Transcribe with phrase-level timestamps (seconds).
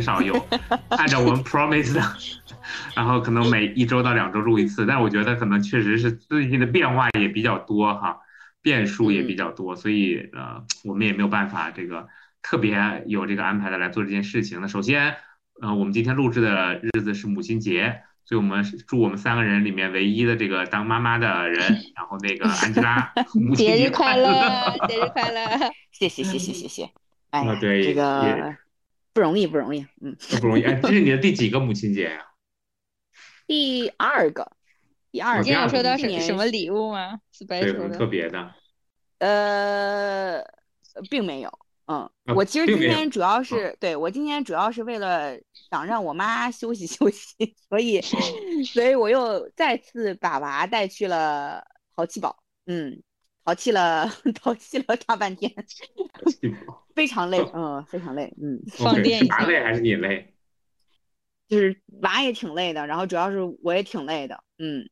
[0.00, 0.34] 很少有
[0.88, 2.00] 按照我们 promise 的，
[2.96, 8.18] 然后可能每一周到两周录一次，但我觉得可能确实是最近的变化也比较多哈，
[8.62, 12.08] 变数也比较多，所以呃，我们也没有办法这个
[12.40, 14.62] 特别有这个安排的来做这件事情。
[14.62, 15.16] 那首先，
[15.60, 18.00] 呃，我们今天录制的日子是母亲节。
[18.22, 21.58] 所以我们是祝我们三个人里面唯一的这个当妈妈的人，
[21.96, 24.32] 然后那个安吉拉 母亲节快乐！
[24.86, 25.40] 节日快乐！
[25.90, 26.88] 谢谢谢谢谢谢。
[27.30, 28.56] 哎对这个也
[29.12, 30.62] 不容易不容易，嗯，不容易。
[30.62, 32.26] 哎，这是你的第几个母亲节呀、
[33.46, 34.52] 第二个，
[35.10, 38.54] 第二个，哦第二个有收到今年什什么礼物吗是白什？special 么的特别的？
[39.18, 40.42] 呃，
[41.10, 41.58] 并没有。
[41.86, 48.00] 嗯，啊我其实今天主要是对我今天主要是为了想让我妈休息休息， 所以
[48.64, 51.64] 所以我又再次把娃带去了
[51.96, 53.02] 淘气堡，嗯，
[53.50, 54.06] 淘气了
[54.40, 55.52] 淘气了大半天，
[56.94, 60.32] 非常累，嗯，非常累，嗯，放电一下娃累还是你累？
[61.48, 64.88] 就是娃也挺累的，然后主要是我也挺累的，嗯，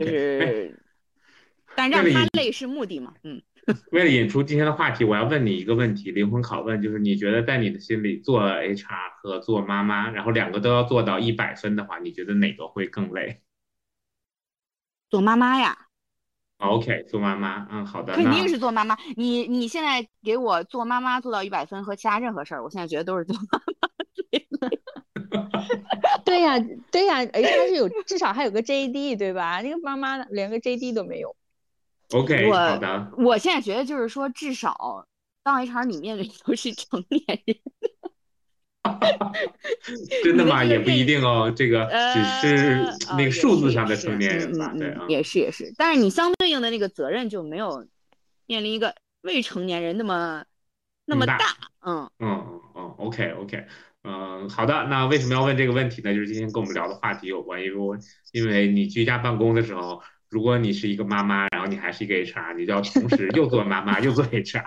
[0.00, 0.82] 就是，
[1.76, 3.42] 但让他累是目的嘛，嗯。
[3.92, 13.42] 为了引出今天的话题，我要问你一个问题，灵魂拷问，就是你觉得在你的心里做 HR 和做妈妈，然后两个都要做到一百分的话，你觉得哪个会更累
[15.10, 15.76] 做妈妈呀，
[16.60, 18.96] ？OK，做妈妈，嗯，好的，肯定是做妈妈。
[19.16, 23.60] 你你现在给我做妈妈做到一百分和其他任何事儿，我现在觉得都是做妈妈。
[26.24, 26.58] 对呀、
[26.90, 29.60] 对呀、而且它是有至少还有个 JD 对吧？
[29.62, 31.34] 那个妈妈连个 JD 都没有。
[32.12, 35.06] OK，我好的，我现在觉得就是说，至少
[35.42, 37.56] 当 HR 你面对的都是成年人。
[40.24, 40.64] 真的吗？
[40.64, 47.86] 也不一定哦，这个只是呃那个数字上的成年人对啊，嗯也是也是，但是你相对应的那个责任就没有
[48.46, 50.44] 面临一个未成年人那么
[51.04, 51.46] 那么大大。
[51.82, 53.66] 嗯，嗯嗯嗯，OK OK，
[54.04, 54.86] 嗯，好的。
[54.88, 56.14] 那为什么要问这个问题呢？
[56.14, 57.98] 就是今天跟我们聊的话题有关，因为我
[58.32, 64.64] 因为你居家办公的时候，如果你是一个妈妈，然后你还是一个 HR，你就要同时又做妈妈 又做 HR，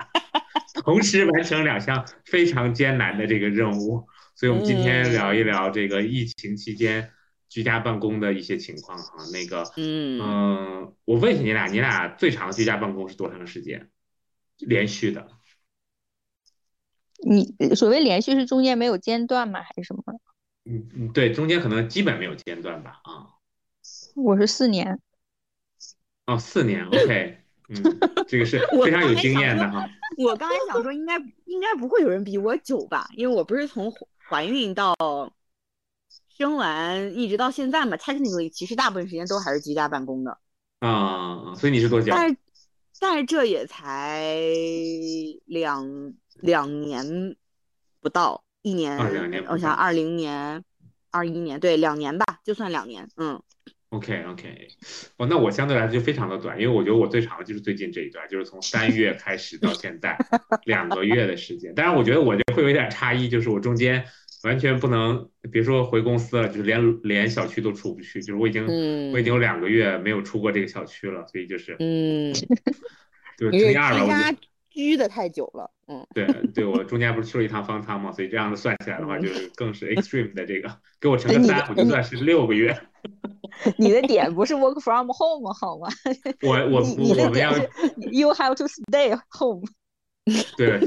[0.84, 4.06] 同时完成两项非常艰难的这个任务。
[4.36, 7.10] 所以我们今天聊一聊这个疫情期间
[7.48, 9.24] 居家办公的一些情况哈。
[9.32, 13.88] 那个，嗯嗯，我问一下你俩，你俩最长居家办公是多长时间？
[14.58, 15.28] 连续的？
[17.26, 19.62] 你所谓连续是中间没有间断吗？
[19.62, 20.02] 还是什么？
[20.66, 23.40] 嗯嗯，对，中间可能基本没有间断吧，啊，
[24.14, 25.00] 我是四年。
[26.26, 27.82] 哦，四年，OK，嗯，
[28.26, 33.08] 这个是非常有经验的哈，我刚才想说，应该应该不会有人比我久吧？
[33.14, 34.94] 因为我不是从怀怀孕到
[36.36, 40.38] 生完一直到现在嘛，technically 其实大部分时间都还是居家办公的，
[40.80, 42.10] 啊，所以你是多久？
[42.10, 42.36] 但是
[42.98, 44.34] 但是这也才
[45.44, 47.36] 两两年
[48.00, 48.96] 不到，一年，
[49.30, 50.64] 年我想二零年、
[51.10, 53.42] 二一年，对，两年吧，就算两年，嗯
[53.94, 54.68] OK OK，
[55.16, 60.18] 哦，那我相对来说就非常的短，因为我觉得我最长的就是最近这一段，就是从三 月开始到现在
[60.64, 61.74] 两个月的时间。
[61.74, 64.04] 当然，我觉得我这会有一点差异，就是我中间
[64.42, 69.12] 完全不能，别说回公司了，就是连连小区都出不去，就是我已经嗯。
[69.12, 72.32] 我已经有两个月没有出过这个小区了，所以就是嗯，
[73.38, 74.34] 就你是居乘以二吧，我
[74.82, 76.06] 居的太久了，嗯。
[76.14, 80.68] 对对，我中间不是去了一趟方舱嘛，所以这样子算起来的话，嗯就是更是 extreme 的这个，
[81.00, 82.76] 给我乘个你三，我就算是六个月。
[83.78, 85.88] 你的点不是 work from home 好吗？
[86.42, 87.60] 我我我们要的点是
[88.10, 89.62] you have to stay home。
[90.56, 90.80] 对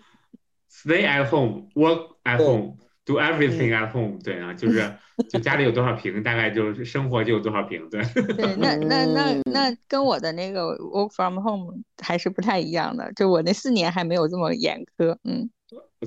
[0.70, 2.76] stay at home, work at home,
[3.10, 4.18] do 嗯 everything at home。
[4.22, 4.92] 对啊，就是
[5.28, 7.88] 就家里有多少平，大概就是生活就有多少平。
[7.90, 8.02] 对，
[8.34, 15.16] 对，那那那嗯那跟我的那个 work from home 还是不太一样的，就我那四年还没有这么严苛。
[15.24, 15.50] 嗯，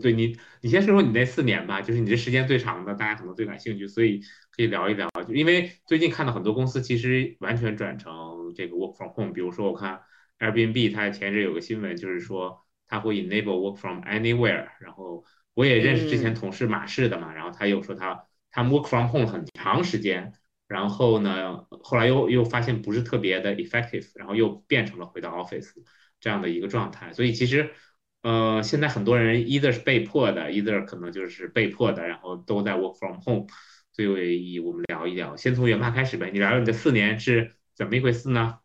[0.02, 4.20] 对你你先说说你那四年吧，就是你这时间最长的，大家可能最感兴趣，所以
[4.56, 5.10] 可以聊一聊。
[5.28, 8.12] 就因为最近看到很多公司其实完全转成
[8.56, 10.02] 这个 work from home，比如说我看
[10.40, 14.68] Airbnb 它前日有个新闻，就是说它会 enable work from anywhere。
[14.80, 15.24] 然后
[15.54, 20.34] 我也认识之前嗯同事马氏的嘛，然后他又说他他们 work from home 很长时间，
[20.68, 25.72] 然后呢，后来又又发现不是特别的 effective，然后又变成了回到 office
[26.20, 27.14] 这样的一个状态。
[27.14, 27.72] 所以其实，
[28.22, 33.48] 呃，现在很多人 either 是被迫的，either 可能就是被迫的，然后都在 work from home。
[33.92, 35.38] 最有意义，我们聊一聊。
[35.38, 38.58] 先从元怕开始呗，你聊聊你的四年是怎么一回事呢？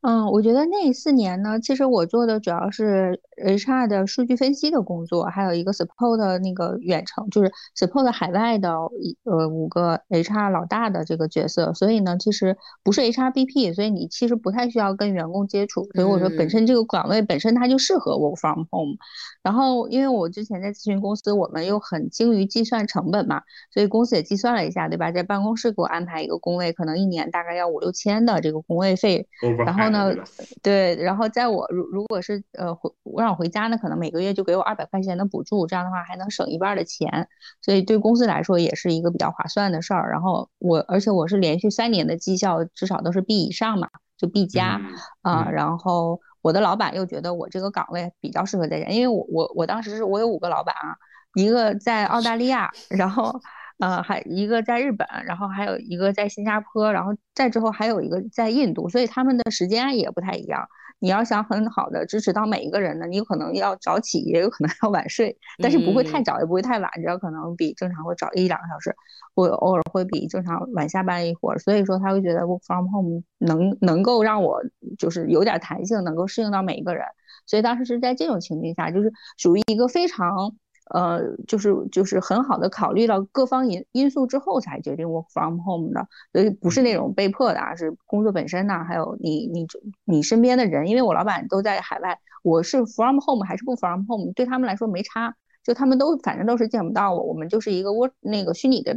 [0.00, 11.74] 嗯，我觉得那四年呢，其实我做的主要是 HR 的数据分析的工作，还有一个 support 的那个远程，就是 support 海外的一呃五个 HR 老大的这个角色。
[11.74, 15.88] 所以呢，其实不是 HRBP，所以你其实不太需要跟员工接触。
[15.94, 18.94] 所以我说，本身这个岗位本身它就适合 work from home。
[19.42, 23.42] 然后，因为我之前在咨询公司，我们又很精于计算成本嘛，
[23.74, 25.10] 所以公司也计算了一下，对吧？
[25.10, 29.26] 在办公室给我安排一个工位，可能一年大概要五六千的这个工位费，
[29.66, 29.87] 然后。
[29.90, 30.14] 呢，
[30.62, 37.28] 对，然后在我如如果是呃回我让我回家呢，可能每个月就给我二百块钱的补助，这样的话还能省一半的钱，
[37.60, 40.10] 所以对公司来说也是一个比较划算的事儿。
[40.10, 44.80] 然后我而且我是连续三年的绩效至少都是 B 以上嘛，就 B 加
[45.22, 45.48] 啊。
[45.50, 50.96] 然后我的老板又觉得我这个岗位比较适合在家，因为我我我当时是我有五个老板啊，
[51.34, 53.40] 一个在澳大利亚，然后。
[53.78, 60.66] 呃，还一个在日本，然后还有一个在新加坡，然后再之后还有一个在印度，所以他们的时间也不太一样。
[61.00, 68.92] 你要想很好的支持到每一个人呢，你有可能要早起，也有可能要晚睡，但是不会太早，也不会太晚，只要可能比正常会早一两个小时，
[69.32, 71.58] 或偶尔会比正常晚下班一会儿。
[71.60, 74.60] 所以说他会觉得 work from home 能能够让我
[74.98, 77.04] 就是有点弹性，能够适应到每一个人。
[77.46, 80.52] 所以当时是在这种情境下，就是属于一个非常。
[80.90, 89.66] 呃，就是就是很好的考虑到各方因因素之后才决定 work from home 的，所以不是那种被迫的啊，是工作本身呢，还有你你
[90.04, 95.34] 你身边的人，因为我老板都在海外，我是 from home 还是不 from home，对他们来说没差。
[95.68, 98.96] 就他们都反正都是见不到我，我们就是一个窝那个虚拟的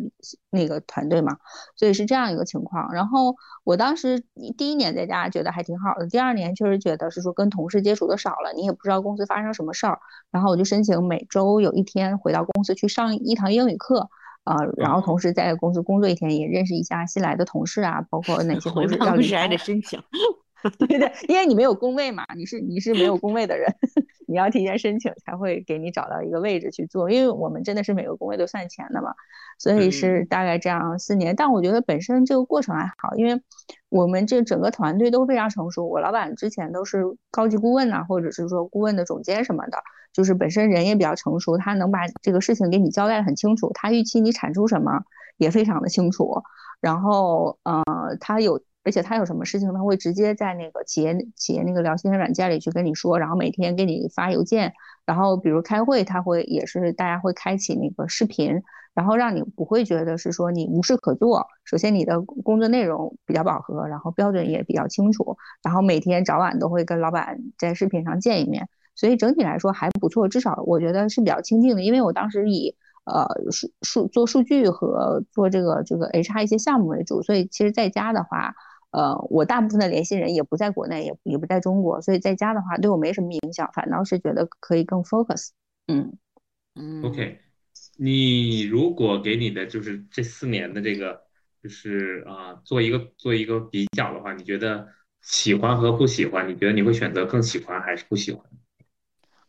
[0.49, 1.35] 那个团队嘛，
[1.75, 2.93] 所以是这样一个情况。
[2.93, 3.35] 然后
[3.65, 4.23] 我当时
[4.57, 9.99] 第一年在家觉得还挺好的，第二年确实觉得是说跟同事接触的少了，你也不知道公司发生什么事儿。
[10.31, 14.07] 然后我就申请每周有一天回到公司去上一堂英语课，
[14.45, 20.01] 啊，然后同时在公司工作一天，也认识一下新来的同事啊，包括哪些 同事要离开还得申请。
[20.77, 23.73] 对对，因为你没有工位嘛，你是你是没有工位的人，
[24.27, 27.09] 你要提前申请才会给你找到一个位置去做。
[27.09, 29.13] 因为我们真的是每个工位都算钱的嘛，
[29.57, 31.35] 所以是大概这样四年。
[31.35, 33.41] 但我觉得本身这个过程还好，因为
[33.89, 35.87] 我们这整个团队都非常成熟。
[35.87, 39.79] 我老板之前都是高级顾问呐，或者是说顾问的总监什么的，
[40.13, 45.01] 就是本身人也比较成熟，他能把这个事情给你交代的很清楚，他预期你产出什么
[45.37, 46.43] 也非常的清楚。
[46.79, 47.83] 然后呃，
[48.19, 48.61] 他有。
[48.83, 54.73] 而且他有什么事情，他会直接在那个企业企业那个聊天软件里去跟你说，然后每天给你发邮件，
[55.05, 58.61] 然后比如开会，他会也是大家会开启那个视频，
[58.93, 61.45] 然后让你不会觉得是说你无事可做。
[61.63, 72.75] 首先你的工作内容比较饱和，然后标准也比较清楚，然后每天早晚都会跟老板在视频上见一面，所以整体来说还不错，至少我觉得是比较亲近的，因为我当时以。
[73.03, 78.53] 呃，数数做数据和做这个这个 HR 一些项目为主，所以其实在家的话，
[78.91, 85.49] 呃，我大部分的联系人也不在国内，也也不在中国，所以在家的话对我没什么影响，反倒是觉得可以更 focus。
[85.87, 86.17] 嗯
[86.75, 87.01] 嗯。
[87.03, 87.39] OK，
[87.97, 91.21] 你如果给你的就是这四年的这个
[91.63, 94.87] 就是啊做一个做一个比较的话，你觉得
[95.21, 98.45] 喜欢和不喜欢，你觉得你会选择更喜欢还是不喜欢？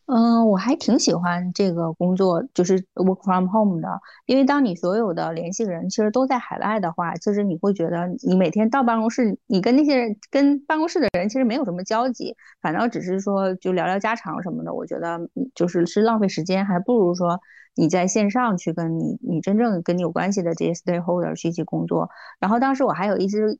[0.06, 4.00] 嗯，我还挺喜欢这个工作，就是 work from home 的。
[4.26, 14.74] 因为当你所有的联系人其实都在海外的话，其实你会觉得你每天到办公室，你跟那些人、跟办公室的人其实没有什么交集，反倒只是说就聊聊家常什么的。
[14.74, 15.20] 我觉得
[15.54, 17.40] 就是是浪费时间，还不如说
[17.76, 22.10] 你在线上去跟你你真正跟你有关系的这些 stakeholder 去一起工作。
[22.40, 23.56] 然后当时我还有一只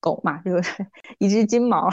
[0.00, 0.86] 狗嘛，就是
[1.18, 1.90] 一只金毛。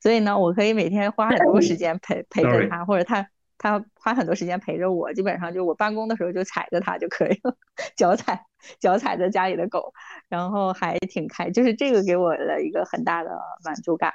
[0.00, 3.26] 所以呢，我可以每天花很多时间陪陪着他，或者他
[3.58, 5.12] 他花很多时间陪着我。
[5.12, 7.56] 基本上就我办公的时候就踩着它就可以了，
[7.96, 8.44] 脚踩
[8.80, 9.92] 脚踩着家里的狗，
[10.28, 13.30] 然后还挺开，就是这个给我了一个很大的
[13.64, 14.12] 满足感。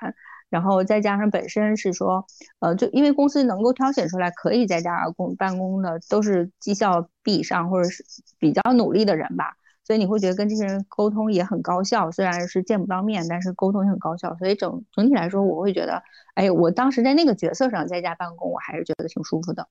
[0.49, 2.25] 然后再加上本身是说，
[2.59, 8.05] 呃，就因为公司能够挑选出来可以在家工办公的，都是绩效 B 以上或者是
[8.39, 9.56] 比较努力的人吧。
[9.87, 14.35] 所以你会觉得跟这些人沟通也很高效，虽然是见不到面，但是沟通也很高效。
[14.35, 16.03] 所以整整体来说，我会觉得，
[16.33, 19.69] 哎，我当时在那个角色上在家办公，我还是觉得挺舒服的。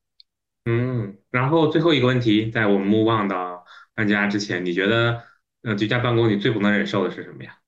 [0.64, 5.20] 嗯，然后最后一个问题，在我们 move on 到搬家之前，你觉得，
[5.60, 7.58] 呃，居家办公你最不能忍受的是什么呀？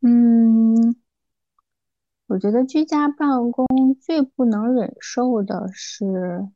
[0.00, 0.94] 嗯，
[2.28, 3.66] 我觉得居家办公
[4.00, 6.46] 最不能忍受的是。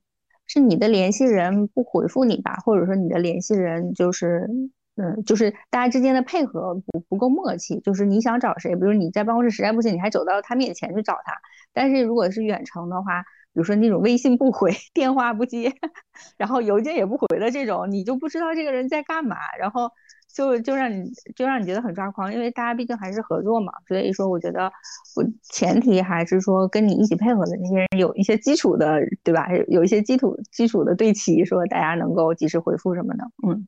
[0.49, 4.49] 是你的联系人不回复你吧，或者说你的联系人就是，
[4.97, 7.79] 嗯，就是大家之间的配合不不够默契。
[7.81, 11.33] 就是你想找谁，比如你在办公室实在不行，你还走到他面前去找他。
[11.73, 15.73] 但是如果是远程的话，比如说那种微信不回、电话不接，
[16.37, 19.91] 然后邮件也不回的这种，你就不知道这个人在干嘛，然后
[20.39, 24.73] 就就让你就让你觉得很抓狂，因为大家毕竟还是合作嘛，所以说我觉得
[25.17, 29.49] 我前提还是说跟你一起配合的那些人有一些基础的，对吧？
[29.67, 33.67] 有一些基础基础的对齐，说大家能够及时回复什么的，嗯。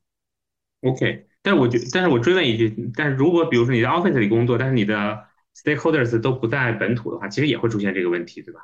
[0.83, 8.61] OK，但是我觉，但是我追问一句，但是如果比如说你在 Office 里工作，但是你的 Stakeholders 都不在本土的话，其实也会出现这个问题，对吧？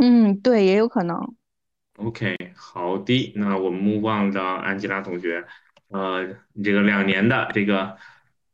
[0.00, 1.34] 嗯，对，也有可能。
[1.98, 5.44] OK，好的，那我们 move on 到安吉拉同学，
[5.90, 7.96] 呃，你这个两年的这个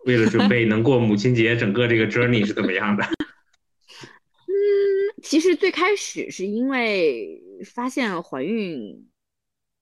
[0.04, 3.04] 为了准备能过母亲节，整个这个 journey 是怎么样的？
[4.48, 4.52] 嗯，
[5.22, 9.06] 其实最开始是因为发现怀孕。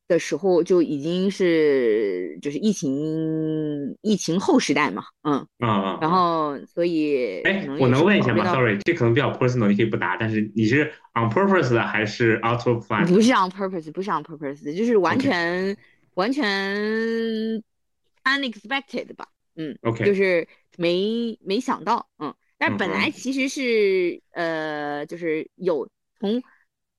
[0.06, 10.18] 的时候就已经是就是疫情疫情后时代嘛，嗯嗯，然后所以哎，我能问一下吗？Sorry，这可能比较 personal，你可以不答。
[10.18, 13.08] 但是你是 on purpose 的还是 out of plan？
[13.08, 15.74] 不是 on purpose，不是 on purpose，就是完全
[16.14, 17.62] 完全
[18.24, 26.42] unexpected 吧，嗯，OK，就是没没想到，嗯，但是本来其实是呃，就是有从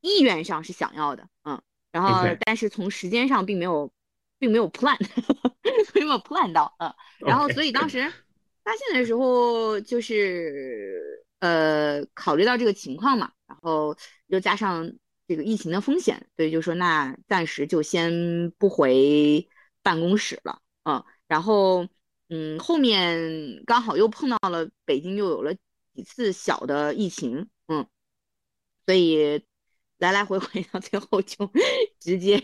[0.02, 1.62] 意愿上是想要的，嗯。
[1.92, 3.90] 然后，但是从时间上并没有，
[4.38, 4.98] 并没有 plan，
[5.94, 8.02] 并没有 plan 到，嗯，然后所以当时
[8.66, 13.96] 发现的时候，就是呃，考虑到这个情况嘛，然后
[14.28, 14.92] 又加上
[15.28, 19.48] 这个疫情的风险，所以就说那暂时就先不回
[19.82, 21.88] 办公室了，嗯，然后
[22.30, 25.54] 嗯，后面刚好又碰到了北京又有了
[25.94, 27.86] 几次小的疫情，嗯，
[28.86, 29.44] 所以。
[30.00, 31.50] 来来回回到最后就
[32.02, 32.38] 直接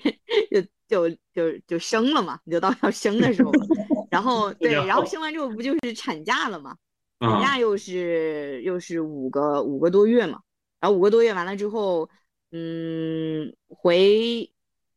[0.50, 3.68] 就就就就生了嘛，就到要生的时候了。
[4.10, 6.78] 然后 对，然后生完之后不就是产假了嘛？
[7.20, 10.40] 产假又是又是五个五个多月嘛。
[10.80, 12.10] 然后五个多月完了之后，
[12.52, 14.52] 嗯，回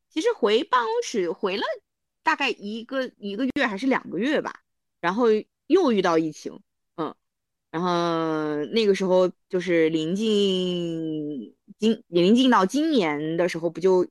[0.09, 1.63] 其实回办公室回了
[2.23, 4.61] 大概一个一个月还是两个月吧。
[5.01, 5.27] 然后
[5.67, 6.61] 又遇到疫情，
[6.97, 7.15] 嗯，
[7.71, 11.55] 然后那个时候就是临近。
[11.79, 14.07] 今临近到今年的时候，不就，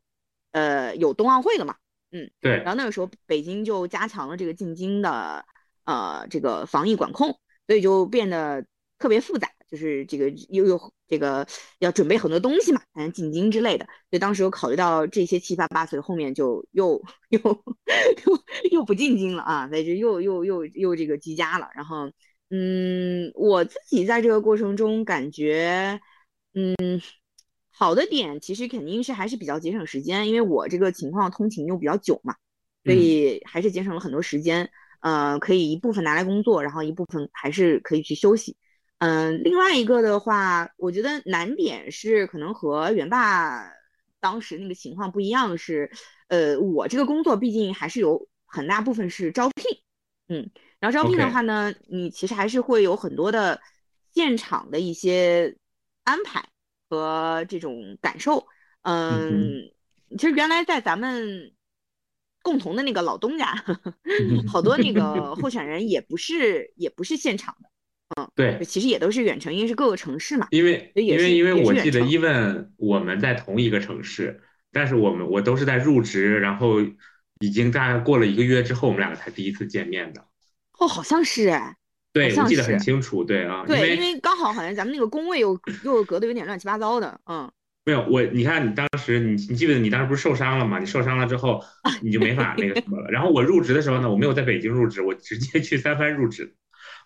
[0.52, 1.78] 呃，有冬奥会了嘛？
[2.12, 2.58] 嗯，对。
[2.58, 5.46] 然后那个时候，北京就加强了这个进京的，
[5.86, 8.66] 呃，这个防疫管控，所以就变得
[9.00, 11.48] 特别复杂，就是这个又又这个
[11.80, 13.86] 要准备很多东西嘛，反正进京之类的。
[14.12, 21.70] 所以当时有考虑到这些七八八，所以后面就又又又又不进京了啊，所以就又又又又这个居家了。
[21.74, 22.12] 然后，
[22.52, 26.00] 嗯，我自己在这个过程中感觉，
[26.54, 27.02] 嗯。
[27.76, 32.36] 好的点其实肯定是还是比较节省时间，因为我这个情况通勤又比较久嘛，
[32.86, 34.70] 所以还是节省了很多时间。
[35.02, 38.56] 呃，可以一部分拿来工作，然后一部分还是可以去休息。
[39.04, 43.70] 嗯，另外一个的话，我觉得难点是可能和元爸
[44.22, 45.92] 当时那个情况不一样，是
[46.30, 49.78] 呃，我这个工作毕竟还是有很大部分是招聘，
[50.30, 53.60] 嗯，然后招聘的话呢，你其实还是会有很多的
[54.14, 55.58] 现场的一些
[56.06, 56.46] 安排。
[56.90, 58.46] 和这种感受，
[58.84, 59.72] 嗯，
[60.12, 61.52] 其实原来在咱们
[62.44, 63.66] 共同的那个老东家，
[64.48, 67.70] 好多那个候选人也不是也不是现场的，
[68.16, 70.48] 嗯，对，其实也都是远程，因为是各个城市嘛。
[70.52, 74.42] 因为因为因为我记得，even 我们在同一个城市，
[74.72, 76.82] 但是我们我都是在入职，然后
[77.40, 80.26] 已经大概过了一个月之后，我们两个才第一次见面的。
[80.80, 81.76] 哦，好像是哎。
[82.12, 83.24] 对，我记得很清楚。
[83.24, 87.52] 对啊，对，因为刚好好像咱们那个工位又又隔得有点乱七八糟的，嗯。
[87.86, 90.80] 没有我，你看你当时你你记得你当时不是受伤了吗？
[90.80, 91.62] 你受伤了之后
[92.02, 93.12] 你就没法那个什么了。
[93.12, 96.56] 然后我入职的时候呢，我没有在北京入职，我直接去三藩入职，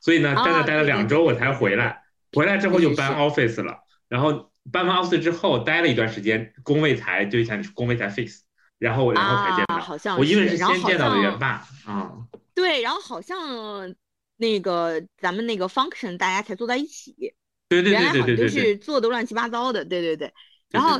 [0.02, 2.02] 所以呢在那待了两周我才回来。
[2.34, 3.78] 回来之后就搬 office 了，
[4.08, 8.40] 然后搬完 office 之后待了一段时间，工位才就像工位才 fix，
[8.78, 9.80] 然后然后才见到。
[9.80, 12.14] 好像我因为是先见到的元爸啊。
[12.54, 13.96] 对，然后好像。
[14.40, 17.12] 那个咱们那个 function 大家才坐在一起，
[17.68, 20.32] 对对对对对，原来好像都是坐的乱七八糟的，对对对。
[20.70, 21.00] 然后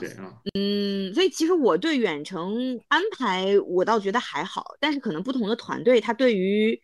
[0.56, 6.82] 嗯，所以其实我对远程安排我倒觉得还好，但是可能不同的团队他对于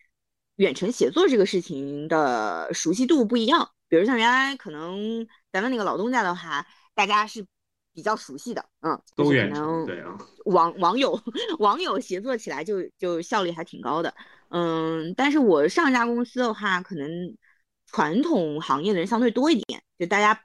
[0.56, 3.70] 远程协作这个事情的熟悉度不一样。
[3.88, 7.46] 比如像原来可能咱们那个老东家的话，大家是
[7.94, 11.22] 比较熟悉的，嗯，都远程对啊，网网友
[11.60, 14.14] 网友协作起来就就效率还挺高的。
[14.50, 17.38] 嗯，但是我上一家公司的话，可能
[17.86, 20.44] 传统行业的人相对多一点，就大家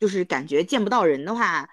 [0.00, 1.68] 就是感觉见不到人的话，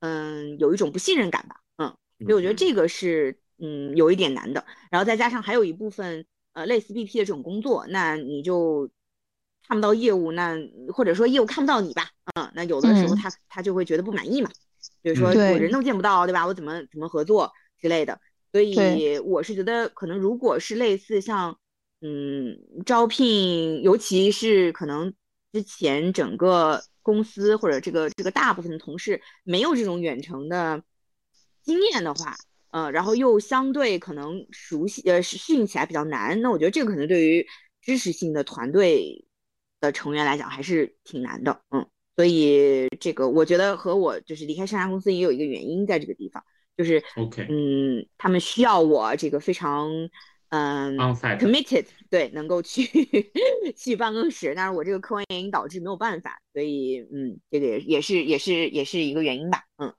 [0.00, 1.88] 嗯，有一种不信任感吧，嗯，
[2.20, 4.64] 所以我觉得这个是嗯有一点难的。
[4.90, 8.90] 然后再加上还有一部分呃类似 BP 的这种工作，那你就
[9.68, 10.56] 看不到业务，那
[10.92, 14.50] 或者说业务看不到你吧，嗯，那有的时候他他就会觉得不满意嘛，
[15.02, 16.46] 比如说我人都见不到，对吧？
[16.46, 18.18] 我怎么怎么合作之类的。
[18.52, 21.58] 所以我是觉得，可能如果是类似像，
[22.00, 22.56] 嗯，
[22.86, 25.12] 招聘，尤其是可能
[25.52, 30.84] 之前整个公司或者这个这个大部分的同事没有这种远程的
[31.62, 32.36] 经验的话，
[32.74, 37.46] 呃，然后又相对可能熟悉，呃，适适应起来比较难，那我觉得这个可能对于
[37.80, 39.24] 知识性的团队
[39.80, 41.86] 的成员来讲还是挺难的，嗯。
[42.16, 46.42] 所以这个我觉得和我就是离开上家公司也有一个原因在这个地方，
[46.76, 49.88] 就是，OK，嗯，他们需要我这个非常
[50.48, 50.96] 嗯
[51.38, 52.82] committed，对，能够去
[53.76, 59.92] 去办公室，但是我这个客观原因导致没有办法，所以嗯，这个也也是也是也是一个原因吧，嗯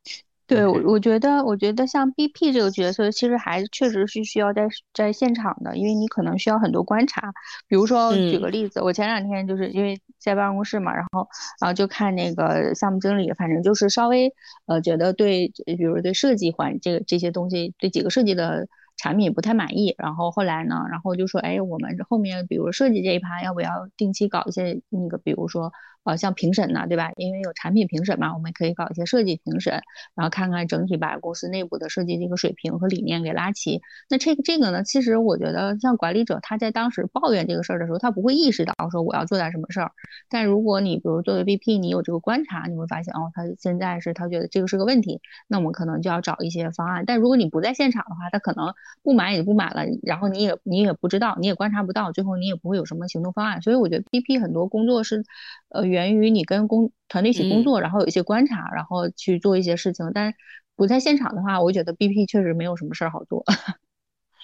[0.47, 7.33] 对，我我觉得，我觉得像 BP 这个角色，其实还确实是需要在在现场的，因为你可能需要很多观察。
[7.67, 11.27] 比如说，举个嗯例子，我前两天就是因为在办公室嘛，然后
[11.59, 14.31] 然后就看那个项目经理，反正就是稍微
[14.67, 25.71] 呃觉得对，比如对设计环这个这些东西，对几个设计的产品不太满意，然后后来呢，然后就说，哎，我们后面比如设计这一趴，要不要定期搞一些那个，比如说
[26.05, 27.12] 呃像评审呢，对吧？
[27.17, 29.81] 因为有产品评审嘛，我们可以搞一些设计评审。
[30.15, 33.81] 然后看看整体把公司内部的设计这个水平和理念给拉齐。
[34.09, 39.91] 那这个这个呢，其实我觉得像管理者他在当时抱怨这个事儿的时候，他不会意识到说我要做点什么事儿。
[40.29, 47.03] 但如果你比如作为 VP，你有这个观察，你会发现哦，他现在是他觉得这个是个问题，那我们可能就要找一些方案。
[47.06, 53.62] 但如果你不在现场的话，他可能不满也就不满了，然后你也你也不知道，你也观察不到，最后你也不会有什么行动方案。
[53.62, 55.23] 所以我觉得 BP 很多工作是，
[55.69, 60.12] 呃，源于你跟工团队一起工嗯作，然后有一些观察，然后去做一些事情。
[60.13, 60.34] 但
[60.75, 63.43] 不在现场的话，我觉得 BP 确实没有什么事儿好做。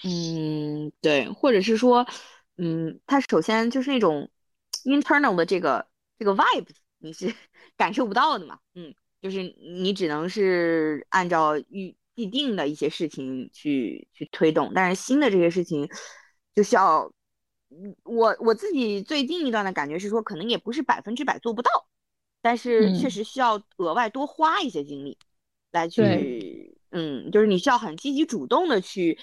[0.04, 2.08] 嗯，对，或者是说，
[2.58, 4.32] 嗯，他首先就是那种
[4.86, 5.86] internal 的这个
[6.18, 6.68] 这个 vibe，
[7.00, 7.32] 你是
[7.78, 15.88] 感受不到的嘛，嗯，就是你只能是按照预既定的一些事情去去推动，但是新的这些事情
[16.56, 17.14] 就需要，嗯
[18.04, 21.72] 我我自己最近一段的感觉是说，可能也不是百分之百做不到，
[22.42, 25.18] 但是确嗯实需要额外多花一些精力
[25.72, 29.18] 来去，嗯，就是你需要很积极主动的去。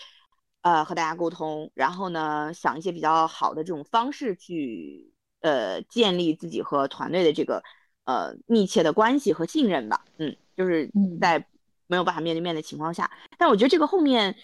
[0.61, 7.63] 呃，和大家沟通，然后呢，想一些比较好的这种方式去呃建立自己和团队的这个
[8.05, 10.05] 呃密切的关系和信任吧。
[10.19, 11.47] 嗯，就是嗯在
[11.87, 13.09] 没有办法面对面的情况下，
[13.39, 14.37] 但我觉得这个后面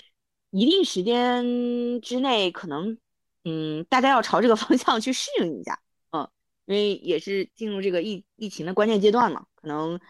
[0.51, 2.97] 一定时间之内，可能
[3.45, 5.79] 嗯大家要朝这个方向去适应一下。
[6.13, 6.29] 嗯，
[6.67, 10.01] 因为也是进入这个疫疫情的关键阶段嘛，可能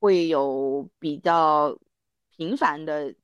[0.00, 1.78] 会有比较
[2.36, 3.14] 频繁的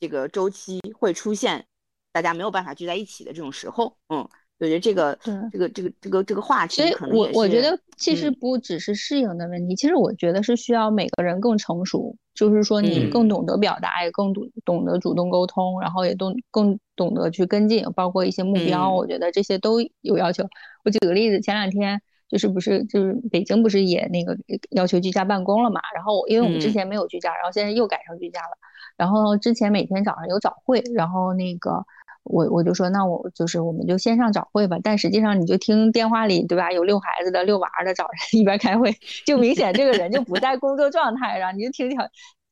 [0.00, 1.66] 这个周期会出现，
[2.12, 4.18] 大家没有办法聚在一起的这种时候，嗯，
[4.58, 5.18] 我觉得这个
[5.52, 20.44] 这个这个这个这个话所以题可能我我觉得其实嗯不只是适应的问题，其实我觉得是需要每个人更成熟，就是说你嗯更懂得表达，也更懂懂得主动沟通，然后也懂更懂得去跟进，包括一些目标，嗯我觉得这些都有要求。
[20.84, 24.36] 我举个例子，前两天就是不是就是北京不是也那个
[24.70, 25.80] 要求居家办公了嘛？
[25.96, 28.56] 然后因为我们之嗯前没有居家，然后现在又改成居家了。
[28.96, 31.84] 然后之前每天早上有早会，然后那个
[32.28, 38.94] 我我就说那我就是我们就线上早会吧，但实际上你就听电话里对吧，有遛孩子的、遛娃儿的，找人一边开会，
[39.26, 41.98] 就明显这个人就不在工作状态上，你就听听。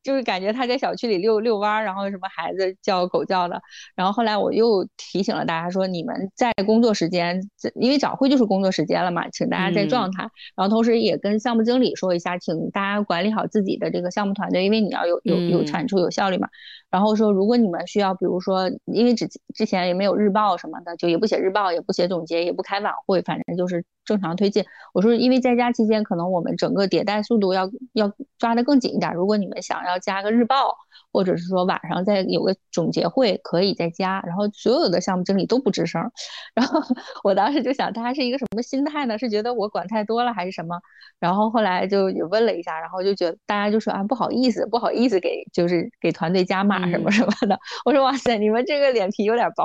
[0.03, 3.61] 就是感觉他在小区里遛遛弯儿，然后什么孩子叫狗叫的，
[3.97, 7.41] 然后后来我又提醒了大家说，你们在工作时间，
[7.75, 10.23] 因为早会就是工作时间了嘛，请大家在状态，
[10.55, 16.49] 然后同时也跟项目经理说一下，请大家管理好自己的这个项目团队，因为你要有有有嗯产出有效率嘛。
[16.91, 24.65] 然后说，如果你们需要，比如说，因为之之前也没有日报什么的，就也不写日报，也不写总结，也不开晚会，反正就是正常推进。
[24.95, 29.13] 我说，因为在家期间，可能我们整个迭代速度要要抓得更紧一点。
[29.15, 30.77] 如果你们想要加个日报，
[31.17, 34.23] 或者是说晚上再有个总结会，可以在家。
[34.27, 36.03] 然后所有的项目经理都不吱声。
[36.55, 36.79] 然后
[37.25, 39.17] 我当时就想，他是一个什么心态呢？
[39.17, 40.79] 是觉得我管太多了，还是什么？
[41.19, 47.59] 然后后来就也问了一下，然后就觉得大家就说啊，不好意思，不好意思给就是给团队加码什么嗯什么的。
[47.87, 49.65] 我说哇塞，你们这个脸皮有点薄。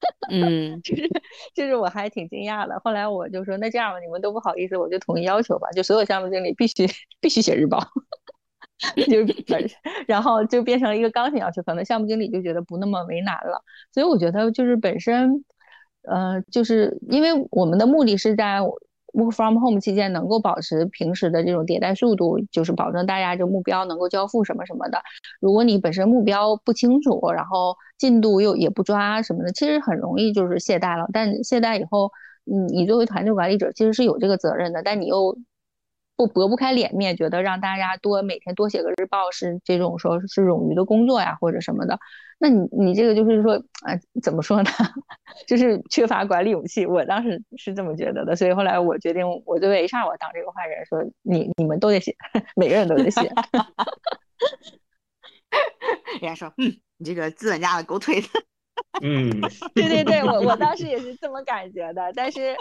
[0.30, 1.10] 嗯就是
[1.56, 2.80] 就是我还挺惊讶的。
[2.84, 6.86] 后来我就说，那这样吧，你们都不好意思，我就统一要求吧，就所有项目经理必须
[7.20, 7.80] 必须写日报，
[9.10, 9.68] 就是本
[10.06, 13.62] 然后就变成了一个刚性要求，可能项目经理就觉得不那么为难了。
[13.92, 15.44] 所以我觉得就是本身，
[16.02, 18.60] 呃，就是因为我们的目的是在
[19.14, 25.00] work from home 期间能够保持平时的这种迭代速度，就是保证大家这目标能够交付什么什么的。
[25.40, 31.06] 如果你本身目标不清楚，然后进度又也不抓什么的，其实很容易就是懈怠了。
[31.12, 32.12] 但懈怠以后，
[32.44, 35.36] 你你作为团队管理者其实是有这个责任的，但你又
[36.18, 41.96] 不驳不开脸面，觉得让大家多每天多写个日报是这种说是冗余的工作呀，或者什么的。
[42.40, 43.52] 那你你这个就是说，
[43.86, 44.70] 呃，怎么说呢？
[45.46, 46.84] 就是缺乏管理勇气。
[46.84, 52.16] 我当时是这么觉得的，所以后来我决定，我作为 HR，我当这个坏人，说你你们都得写，
[52.56, 53.20] 每个人都得写。
[56.20, 58.28] 人家说，嗯，你这个资本家的狗腿子。
[59.02, 59.40] 嗯，
[59.74, 62.12] 对对对，我我当时也是这么感觉的。
[62.14, 62.56] 但是，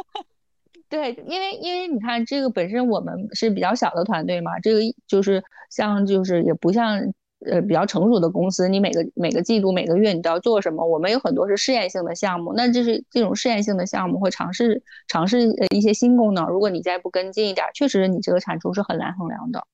[0.89, 6.97] 对，因为因为你看，这个本身我们是比较小的团队嘛，这个就是像就是也不像
[7.45, 10.85] 呃比较成熟的公司，你每个每个季度每个月你都要做什么？
[10.87, 19.65] 我们有很多是试验性的项目，那这是这种试验性的项目会尝试尝试呃一些新功能，如果你再不跟进一点，确实你这个产出是很难衡量的。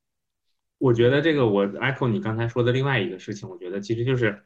[0.80, 4.43] 我觉得这个我 echo 你刚才说的另外一个事情，我觉得其实就是。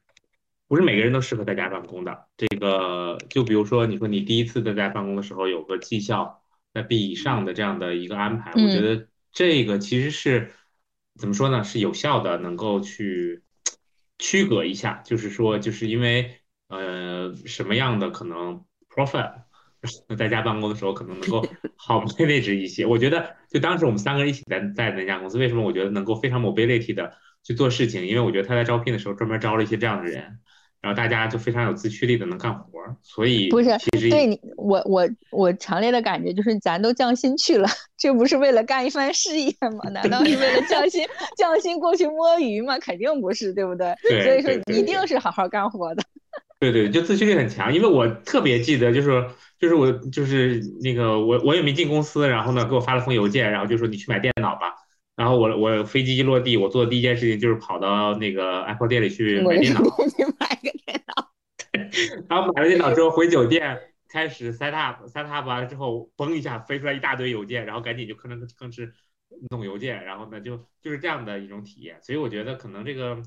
[0.69, 2.25] 不是每个人都适合在家办公的。
[2.35, 6.41] 这个，就比如说，你说你第一次在家办公的时候有个绩效
[6.77, 10.51] 在 B 以上的这样的一个安排，我觉得这个其实是
[11.15, 11.63] 怎么说呢？
[11.63, 13.41] 是有效的，能够去
[14.19, 16.37] 区隔一下，就是说，就是因为
[16.67, 18.63] 呃什么样的可能
[18.93, 19.41] profile
[20.15, 21.43] 在家办公的时候可能能够
[21.75, 22.85] 好 manage 一些。
[22.85, 28.05] 我觉得，就当时我们三个人一起在在那家公司，为什么我觉得能够非常 mobility 的去做事情？
[28.05, 30.41] 因为我觉得他在招聘的时候专门招了一些这样的人。
[30.87, 37.67] 然后大家就非常有自驱力的能干活儿，所以不是其实对你我我我强烈的感觉就是咱都降薪去了，
[37.99, 39.89] 这不是为了干一番事业吗？
[39.89, 42.79] 难道是为了降薪降薪过去摸鱼吗？
[42.79, 43.93] 肯定不是，对不对？
[44.23, 46.01] 所以说一定是好好干活的。
[46.57, 49.27] 对对，就自驱力很强，因为我特别记得，就是
[49.59, 54.73] 就是我就是那个我我也没进公司，然后呢给我发了封邮件，然后就说你去买电脑吧。
[55.17, 59.81] 然后我我飞机一落地，我做的第一件事情就是跑到那个 Apple 店里去买电脑。
[62.29, 63.79] 然后买了电脑之后回酒店，
[64.09, 68.91] 开始 set up set up 完了之后，嘣一下飞出来一大堆邮件，然后赶紧就吭哧吭哧
[69.49, 71.99] 弄邮件，然后呢就就是这样的一种体验。
[72.01, 73.21] 所以我觉得可能这个，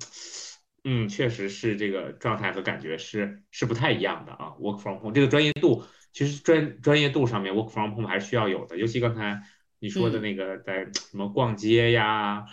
[0.84, 4.54] 嗯，确实是这个状态和感觉是是不太一样的啊。
[4.60, 9.42] Work from home 这个专业度，其实专专业度上面 Work from home 还是需要有的，尤其刚才。
[9.82, 12.44] 你说的那个在什么逛街呀，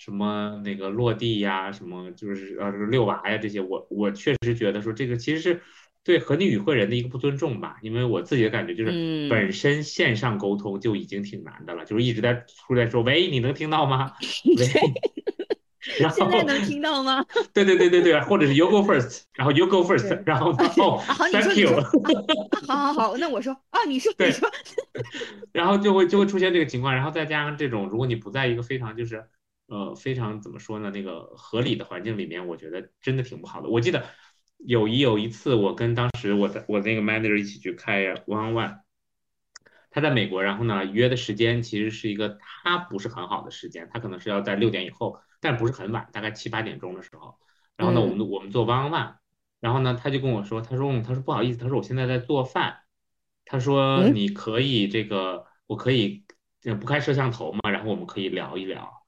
[0.00, 5.60] 什么那个落地呀，什么就是呃遛娃呀这些，我我确实觉得说这个其实是
[6.02, 8.90] 对和你与会人的一个不尊重吧，因为我自己的感觉就是
[9.28, 14.10] 本身线上沟通就已经挺难的了，就是一直在出来说喂，你能听到吗？
[14.56, 14.66] 喂。
[15.98, 17.24] 然后现在能听到吗？
[17.54, 21.68] 对对对对对，或者是 you go first，然后 you go first，然后 哦好，thank you，
[22.68, 24.48] 好好好，那我说啊，你说你说，
[25.52, 29.24] 然后就会就会出现这个情况，然后再加上这种，如果你不在一个非常就是
[29.70, 33.68] 呃非常怎么说呢，那个合理的环境里面，我觉得真的挺不好的。
[33.68, 34.04] 我记得
[34.58, 38.80] 有一有一次，我跟当时我的我那个 manager 一起去开 one on one。
[39.92, 47.38] 他在美国，然后呢约的时间其实是一个他不是很好的时间，他可能是要在六点以后，但不是很晚，大概七八点钟的时候。
[47.76, 49.14] 然后呢，我们我们做 one on one，
[49.58, 52.80] 然后呢他就跟我说，他说他说不好意思，他说我现在在做饭，
[53.44, 56.24] 他说你可以这个我可以
[56.80, 58.99] 不开摄像头嘛，然后我们可以聊一聊。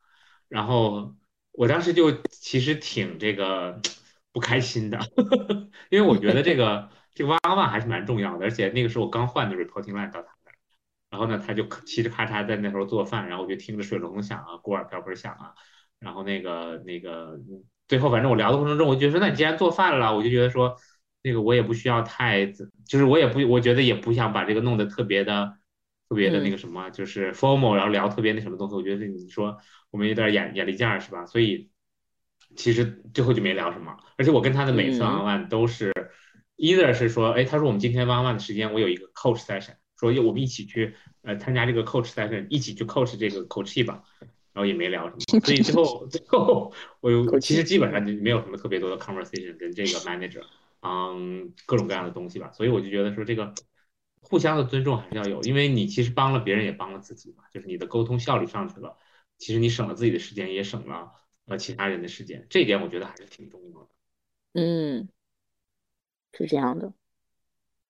[0.52, 1.14] 然后
[1.52, 3.80] 我当时就其实挺这个
[4.32, 4.98] 不开心的，
[5.88, 10.54] 因为我觉得这个这个 one on one 还是蛮重要的，而且那个时候我刚换的 reporting line 到他那儿。
[11.10, 15.54] 然后呢，他就嘁哩咔嚓在那时候做饭，然后我就听着水龙头响啊，锅碗瓢盆响啊，
[15.98, 17.38] 然后那个那个
[17.88, 20.76] 最后反正我聊的过程中，我就说，那你既然做饭了，我就觉得说，
[21.22, 22.44] 那个我也不需要太，
[22.86, 25.54] 就是我也不，我觉得也不想把这个弄得特别的
[26.12, 29.56] 特别的那个什么，就是 formal，然后聊特别那什么东西，我觉得你说
[29.90, 31.24] 我们有点眼眼力见儿是吧？
[31.24, 31.70] 所以
[32.54, 35.90] 其实最后就没聊什么，而且我跟他的每次 one on one 都是
[36.58, 39.76] ，either 是说，哎，他说我们今天 one on one 的时间我有一个 coach session。
[39.98, 44.02] 说要我们一起去呃参加这个 coach session，一起去 coach 这个口气吧，
[44.52, 50.42] 然后也没聊什么，所以最后 最后我有 其实基本上就没有什么特别多的 conversation 跟这个 manager，
[50.82, 53.54] 嗯，各种各样的东西吧，所以我就觉得说这个
[54.32, 58.96] 互相的尊重还是要有，因为你其实帮了别人也帮了自己嘛，就是你的沟通效率上去了，
[59.36, 61.12] 其实你省了自己的时间，也省了
[61.44, 63.88] 呃其他人的时间，这一点我觉得还是挺重要的。
[64.54, 65.10] 嗯，
[66.32, 66.94] 是这样的。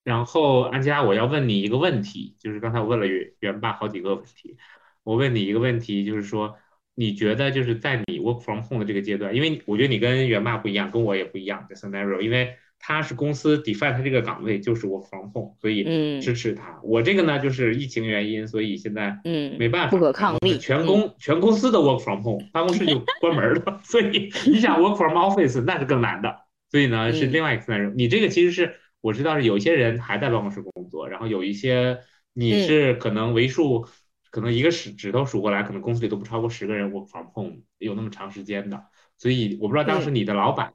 [0.03, 4.57] 然后安佳，我要问你一个问题，就是刚才我问了原原爸好几个问题，
[5.05, 6.59] 我问你一个问题，就是说
[6.97, 16.79] 你觉得就是在你 work from home 的这个阶段，因为我觉得你跟原爸不一样，跟我也不一样的 scenario，因为他是公司 define 他这个岗位就是 work from home，所以支持他。
[16.83, 26.41] 我这个呢就是疫情原因，所以现在嗯没办法，不可抗力，全公全公司的 work from home，办公室就关门了， 所以你想 work from office 那是更难的，
[26.71, 27.95] 所以呢是另外一个 scenario。
[27.95, 28.75] 你这个其实是。
[29.03, 31.99] 我知道是有些人还在办公室工作，然后有一些
[32.35, 33.85] 你是可能为数
[34.31, 38.81] 可能一个指指头数过来，可能公司里都不超过十个人 work from home 有那么长时间的。
[39.19, 40.73] 所以我不知道当时嗯你的老板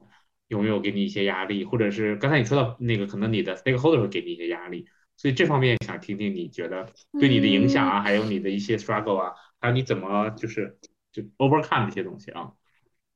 [0.47, 4.87] 有没有给你一些压力，或者是刚才你说到那个，可能你的 stakeholder 会给你一些压力。
[5.15, 10.77] 所以这方面想听听你觉得对你的影响啊，还有你的一些 struggle 啊，还有你怎么就是
[11.11, 12.51] 就 overcome 这些东西啊。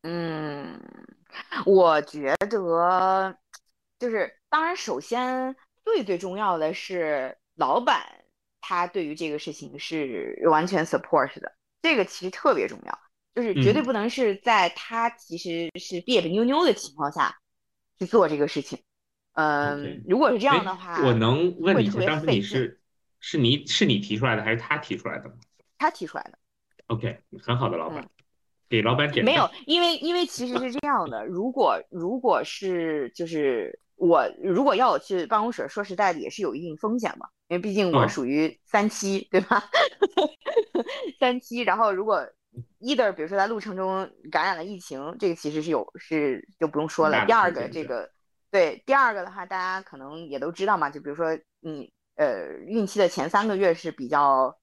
[0.02, 0.82] 嗯，
[1.65, 3.36] 我觉得
[4.00, 8.04] 就是，当然，首先最最重要的是老板
[8.60, 13.00] 他对于这个事情是完全 support 的，这个其实特别重要，
[13.34, 17.38] 就是绝对嗯不能是在他其实是别别扭扭的情况下
[17.98, 18.80] 去做这个事情。
[19.34, 22.82] 嗯，如果是这样的哎话，我能问你一下，当时你是
[23.20, 25.36] 是你是你提出来的，还是他提出来的吗
[25.78, 26.38] 他提出来的。
[26.88, 28.10] ？OK，很好的老板嗯，
[28.67, 39.63] 给老板点没有。，因为因为其实是这样的，如果如果是就是我如果要我去办公室，说实在的也是有一定风险嘛，因为毕竟我嗯属于三期，对吧？
[41.20, 42.28] 三期，然后如果
[42.80, 47.26] either 比如说在路程中感染了疫情，这个其实是有是就不用说了。
[47.26, 48.12] 第二个这个
[48.50, 54.58] 对第二个的话，大家可能也都知道嘛，就比如说你呃孕期的前三个月是比较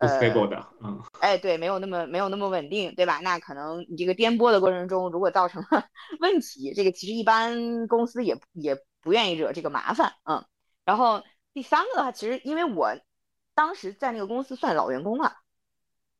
[0.00, 3.20] stable 的，嗯，哎，对，没有那么没有那么稳定，对吧？
[3.22, 5.86] 那可能你这个颠簸的过程中，如果造成了
[6.20, 10.44] 问题，这个其实一般公司也也不愿意惹这个麻烦，嗯。
[10.84, 11.22] 然后
[11.54, 12.90] 第三个的话，其实因为我
[13.54, 15.36] 当时在那个公司算老员工了，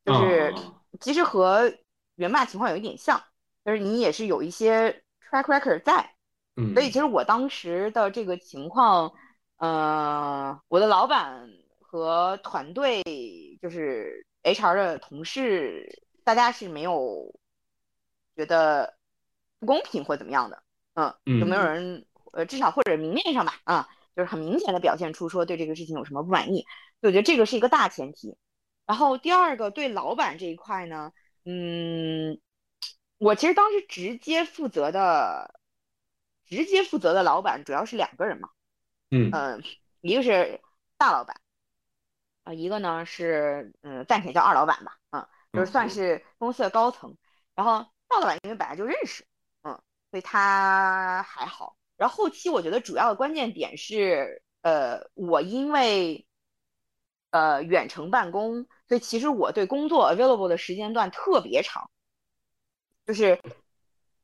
[0.04, 1.72] 就是嗯其实和
[2.16, 3.22] 原霸情况有一点像，
[3.64, 6.14] 就是你也是有一些 track record 在，
[6.56, 9.12] 嗯，所以其实我当时的这个情况，
[9.56, 11.48] 呃，我的老板
[11.80, 13.02] 和团队
[13.60, 17.34] 就是 HR 的同事，大家是没有
[18.36, 18.94] 觉得
[19.58, 20.62] 不公平或怎么样的，
[20.94, 21.64] 嗯，有没有嗯。
[21.64, 26.64] 人，呃，至少或者明面上吧，啊，就是很明显的表现出说对这个事情有什么不满意，
[27.00, 28.36] 所以我觉得这个是一个大前提。
[28.86, 31.12] 然后第二个对老板这一块呢，
[31.44, 32.40] 嗯，
[33.18, 35.58] 我其实当时直接负责的，
[36.44, 38.50] 直接负责的老板主要是两个人嘛，
[39.10, 39.62] 嗯嗯、
[40.00, 40.60] 一个是
[40.98, 41.40] 大老板，
[42.44, 47.16] 啊、一个呢是嗯暂且叫二老板吧，嗯，就是算嗯是公司的高层。
[47.54, 49.26] 然后大老板因为本来就认识，
[49.62, 51.76] 嗯，所以他还好。
[51.96, 56.26] 然后后期我觉得主要的关键点是，呃，我因为
[57.30, 61.90] 呃远程办公，所以其实我对工作 available 的时间段特别长，
[63.06, 63.40] 就是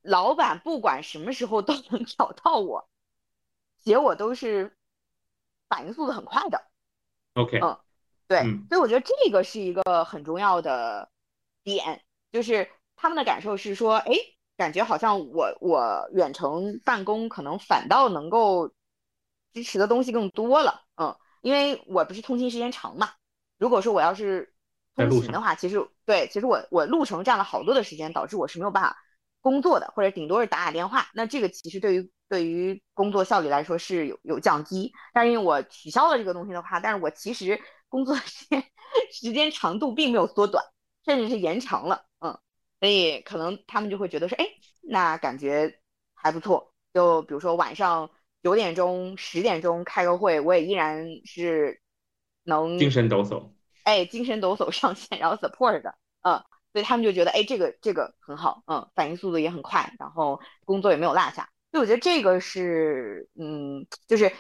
[0.03, 2.89] 老板不管什么时候都能找到我，
[3.83, 4.77] 且我都是
[5.69, 6.63] 反应速度很快的。
[7.35, 7.79] ，OK，嗯
[8.29, 11.11] 对，嗯所以我觉得这个是一个很重要的
[11.63, 14.13] 点，就是他们的感受是说，哎，
[14.57, 18.73] 感觉好像我我远程办公可能反倒能够
[19.53, 23.15] 支持的东西更多了，嗯，因为我不是通勤时间长嘛，
[23.61, 24.53] 如果说我要是
[24.97, 28.97] 通勤的话，其实对，其实我我路程占了好多的时间，导致我是没有办法
[29.43, 38.65] 工作的，或者顶多是打打电话，那这个其实对于对于工作效率来说是有有降低，但是因为我取消了这个东西的话，但是我其实工作时间
[39.13, 40.65] 时间长度并没有缩短，
[41.05, 42.39] 甚至是延长了，嗯，
[42.81, 44.47] 所以可能他们就会觉得说，哎，
[44.83, 45.79] 那感觉
[46.15, 46.73] 还不错。
[46.95, 48.11] 就比如说晚上
[48.43, 51.81] 九点钟、十点钟开个会，我也依然是
[52.45, 53.43] 能精神抖擞。
[53.83, 61.51] 哎精神抖擞上线，然后 support 的，嗯，所以他们就觉得，哎，这个这个很好，嗯，反应速度也很快，然后工作也没有落下。
[61.73, 64.33] 所以我觉得这个是，嗯，就是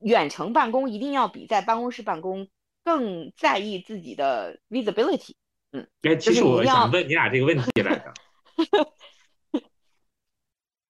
[0.00, 2.48] 远程办公一定要比在办公室办公
[2.84, 5.34] 更在意自己的 visibility
[5.72, 5.88] 嗯。
[6.02, 8.12] 哎，其实我想问你俩这个问题来着。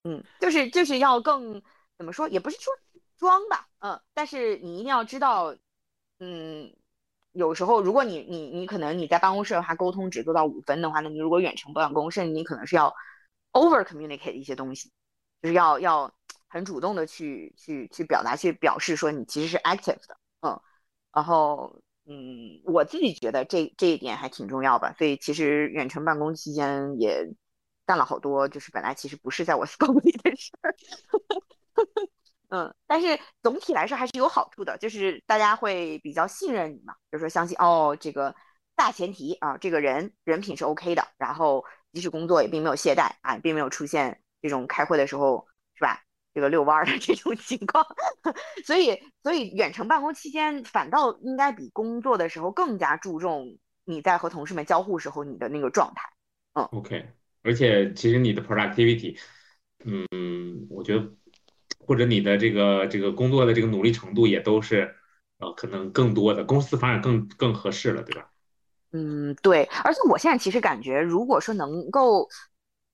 [0.04, 1.62] 嗯，就是就是要更
[1.96, 2.74] 怎么说，也不是说
[3.16, 5.54] 装吧，嗯，但是你一定要知道，
[6.24, 6.72] 嗯，
[7.32, 12.94] 有时候如果你你你可能你在办公室的话，沟通只做到五分的话，那你如果远程办公，甚至你可能是要
[13.50, 14.92] over communicate 一些东西，
[15.42, 16.14] 就是要要
[16.46, 20.60] 很主动的去去去表达，去表示说你其实是 active 的，嗯，
[21.12, 27.28] 然后嗯，我自己觉得这这一点还挺重要吧，所以其实远程办公期间也
[27.84, 30.72] 干了好多，就是本来其实不是在我 scope 里的事儿。
[32.54, 38.34] 嗯，但是总体来说还是有好处的，就是大家会比较信任你嘛，就是说相信哦，这个
[38.76, 46.02] 大前提啊，这个人人品是 OK 的，然后即使工作也并没有懈怠啊，并没有出现这种开会的时候是吧，
[46.34, 47.86] 这个遛弯儿的这种情况，
[48.66, 56.10] 所以所以远程办公期间反倒应该比工作的时候更加注重你在和同事们交互时候你的那个状态。
[56.52, 56.64] 嗯。
[56.72, 57.08] OK，
[57.42, 59.18] 而且其实你的 productivity，
[59.86, 61.10] 嗯，我觉得
[61.92, 64.96] 或者你的这个这个工作的这个努力程度也都是
[65.40, 68.30] 呃可能更多的，公司反而更更合适了，对吧？
[68.92, 72.26] 嗯，对，而且我现在其实感觉，如果说能够，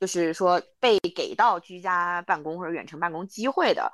[0.00, 3.92] 就是说被给到居家办公或者远程办公机会的，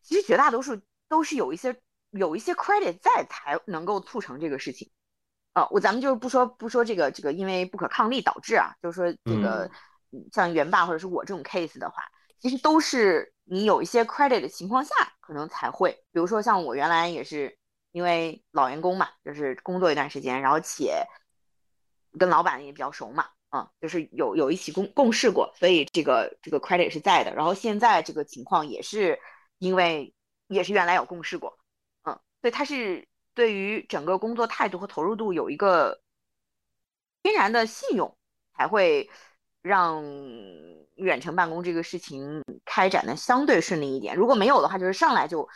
[0.00, 1.74] 其实绝大多数都是有一些
[2.12, 4.88] 有一些 credit 在才能够促成这个事情。
[5.54, 9.68] 啊，我咱们就是不说不说这个这个因为不可抗力导致啊，就是说这个
[10.30, 12.04] 像元霸或者是我这种 case 的话，
[12.38, 17.58] 其实都是你有一些 credit 的情况下可能才会，比如说像我原来也是
[17.92, 21.06] 因为老员工嘛，就是工作一段时间，然后且。
[22.18, 27.34] 跟老板也比较熟嘛，嗯，就是有有一起共共事过，所以这个这个 credit 是在的。
[27.34, 29.20] 然后现在这个情况也是
[29.58, 30.14] 因为
[30.46, 31.58] 也是原来有共事过，
[32.04, 36.00] 嗯，所以他是对于整个工作态度和投入度有一个
[37.22, 38.16] 天然的信用，
[38.56, 39.10] 才会
[39.66, 40.04] 让
[40.94, 44.16] 远程办公这个事情开展的相对顺利一点。
[44.16, 45.48] 如果没有的话，就是上来就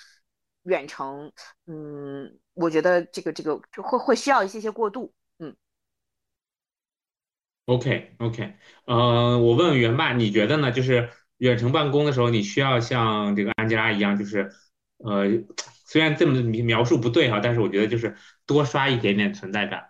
[0.64, 1.32] 远程，
[1.66, 5.12] 嗯，我觉得这个这个就会会需要一些些过渡。
[5.38, 5.54] 嗯
[7.66, 8.54] OK OK，
[8.86, 10.72] 呃，我问问元爸，你觉得呢？
[10.72, 14.50] 就是远程办公的时候，你需要像这个安吉拉一样，就是
[14.98, 15.24] 呃，
[15.86, 19.88] 虽然这么描述不对哈，但是我觉得就是多刷一点点存在感。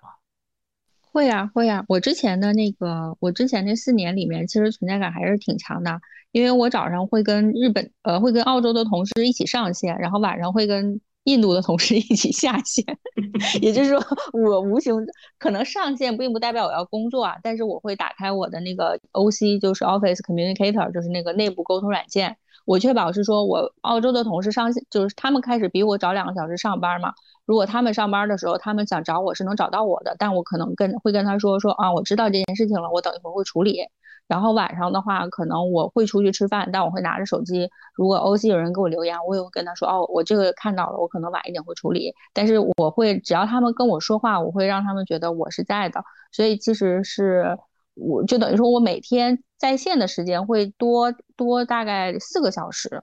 [1.12, 6.00] 会呀会呀，我之前的那个，我之前那四年里面，其实存在感还是挺强的，
[6.32, 11.00] 因为我早上会跟日本呃，会跟澳洲的同事一起上线，然后晚上会跟。
[11.24, 12.82] 印度的同事 一起下线，
[13.60, 14.94] 也就是说，我无形
[15.38, 27.12] 可能上线，并不代表我要工作啊，但是我会打开我的那个 OC，就是 Office Communicator，就是那个内部沟通软件，我确保是说我澳洲的同事上线，就是他们开始比我早两个小时上班嘛。
[27.50, 33.88] 如果他们上班的时候，他们想找我是能找到我的，但我可能跟会跟他说说啊，我知道这件事情了，我等一会儿会处理。
[34.28, 37.68] 然后晚上的话，可能我会出去吃饭，但我会拿着手机。
[37.96, 42.14] 如果 OC 有人给我留言，我也会跟他说哦，我这个看到了，我可能晚一点会处理。
[42.32, 46.04] 但是我会，只要他们跟我说话，我会让他们觉得我是在的。
[46.30, 47.58] 所以其实是，
[47.94, 53.02] 我就等于说我每天在线的时间会多多大概四个小时。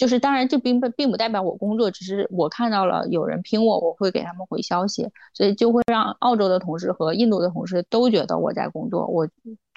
[0.00, 9.28] 就是当然，这并不并不代表我工作，只是我看到了有人拼我，我会给他们回消息，所以就会让澳洲的同事和印度的同事都觉得我在工作，我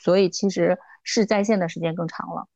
[0.01, 2.47] 所以其实是在线的时间更长了。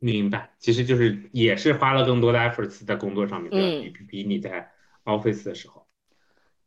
[0.00, 4.68] 明白，其实就是也是花了更多的 efforts 在工作上面，比比比你在
[5.04, 5.86] office 的时候。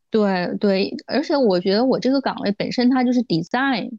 [0.10, 3.91] 对对，而且我觉得我这个岗位本身它就是 design。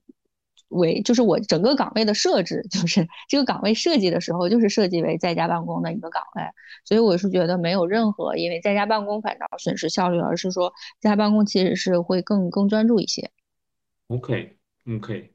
[0.71, 6.43] 为就是我整个岗位的设置， 就是这个岗位设计的时候，就是设计为在家办公的一个岗位，
[6.85, 13.31] 所以我是觉得没有任何因为在家办公反倒损失效率，而是说在家办公其实是会更更专注一些。
[14.09, 14.57] OK
[14.87, 15.33] OK，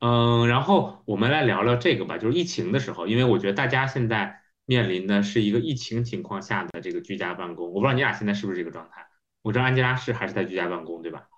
[0.00, 9.06] 嗯，然后我们来聊聊这个吧，就是疫情的时候，因为我觉得大家现在面临的是一个疫情情况下的这个居家办公，我不知道你俩现在是不是这个状态，
[9.42, 11.28] 我知道安吉拉是还是在居家办公，对吧？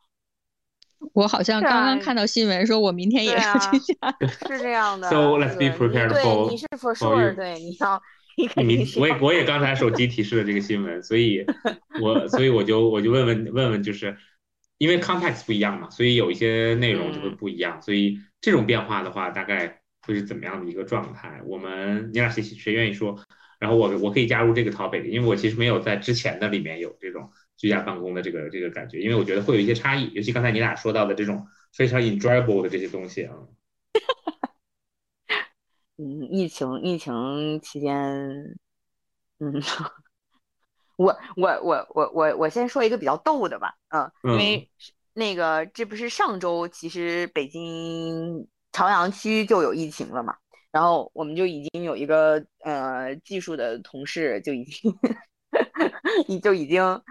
[1.13, 4.17] 我好像刚刚看到新闻，说我明天也是居家，
[4.49, 5.09] 是这样的。
[5.09, 8.03] So let's be prepared for 你是 for sure，对，你要
[8.37, 8.87] 你肯定。
[8.97, 11.45] 我也我也刚才手机提示了这个新闻，所以
[12.03, 14.17] 我所以我就我就问问问问，就是
[14.79, 21.41] 因为 context 不一样嘛，所以有一些内容就会不一样，所以这种变化的话，大概会是怎么样的一个状态？
[21.45, 23.19] 我们你俩谁谁愿意说？
[23.59, 27.31] 然后我我可以加入这个 topic，因为我其实没有在之前的里面有这种。
[27.59, 33.35] 居家办公的这个这个感觉，因为我觉得会有一些差异，尤其刚才你俩说到的这种非常 enjoyable 的这些东西啊。
[35.99, 37.97] 嗯，疫情疫情期间，
[39.41, 39.61] 嗯，
[40.97, 44.71] 我我我我我我先说一个比较逗的吧，嗯，因为
[45.13, 50.37] 那个这不是上周其实北京朝阳区就有疫情了嘛，
[50.71, 54.97] 然后我们就已经有一个呃技术的同事就已经
[56.29, 57.03] 你 就已经。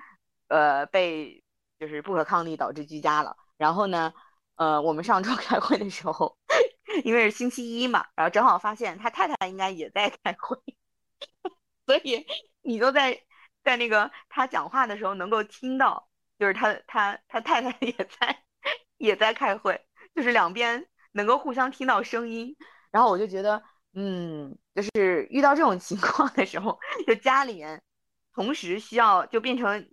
[0.48, 1.44] 呃，被
[1.80, 3.36] 就是不可抗力导致居家了。
[3.58, 4.14] 然后呢，
[4.56, 6.38] 呃，我们上周 开会的时候，
[7.04, 10.58] 因为是星期一嘛，然后正好发现他太太应该也在开会，
[11.86, 12.26] 所以
[12.62, 13.22] 你就在
[13.64, 16.08] 在那个他讲话的时候能够听到，
[16.40, 18.44] 就是他他他太太也在
[18.98, 19.86] 也在开会，
[20.16, 22.56] 就是两边能够互相听到声音。
[22.92, 23.62] 然后我就觉得，
[23.94, 27.82] 嗯，就是遇到这种情况的时候，就家里面
[28.34, 29.90] 同时需要就变成。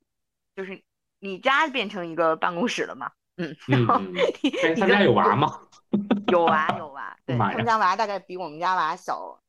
[0.54, 0.82] 就是
[1.18, 3.10] 你家变成一个办公室了嘛？
[3.36, 5.60] 嗯，然后你你家有娃吗？
[6.28, 9.40] 有娃有娃， 对他们家娃大概比我们家娃小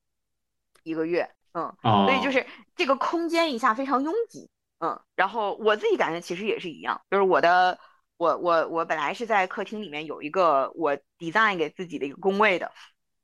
[0.81, 2.43] 一个月，嗯，所以就是
[2.75, 4.49] 这个空间一下非常拥挤，
[4.79, 7.77] 嗯，然后我自己感觉其实也是一样，就是我的
[8.17, 12.71] 我我我本来是在客厅里面有一个我 design 给自己的一个工位的，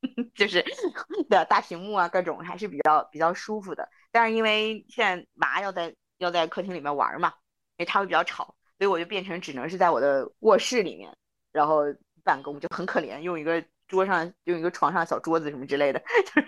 [0.36, 0.64] 就是
[1.28, 7.34] 的大屏幕啊各种还是比较比较舒服的，但是因为现在娃要在要在客厅里面玩嘛。
[7.82, 8.46] 因为它会比较吵，
[8.78, 11.12] 所以我就变成只能是在我的卧室里面
[11.52, 11.82] 然后
[12.24, 16.00] 办公就很可怜，用一个桌上用一个床上小桌子什么之类的，
[16.36, 16.48] 就是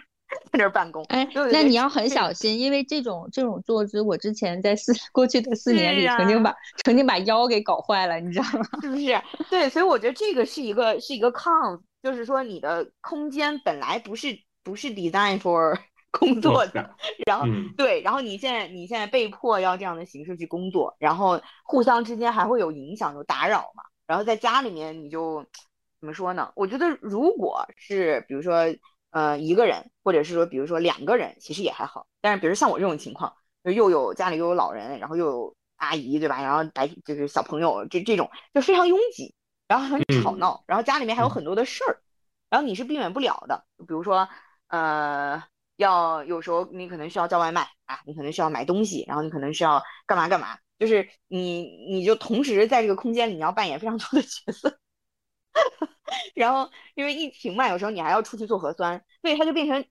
[0.51, 1.03] 在那儿办公。
[1.05, 8.65] 哎那你要很小心，因为这种这种坐姿，我之前在四 过去的四年里，曾经啊把曾经把腰给搞坏了，你知道吗？
[8.81, 9.21] 是不是？
[9.49, 15.75] 对，所以我觉得这个是一个是一个 con，就是说你的空间本来不是不是 design for
[16.20, 16.95] 工作的，
[17.26, 23.84] 然后嗯，对，然后你现在你现在被迫要这样的形式去工作，然后互相之间还会有影响、有打扰嘛。
[24.05, 25.43] 然后在家里面你就
[25.99, 26.51] 怎么说呢？
[26.55, 28.64] 我觉得如果是比如说
[29.09, 32.05] 呃一个人，或者是说比如说两个人，其实也还好。
[32.22, 33.34] 但是比如像我这种情况，
[33.64, 36.39] 就又有家里又有老人，然后又有阿姨，对吧？
[36.43, 39.34] 然后白就是小朋友，这这种就非常拥挤，
[39.68, 41.97] 然后很吵嗯闹，然后家里面还有嗯很多的事儿，
[42.51, 43.66] 然后你是避免不了的。
[43.80, 44.30] 比如说
[44.68, 45.43] 呃。
[45.76, 54.78] 要有时候你可能需要叫外卖啊，你可能需要买东西，然后你可能需要干嘛干嘛，就是你你就同时在这个空间里你要扮演非常多的角色，
[56.36, 59.86] 然后因为疫情嘛，有时候你还要出去做核酸，所以它就变成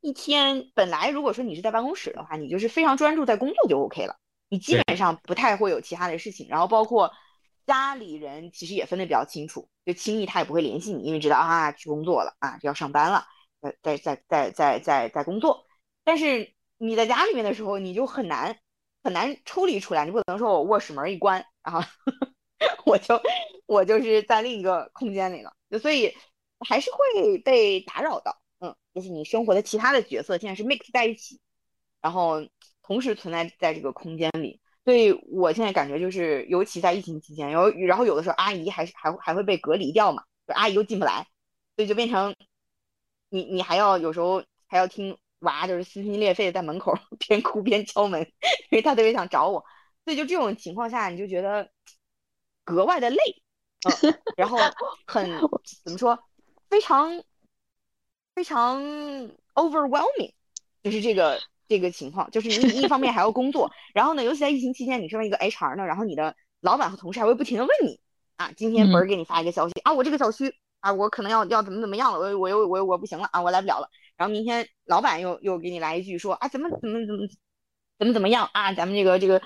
[0.00, 0.70] 一天。
[0.74, 4.16] 本来如果说你是在办公室的话，你就是非常专注在工作就 OK 了，
[4.48, 6.46] 你基本上不太会有其他的事情。
[6.48, 7.12] 然后包括
[7.66, 13.24] 家里人其实也分得比较清楚，就轻易他也不会联系你，因为知道啊去工作了啊要上班了。
[13.82, 15.66] 在在在在在在工作，
[16.04, 18.58] 但是你在家里面的时候，你就很难
[19.02, 20.04] 很难抽离出来。
[20.04, 21.80] 你不可能说我卧室门一关，然后
[22.84, 23.20] 我就
[23.66, 26.14] 我就是在另一个空间里了，所以
[26.68, 28.40] 还是会被打扰到。
[28.60, 31.40] 嗯，就是你生活的其他的角色现在是 mix 在一起，
[32.00, 32.46] 然后
[32.82, 34.60] 同时存在在这个空间里。
[34.84, 41.26] 所以我现在感觉就是，尤其在疫情期间，然后然后有的时候阿姨还是还还会被隔离掉嘛，就阿姨又进不来，
[41.74, 42.34] 所以就变成。
[43.28, 46.96] 你你还要有时候还要听娃就是撕心裂肺的在门口
[47.28, 48.20] 边哭边敲门，
[48.70, 49.64] 因为他特别想找我，
[50.04, 51.70] 所以就这种情况下，你就觉得
[52.64, 53.18] 格外的累，
[54.02, 54.58] 嗯，然后
[55.06, 55.38] 很
[55.84, 56.18] 怎么说，
[56.70, 57.22] 非常
[58.34, 58.82] 非常
[59.54, 60.32] overwhelming，
[60.82, 68.00] 就是这个这个情况，就是你一方面还要工作，然后呢，尤其在疫情期间，你身为一个 HR 呢，然后你的老板和同事还会不停的问你
[68.36, 70.54] 啊，今天本儿给你发一个消息啊，我这个小区。
[70.80, 73.88] 啊，我可能要要怎么怎么样了，我我又我我不行了啊，我来不了了。
[74.16, 77.28] 然后明天老板又又给你来一句说啊，怎么怎么怎么
[77.98, 79.42] 怎么怎么样啊，咱们这个这个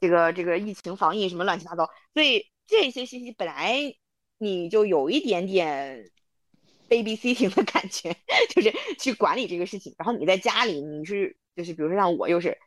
[0.00, 3.94] 这个这个疫情防疫什么乱七八糟，所以这些信息本来
[4.38, 6.10] 你就有一点点
[6.88, 8.16] babysitting 的感觉，
[8.50, 9.94] 就是去管理这个事情。
[9.98, 12.58] 然后你在家里你是就是比如说像我又是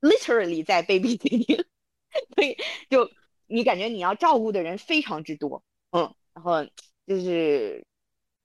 [0.00, 1.64] literally 在 babysitting，
[2.36, 2.56] 所以
[2.88, 3.10] 就
[3.46, 6.64] 你感觉你要照顾的人非常之多，嗯，然后。
[7.06, 7.84] 就是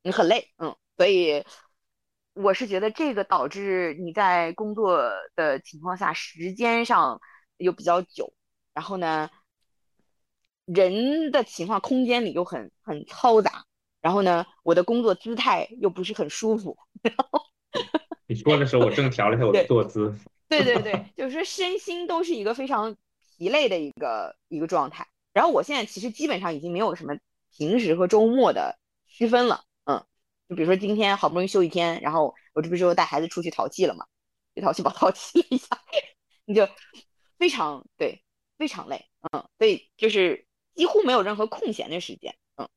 [0.04, 1.46] 你很累，嗯，所以
[2.34, 7.22] 我是觉得这个导致你在工作的情况下时间上
[7.58, 8.34] 又比较久，
[8.74, 9.30] 然后呢，
[10.66, 13.64] 人的情况空间里又很很嘈杂，
[14.02, 16.78] 然后呢，我的工作姿态又不是很舒服。
[17.02, 17.42] 然后
[18.28, 20.14] 你说的时候，我正调了一下我的坐姿。
[20.50, 22.96] 对对对，就是说身心都是一个非常
[23.38, 25.08] 疲累的一个一个状态。
[25.32, 27.18] 然后我现在其实基本上已经没有什么。
[27.52, 28.78] 平时和周末的
[29.08, 30.06] 区分了，嗯，
[30.48, 34.06] 就比如说今天好不容易休一天，然后我这不是又带孩子出去淘气了嘛，
[34.56, 35.68] 去淘气宝淘气了一下，
[36.46, 36.68] 你就
[37.38, 38.24] 非常对，
[38.58, 42.68] 非常累，嗯，所以就是几乎没有任何空闲的时间，嗯，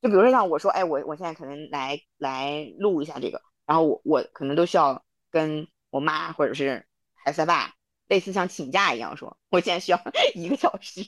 [0.00, 7.74] 就比如说像我说，哎，我我现在可能来来录一下这个，然后我我可能都需要跟我妈或者是孩子爸
[8.08, 10.00] 类似像请假一样说，我现在需要
[10.34, 11.02] 一个小时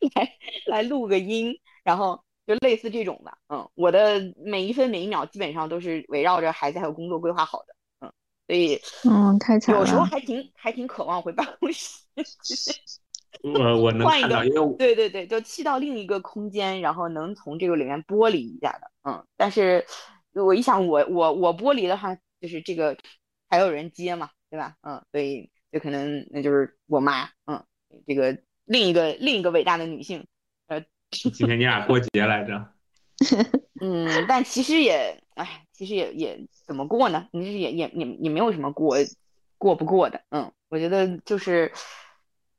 [0.14, 0.32] 来
[0.66, 1.54] 来录个音。
[1.84, 8.12] 然后就类似这种的，嗯，我的每一分每一秒基本上都是围绕着孩子还有工作规划好的，嗯，
[8.48, 9.80] 所以嗯，太惨了。
[9.80, 12.04] 有时候还挺还挺渴望回办公室，
[13.42, 19.86] 我我能换一看到，个因为对对对，就去到另一个空间，然后能从这个里面剥离一下的，嗯，但是
[20.32, 22.96] 我一想我我我剥离的话，就是这个
[23.48, 24.74] 还有人接嘛，对吧？
[24.82, 27.64] 嗯，所以就可能那就是我妈，嗯，
[28.06, 28.36] 这个
[28.66, 30.26] 另一个另一个伟大的女性，
[30.66, 30.84] 呃。
[31.10, 32.72] 今天你俩过节来着？
[33.80, 37.28] 嗯，但其实也，哎，其实也也怎么过呢？
[37.32, 38.96] 你是也也也也没有什么过
[39.56, 41.72] 过不过的，嗯，我觉得就是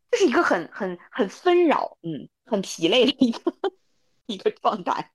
[0.10, 3.53] 这是一个很很很纷扰，嗯，很疲累的一个
[4.28, 5.12] 一个状态，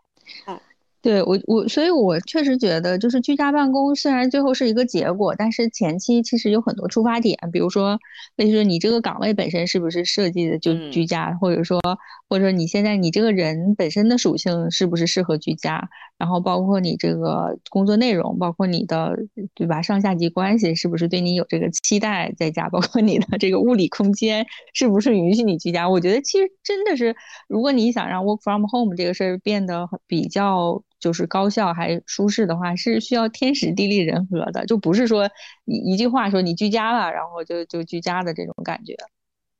[0.46, 0.60] 嗯。
[1.02, 7.98] 对我我，所以我确实觉得，就是居家办公虽然最后是一个结果，但是前期其实有很多出发点，比如说，
[8.36, 11.80] 就是你这个岗位本身是不是设计的就居家，或者说，
[12.28, 15.88] 或者说你现在你这个人本身的属性是不是适合居家，
[16.18, 19.18] 然后包括你这个工作内容，包括你的
[19.56, 25.90] 对吧上下级关系是不是对你有这个期待在家，包括你的这个物理空间是不是允许你居家？
[25.90, 27.16] 我觉得其实真的是，
[27.48, 35.28] 如果你想让 work from home 这个事儿变得比较就是高效还舒适的话，是需要天时地利人和的，就不是说
[35.64, 38.94] 一一句话说你居家了，然后就就居家的这种感觉。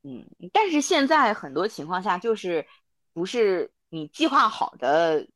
[0.03, 2.65] 嗯，但是现在很多情况下就是
[3.13, 5.27] 不是你计划好的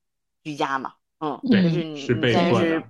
[0.43, 0.93] 居家嘛？
[1.19, 2.81] 嗯，对就是你现在是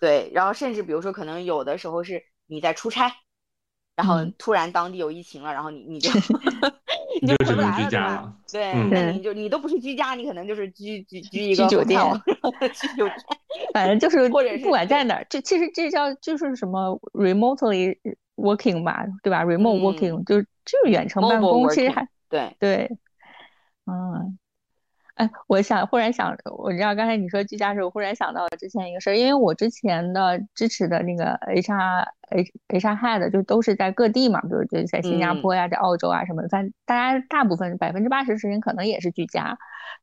[0.00, 3.12] 对，然后甚至比如说可能有的时候是你在出差，
[3.94, 6.10] 然后嗯突然当地有疫情了，然后你你就
[7.20, 7.84] 你就只能回不来了，对吧？
[7.84, 8.34] 居家了。
[8.52, 12.00] 对，嗯那你就你都不是居家，你可能就是居居居一个居酒店
[12.72, 13.14] 居酒店。
[13.72, 17.96] 反正就是或者是不管在哪儿，就其实这叫就是什么 remotely
[18.36, 22.98] working 吧，对吧？remote 嗯 working 就是就是远程办公，其实还对，对，
[23.86, 24.38] 嗯。
[25.14, 39.56] 哎，我想忽然想，我知道刚才你说居家的时候，我忽然想到之前一个事儿，因为我之前的支持的那个 HR H HR head 就都是在各地嘛，比如就在新加嗯坡呀，在澳洲啊什么的，反正大家大部分百分之八十时间可能也是居家。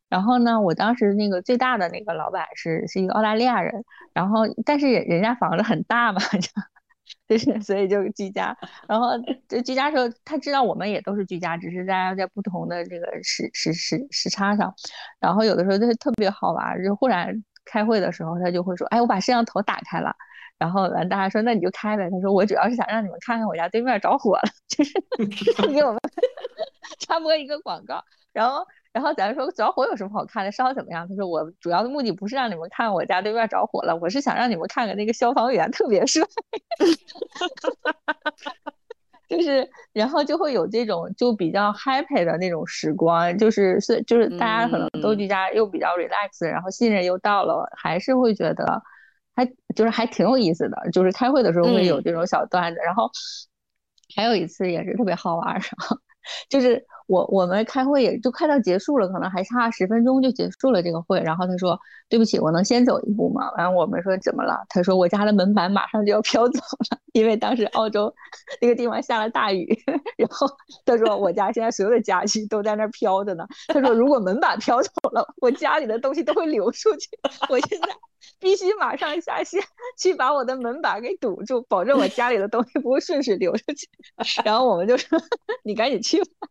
[0.08, 3.84] 然后呢，我当时那个最大的那个老板是是一个澳大利亚人，
[4.14, 6.20] 然后但是人人家房子很大嘛，
[7.32, 8.56] 就是 所以就居家。
[8.88, 9.10] 然后
[9.48, 14.74] 就居家时候，他知道我们也都是居家，只是大家在不同的这个时时时时差上。
[15.20, 20.14] 然后有的时候就是特别好玩，就忽然开会的时候，他就会说：“哎，我把摄像头打开了。”
[20.58, 24.92] 然后完，大家说：“那你就开呗。”他说：“我主要是想让你们看看我家对面着火了， 就是
[25.72, 26.00] 给我们
[26.98, 30.52] 插播一个广告。”然后，然后咱说着火有什么好看的？
[30.52, 31.06] 烧怎么样？
[31.08, 36.24] 他说：“我主要的目的不是让你们看我家对面着火了，我是想让你们看看那个消防员特别帅。
[39.28, 48.82] ”就是，然后就会有这种就比较 happy 的那种时光，就是是就是大家可能都嗯居家又比较 relax，然后信任又到了，还是会觉得
[49.34, 50.76] 还就是还挺有意思的。
[50.92, 53.10] 就是开会的时候会有嗯这种小段子，然后
[54.14, 55.96] 还有一次也是特别好玩儿，然后
[56.48, 63.52] 就是我我们开会也就快到结束了，可能还差十分钟就结束了这个会，然后他说对不起，我能先走一步吗？
[63.58, 64.64] 完了我们说怎么了？
[64.70, 66.58] 他说我家的门板马上就要飘走
[66.90, 68.14] 了，因为当时澳洲
[68.62, 69.78] 那个地方下了大雨，
[70.16, 70.48] 然后
[70.86, 73.46] 他说我家现在所有的家具都在那飘着呢。
[73.68, 77.10] 他说如果门板飘走了，我家里的东西都会流出去，
[77.50, 77.88] 我现在
[78.40, 79.62] 必须马上下线
[79.98, 83.86] 去把我的门板给堵住，保证我家里的东西不会顺水流出去。
[84.44, 85.20] 然后我们就说
[85.62, 86.48] 你赶紧去吧，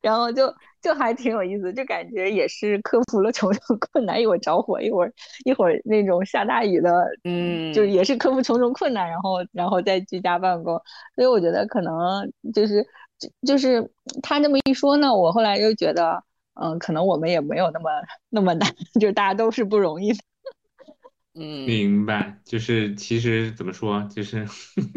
[0.00, 0.52] 然后就
[0.82, 5.12] 就还挺有意思，就感觉也是克服了重重困难，一会儿着火，一会儿
[5.44, 6.90] 一会儿那种下大雨的，
[7.24, 10.74] 嗯就是也是克服重重困难，然后然后再居家办公，
[11.14, 12.86] 所以我觉得可能就是
[13.18, 13.90] 就就是
[14.22, 16.22] 他这么一说呢，我后来又觉得，
[16.60, 17.90] 嗯，可能我们也没有那么
[18.28, 18.68] 那么难，
[19.00, 20.18] 就是大家都是不容易的。
[21.34, 24.46] 嗯明白，就是其实怎么说，就是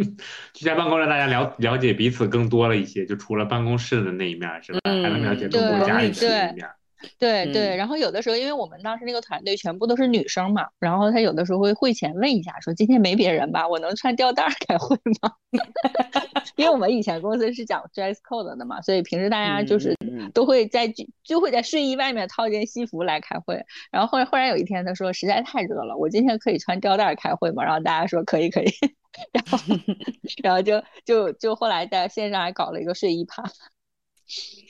[0.54, 4.80] 居家办公让大家了了解彼此更多了一些，就除了办公室的那一面儿，是吧？
[4.84, 6.76] 还能了解更多家里的那一面儿。
[7.20, 15.32] 对对，嗯然后有的时候，因为我们当时那个团队全部都是女生嘛，然后他有的时候会会前问一下，说今天没别人吧，我能穿吊带儿开会吗？
[16.56, 19.96] 因为我们以前公司是讲 dress code 的嘛，所以平时大家就是
[20.34, 23.64] 都会在就就会在睡衣外面套件西服来开会。
[23.92, 27.64] 然后后来忽然有一天他说实在太热了，我今天可以穿吊带儿开会吗？
[27.64, 28.72] 然后大家说可以可以，
[29.32, 29.58] 然后
[30.44, 33.44] 然后就就就后来在线上还搞了一个睡衣趴。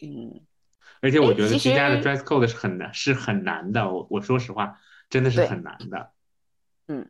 [0.03, 0.41] 嗯，
[1.07, 3.89] 而且我觉得居家的 dress code 是很难，是很难的。
[3.89, 4.77] 我我说实话，
[5.09, 6.11] 真的是很难的。
[6.87, 7.09] 嗯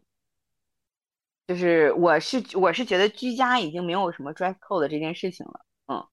[1.47, 6.05] 就是我是我是觉得居家已经没有什么 dress code 这件事情了，嗯，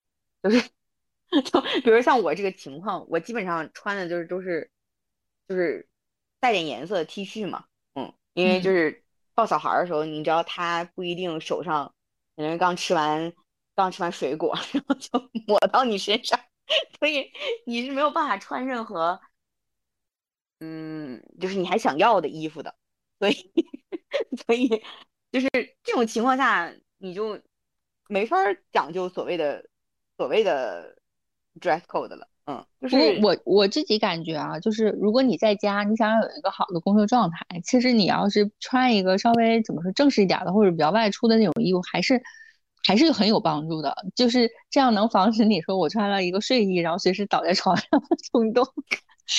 [0.43, 0.70] 就是
[1.43, 4.70] 就比如像我这个情况，我基本上穿的就是都是
[5.49, 5.89] 就是
[6.39, 7.64] 带点颜色的 T 恤嘛，
[7.95, 9.03] 嗯，因为嗯就是
[9.35, 11.93] 抱小孩儿的时候，你知道他不一定手上
[12.37, 13.32] 人家刚吃完
[13.74, 16.39] 刚吃完水果，然后就抹到你身上，
[16.99, 17.31] 所以
[17.66, 19.20] 你是没有办法穿任何
[20.61, 22.75] 嗯，就是你还想要的衣服的，
[23.18, 23.35] 所以
[24.47, 24.68] 所以
[25.31, 25.49] 就是
[25.83, 27.39] 这种情况下，你就
[28.09, 29.68] 没法儿讲究所谓的
[30.16, 30.97] 所谓的
[31.61, 42.22] dress code 了，嗯，就是我我自己感觉啊，就是如果你在家，你想要有一个好的工作状态，其实你要是穿一个稍微怎么说正式一点儿的，或者比较外出的那种衣服，还是
[42.87, 43.95] 还是很有帮助的。
[44.14, 48.66] 就是这样能防止你说我穿了一个睡衣，然后随时倒在床上的 冲动。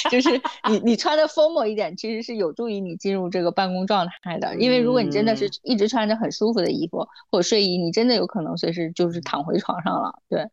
[0.10, 0.30] 就是
[0.68, 4.56] 你你穿的 formal 一点，其实是有助于你进入这个办公状态的。
[4.58, 10.20] 因为如果你真的是嗯一直穿着很舒服的衣服或者睡衣，你真的有可能随时就是躺回床上了。
[10.28, 10.50] 对。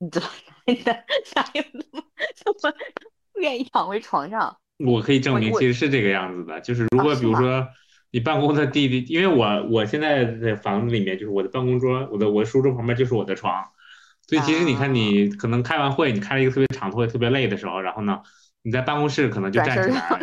[0.00, 0.92] 哪
[1.36, 2.04] 哪有那么
[2.44, 2.76] 那么
[3.32, 4.56] 不愿意躺回床上？
[4.84, 7.68] 我可以证明其实是这个样子的，就是如果比如说
[8.12, 13.64] 你办公的地地，因为我我现在的房子里面就是我的办公桌，我的我的书桌旁边就是我的床，
[14.26, 18.20] 所以其实你看你可能开完会，你开了一个特别长的会，特别累的时候，然后呢，
[18.62, 20.20] 你在办公室可能就站起来，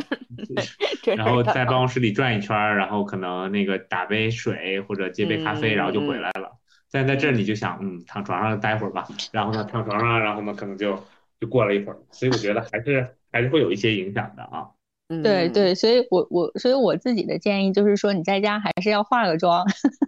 [1.15, 6.57] 然后在办公室里转一圈儿，然后可能那个打杯水或者接杯咖啡，然后就回来了。
[6.91, 11.01] 但在这儿你就想，嗯，躺床上待会儿吧，然后呢，躺床上，然后呢，可能就
[11.39, 14.67] 就过了一会儿，所以我觉得还是还是会有一些影响的啊。
[15.09, 19.65] 嗯对对，所以我我所以我自己的建议就是说，你在家还是要化个妆，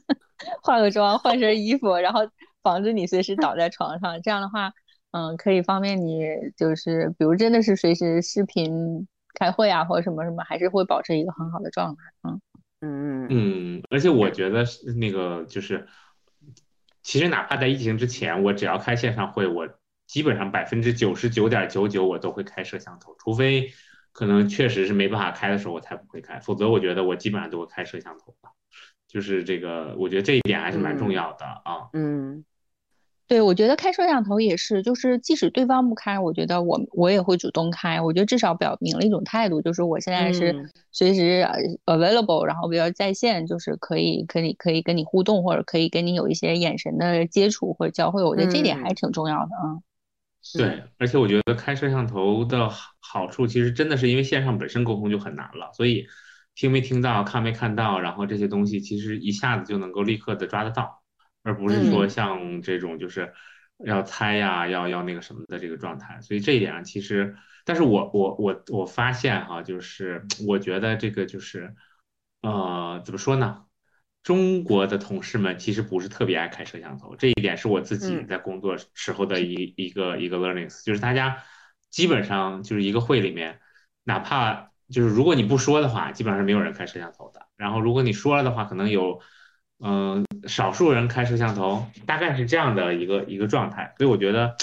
[0.62, 2.22] 化个妆，换身衣服，然后
[2.62, 4.22] 防止你随时倒在床上。
[4.22, 4.74] 这样的话，
[5.12, 6.26] 嗯，可以方便你，
[6.58, 12.02] 就是比如真的是随时视频开会啊，或者什么什么，还是会保持一个很好的状态。
[12.24, 12.42] 嗯
[12.82, 15.88] 嗯嗯嗯，而且我觉得是那个就是，
[17.04, 19.70] 其实哪怕在疫情之前，我只要开线上会，我
[20.08, 23.72] 基本上百分之九十九点九九我都会开摄像头，除非
[24.12, 28.50] 可能确实是没办法开的时候，我才不会开，否则我觉得我基本上都会开摄像头的。
[29.08, 31.90] 就是这个，我觉得这一点还是蛮重嗯要的啊。
[31.94, 32.46] 嗯
[33.28, 38.02] 对，我觉得开摄像头也是，就是即使对方不开，我觉得我我也会主动开。
[38.02, 41.48] 我觉得至少表明了一种态度，就是我现在是嗯随时
[41.86, 48.24] 呃 available，然后比较在线，就是可以可以可以跟你互动，或者可以跟你有一些眼神的接触或者交汇。
[48.24, 49.78] 我觉得这点还嗯挺重要的啊。
[50.56, 56.08] 对，而且我觉得开摄像头的好好处，其实真的是因为线上本身沟通就很难了，所以
[56.56, 61.04] 听没听到、看没看到，然后这些东西其实一下子就能够立刻的抓得到，
[61.44, 63.34] 而不是说嗯像这种就是
[63.86, 66.20] 要猜呀、要要那个什么的这个状态。
[66.22, 67.36] 所以这一点上，其实，
[67.66, 71.76] 但是我我我我发现哈，就是我觉得这个就是，
[72.42, 73.66] 呃，怎么说呢？
[74.30, 81.42] 中国的同事们其实不是特别爱开摄像头，这一点是我自己嗯在工作时候的一一个一个 learnings，就是大家
[81.90, 83.60] 基本上就是一个会里面，
[84.04, 87.48] 哪怕就是如果你不说的话，基本上是没有人开摄像头的。
[87.58, 89.20] 然后如果你说了的话，可能有
[89.80, 93.96] 嗯、少数人开摄像头，大概是这样的一个一个状态。
[93.98, 94.56] 所以我觉得，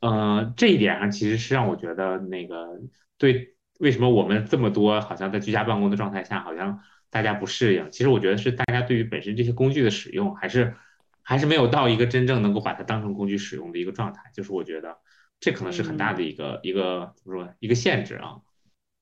[0.00, 2.80] 呃，这一点上其实是让我觉得那个
[3.18, 6.80] 对为什么我们这么多好像在居家办公的状态下，好像
[7.10, 7.90] 大家不适应。
[7.90, 10.74] 其实我觉得是大家对于本身这些工具的使用，还是
[11.22, 14.22] 还是没有到一个真正能够把它当成工具使用的一个状态。
[14.34, 14.96] 就是我觉得
[15.40, 18.36] 这可能是很大的一个、一个怎么说一个限制啊。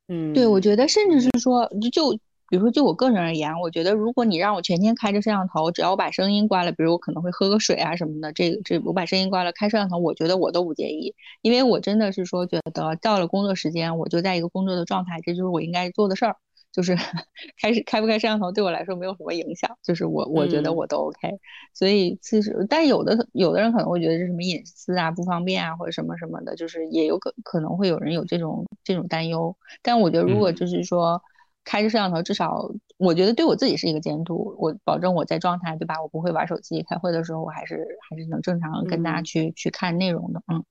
[0.08, 16.36] 嗯，对，我觉得甚至是说，就就比如说就我个人而言，我觉得如果你让我全天开着摄像头，只要我把声音关了，比如我可能会喝个水啊什么的，这个这我把声音关了，开摄像头，我觉得我都不介意，因为我真的是说觉得到了工作时间，我就在一个工作的状态，这就是我应该做的事儿。
[16.78, 16.94] 就是
[17.60, 20.76] 开始开不开摄像头对我来说没有什么影响，就是我我觉得嗯。
[20.76, 21.28] 我都 OK，
[21.74, 30.54] 所以其实但有的有的人可能会觉得这是什么隐私啊不方便啊或者什么什么的，就是也有可可能会有人有这种这种担忧，但我觉得如果嗯。
[30.54, 31.20] 就是说
[31.64, 36.00] 开着摄像头，至少我觉得对我自己是一个监督，我保证我在状态，对吧？
[36.00, 39.24] 我不会玩手机，开会的时候我还是还是能正常跟大家嗯。
[39.24, 40.62] 去去看内容的，嗯。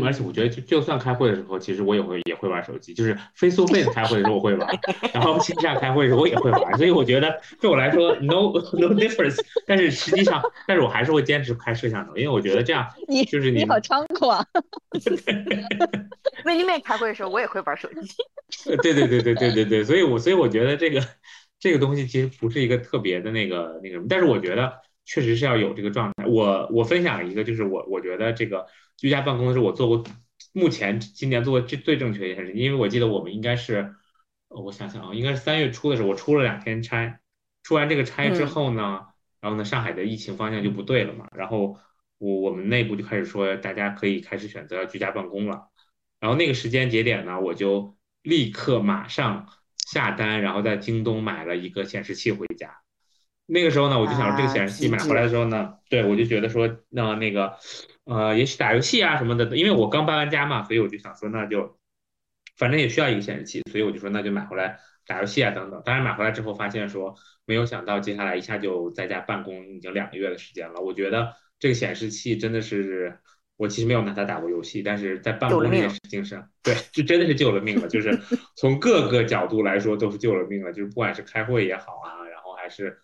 [0.00, 4.68] 嗯，而且我觉得就就算开会的时候，其实我也会也会玩手机，就是 face to face 开会的时候我会玩，
[5.12, 9.38] 然后线下开会的时候我也会玩，所以我觉得对我来说 no no difference。
[9.66, 14.46] 但是实际上，但是我还是会坚持开摄像头，因为我觉得这样 你就是你你好猖狂，
[16.44, 18.70] 面对面开会的时候，我也会玩手机。
[18.70, 21.02] 呃 对对对对对对对，所以我所以我觉得这个
[21.58, 24.72] 这个东西其实不是一个特别的那个那个什么，但是我觉得
[25.04, 26.26] 确实是要有这个状态。
[26.26, 30.04] 我我分享一个，就是我我觉得这个居家办公的时候，我做过
[30.52, 33.94] 目前今年做的最最正确的一件事情，因为我记得我们应该是，
[34.48, 37.18] 呃我想想啊，应该是三月初的时候，我出了两天差，
[37.62, 39.06] 出完这个差之嗯后呢，
[39.40, 41.78] 然后呢，上海的疫情方向就不对了嘛，然后
[42.18, 45.68] 我我们内部就开始说，大家可以开始选择要居家办公了。
[46.20, 52.83] 然后那个时间节点呢，我就立刻马上下单，然后在京东买了一个显示器回家。
[53.46, 57.54] 那个时候呢，我就想说这个啊显示器买回来的时候呢，对我就觉得说，那那个
[58.04, 61.78] 呃，也许打游戏啊什么的，因为我刚搬完家嘛，所以我就想说那就
[62.56, 65.82] 反正也需要一个显示器，所以我就说那就买回来打游戏啊等等。
[65.84, 67.14] 当然买回来之后发现说，
[67.44, 70.80] 没有想到接下来一下就在家办公已经两个月的时间了。
[70.80, 73.18] 我觉得这个显示器真的是。
[73.56, 77.86] 我其实没有拿它打过游戏，但是在办公这件事情上，对，就真的是救了命了。
[77.86, 78.10] 就是
[78.56, 80.72] 从各个角度来说都是救了命了。
[80.72, 82.98] 就是不管是开会也好啊，然后还是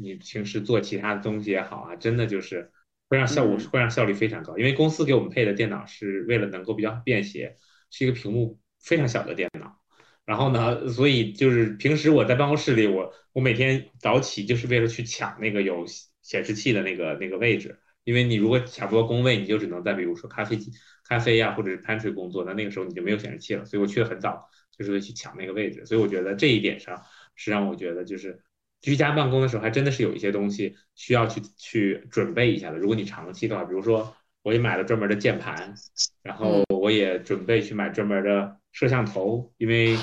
[0.00, 2.70] 你平时做其他的东西也好啊，真的就是
[3.08, 4.56] 会让效果嗯会让效率非常高。
[4.58, 7.56] 因为公司给我们配的电脑是为了能够比较便携，
[7.90, 9.80] 是一个屏幕非常小的电脑。
[10.24, 15.84] 然后呢，所以就是平时我在办公室里，我我每天早起就是为了去抢那个有
[16.22, 17.78] 显示器的那个那个位置。
[18.02, 20.70] 因为你如果抢不到工位，你就只能在比如说咖啡机、
[21.08, 23.64] 咖啡呀、或者是 pantry 工作，那那个时候你就没有显示器了。
[23.64, 25.84] 所以我去的很早，就是会去抢那个位置。
[25.86, 27.02] 所以我觉得这一点上
[27.34, 28.40] 是让我觉得就是
[28.80, 32.78] 居家办公的时候还真的是有一些东西需要去去准备一下的。
[32.78, 35.74] 如果你长期的话，比如说我也买了专门的键盘，
[36.22, 39.96] 然后我也准备去买专门的摄像头，因为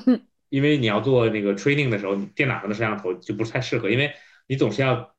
[0.48, 4.12] 因为你要做那个 training 的时候，你电脑上的摄像头就不太适合，因为
[4.46, 5.14] 你总是要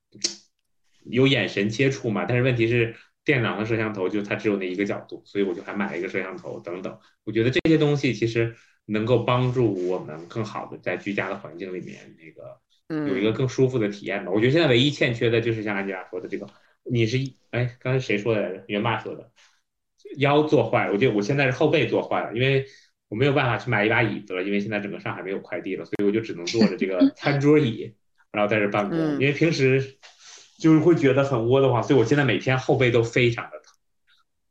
[1.05, 2.25] 有眼神接触嘛。
[2.25, 2.95] 但是问题是。
[3.23, 6.97] 电脑的摄像头就它只有那一个角度，所以我就还买了一个摄像头等等。
[7.23, 8.55] 我觉得这些东西其实
[8.87, 12.59] 能够帮助我们更好的在居家的环境里面那个
[13.07, 14.31] 有一个更舒服的体验吧。
[14.31, 16.47] 我觉得现在唯一欠缺的就是像安吉拉说的这个，
[16.83, 17.17] 你是
[17.51, 18.63] 哎，刚才谁说的来着？
[18.67, 19.29] 元爸说的，
[20.17, 20.93] 腰坐坏了。
[20.93, 22.65] 我觉得我现在是后背坐坏了，因为
[23.09, 27.93] 我没有办法去买一把椅子了，因为现在整个上海没有快递了，所以我就只能坐着这个 餐桌椅，
[28.31, 28.97] 然后在这办公。
[29.13, 29.97] 因为平时。
[30.59, 33.73] 就是会觉得很窝的话，所以我现在每天后背都非常的疼，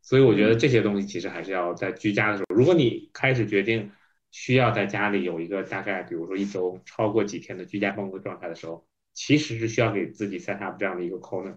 [0.03, 3.93] 所以我觉得这些东西其实还是要在居家的时候，如果你开始决定
[4.31, 11.55] 需要在家里有一个大概，比如说一周超过几天的居家办公状态的时候，其实是需要给自己 set up 这样的一个 corner，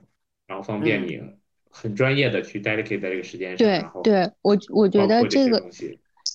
[0.47, 1.21] 然后方便你
[1.69, 3.91] 很专业的去 dedicate 在这个时间上。
[4.03, 5.63] 对，对我我觉得这个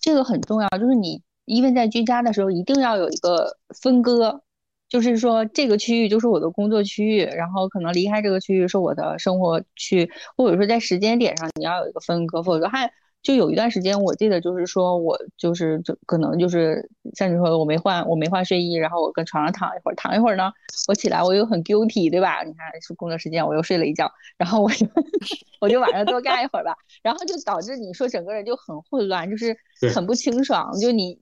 [0.03, 4.43] 这个很重要，就是你因为在居家的时候一定要有一个分割。
[4.91, 12.91] 就是说，这个区域就是我的工作区域，然后可能离开这个区域是我的生活区，或者说在时间点上你要有一个分割，否则还
[13.23, 20.51] 就有一段时间，我记得就是说我就是就可能就是像你说的我没换我没换睡衣，然后我跟床上躺一会儿，躺一会儿呢，
[20.89, 22.43] 我起来我又很 guilty，对吧？
[22.45, 24.87] 你看是工作时间，我又睡了一觉，然后我就
[25.61, 29.57] 我就晚上多干一会儿吧，然后就导致你说整个人就很混乱，就是
[29.95, 31.19] 很不清爽，就你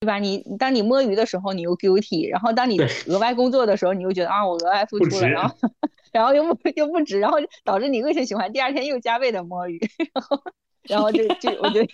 [0.00, 0.18] 对吧？
[0.18, 2.78] 你当你摸鱼的时候，你又 guilty，然后当你
[3.08, 5.54] 额外工作的时候，你又觉得啊，我额外付出了，然后
[6.12, 9.78] 然后又不又不值，然后导致你恶性循环，第二天又加倍的摸鱼，
[10.14, 10.40] 然后
[10.88, 11.88] 然后就就我觉得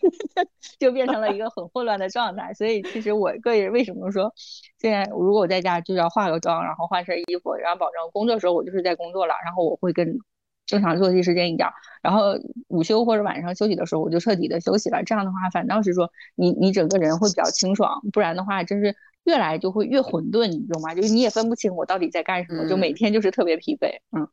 [0.79, 2.53] 就变成了一个很混乱的状态。
[2.55, 4.33] 所以其实我个人为什么说
[4.79, 10.19] 现在如果我在家就要化个妆，然后换身衣服，然后保证工作时候我就是在工作了，然后我会跟。
[10.67, 11.73] 正常作息时间一样，
[12.03, 12.33] 然后
[12.67, 15.01] 午休或者晚上休息的时候，我就彻底的休息了。
[15.05, 20.93] 这样的话，反倒是说你你整个人会比较清爽，不然的话，真是越来就会越混沌，你懂吗？
[20.93, 24.01] 就是你也分不清我到底在干什么，就每天就是特别疲惫。
[24.11, 24.27] 嗯，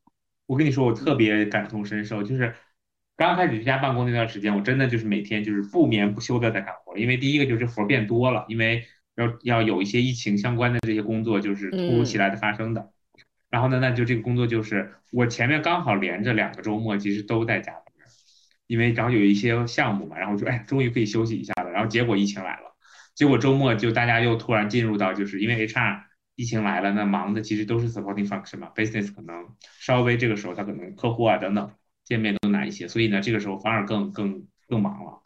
[0.48, 2.52] 我跟你说，我特别感同身受，就是
[3.24, 12.90] 刚开始居家办公那段时间，我真的就是每天就是不眠不休的在干活，因为第一个就是活变多了，因为要要有一些疫情相关的这些工作就是突如其来的发生的。
[13.50, 17.74] 然后呢，那就这个工作就是我前面刚好连着两个周末，其实都在家
[18.68, 21.72] 因为然后有一些项目嘛，然后说哎，终于可以休息一下了。
[21.72, 22.76] 然后结果疫情来了，
[23.16, 26.02] 结果周末就大家又突然进入到就是因为 HR
[26.36, 29.48] 疫情来了，那忙的其实都是 supporting function 嘛，business 可能
[29.80, 31.72] 稍微这个时候他可能客户啊等等
[32.04, 35.22] 见面都难一些，所以呢这个时候反而更更更忙了。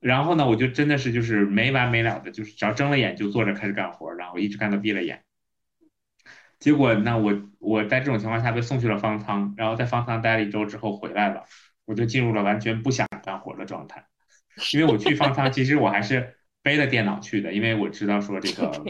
[0.00, 5.22] 然后呢，我就真的是就是没完没了的，就是只要睁了眼就坐着开始干活，然后一直干到闭了眼。
[6.60, 11.44] 结果那我我在这种情况下被送去了方舱，然后在方舱待了一周之后回来了，
[11.84, 14.06] 我就进入了完全不想干活的状态。
[14.72, 18.84] 因为我去方舱，其实我还是背了电脑去的，因为我知道说这个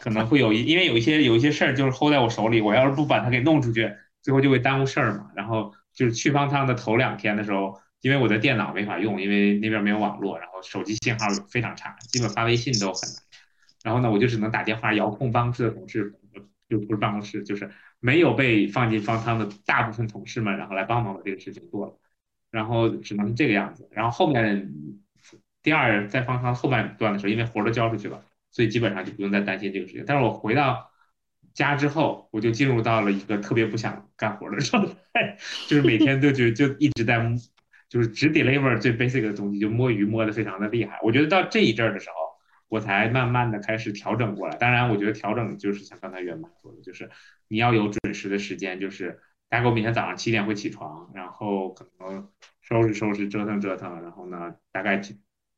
[0.00, 5.30] 可能会有一，因为有一些有一些事儿就是 hold 在我手里，我要是不把它给弄出去，最后就会耽误事儿嘛。
[5.36, 13.22] 然后就是去方舱的头两天的时候，因为我的电脑没法用，因为那边没有网络，然后手机信号非常差，基本发微信都很难。
[13.82, 16.14] 然后呢，我就只能打电话遥控办公室的同事。
[16.68, 17.70] 就不是办公室，就是
[18.00, 21.96] 没有被放进方舱的大部分同事们，然后来帮忙把这个事情做了，
[22.50, 23.88] 然后只能这个样子。
[23.92, 24.72] 然后后面
[25.62, 30.02] 第二在方舱后半段的时候，因为活都交出去了，所以基本上就不用再担心这个事情。
[30.04, 30.90] 但是我回到
[31.56, 35.36] 家之后，我就进入到了一个特别不想干活的状态，
[35.66, 37.18] 就是每天都就就一直在，
[37.88, 41.00] 就是只 deliver 最 basic 的东西，就摸鱼摸的非常的厉害。
[41.02, 42.14] 我觉得到这一阵儿的时候。
[42.68, 44.56] 我才慢慢的开始调整过来。
[44.56, 47.08] 当然，我觉得调整就是像刚才袁妈说的，就是
[47.46, 52.28] 你要有准时的时间，就是大概我每天早上七点会起床，然后可能
[52.62, 55.00] 收拾收拾、折腾折腾，然后呢，大概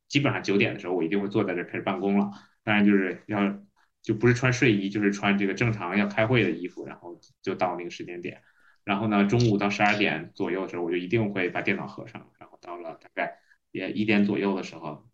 [0.07, 2.31] 基本上九点的时候，我一定会坐在这开始办公了。
[2.63, 3.59] 当然就是要
[4.03, 8.43] 就不是穿睡衣，就是穿这个正常要开会的衣服，然后就到那个时间点。
[8.85, 12.31] 然后呢，中午到十二点左右的时候，我就一定会把电脑合上。
[12.39, 13.39] 然后到了大概
[13.71, 15.07] 也一点左右的时候。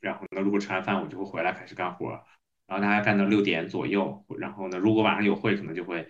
[0.00, 2.10] 然后呢，如果吃完饭，我就会回来开始干活，
[2.66, 4.24] 然后大概干到六点左右。
[4.38, 6.06] 然后呢，如果晚上有会，可能就会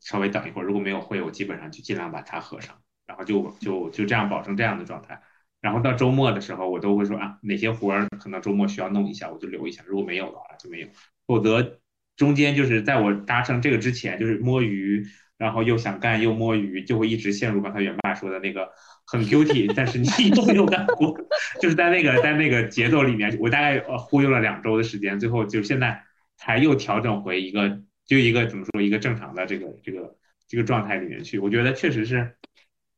[0.00, 5.22] 稍微等一会儿；如果没有会，我基本上就尽量把它合上，然后就就就这样保证这样的状态。
[5.60, 10.88] 然后到周末的时候，我都会说啊，哪些活儿可能周末需要弄一下，我就留一下；如果没有的话就没有。
[11.26, 11.80] 否则
[12.16, 15.04] 中间就是在我达成这个之前，就是摸鱼
[15.36, 18.70] 然后又想干又摸鱼，就会一直陷入刚才元爸说的那个
[19.06, 21.16] 很 guilty， 但是你又没有干过，
[21.60, 26.02] 就是在那个在那个节奏里面，我大概呃忽悠了两周的时间，最后就现在
[26.36, 30.16] 才又调整回一个就一个怎么说一个正常的这个这个
[30.46, 31.38] 这个状态里面去。
[31.38, 32.36] 我觉得确实是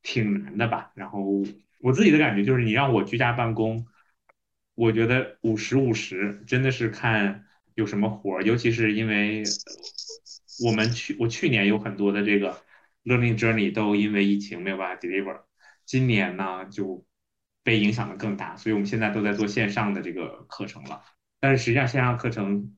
[0.02, 0.90] 挺难的吧。
[0.94, 1.42] 然后
[1.80, 3.86] 我自己的感觉就是，你让我居家办公，
[4.74, 7.44] 我觉得五十五十真的是看
[7.76, 9.44] 有什么活儿，尤其是因为。
[10.64, 12.62] 我们去，我去年有很多的这个
[13.04, 15.42] learning journey 都因为疫情没有办法 deliver，
[15.84, 17.04] 今年呢就
[17.62, 21.02] 被影响的更大，所以我们现在都在做线上的这个课程了。
[21.40, 22.74] 但是实际上线上课程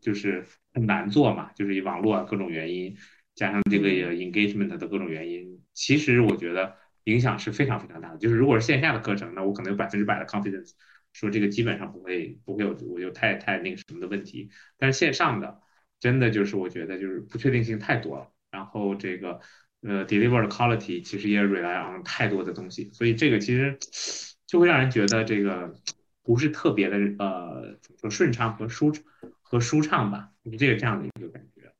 [0.00, 0.44] 就是
[0.74, 2.96] 很难做嘛，就是以网络啊各种原因，
[3.36, 8.18] 加上这个 engagement 的各种原因，其实我觉得影响是非常非常大的。
[8.18, 10.72] 就是如果是线下的课程，那我可能有百分之百的 confidence，
[11.12, 14.50] 说这个基本上不会不会有我有太太那个什么的问题。
[14.78, 15.60] 但是线上的。
[16.00, 19.38] 真的就是我觉得就是不确定性太多了，然后这个
[19.82, 23.76] 呃 deliver 的 quality 其实也 rely on 太多的东西，所以这个其实
[24.46, 25.74] 就会让人觉得这个
[26.22, 28.90] 不是特别的呃怎么说顺畅和舒
[29.42, 31.70] 和舒畅吧，是这个这样的一个感觉。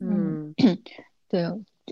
[0.00, 0.52] 嗯，
[1.30, 1.44] 对，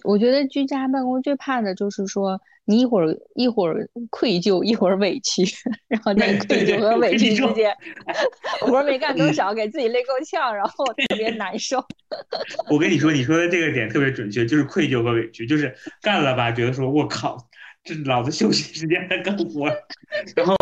[0.02, 2.40] 我觉得居家办公最怕的就是说。
[2.66, 5.44] 你一会儿一会儿愧疚，一会儿委屈，
[5.86, 7.70] 然后在愧疚和委屈之间，
[8.64, 11.84] 活没干多少，给自己累够呛，然后特别难受。
[12.70, 17.36] 我跟你说，你说的这个点特别准确，就是愧疚和委屈，就是干了吧，觉得说我靠，
[17.84, 19.70] 这老子休息时间还干活，
[20.34, 20.56] 然后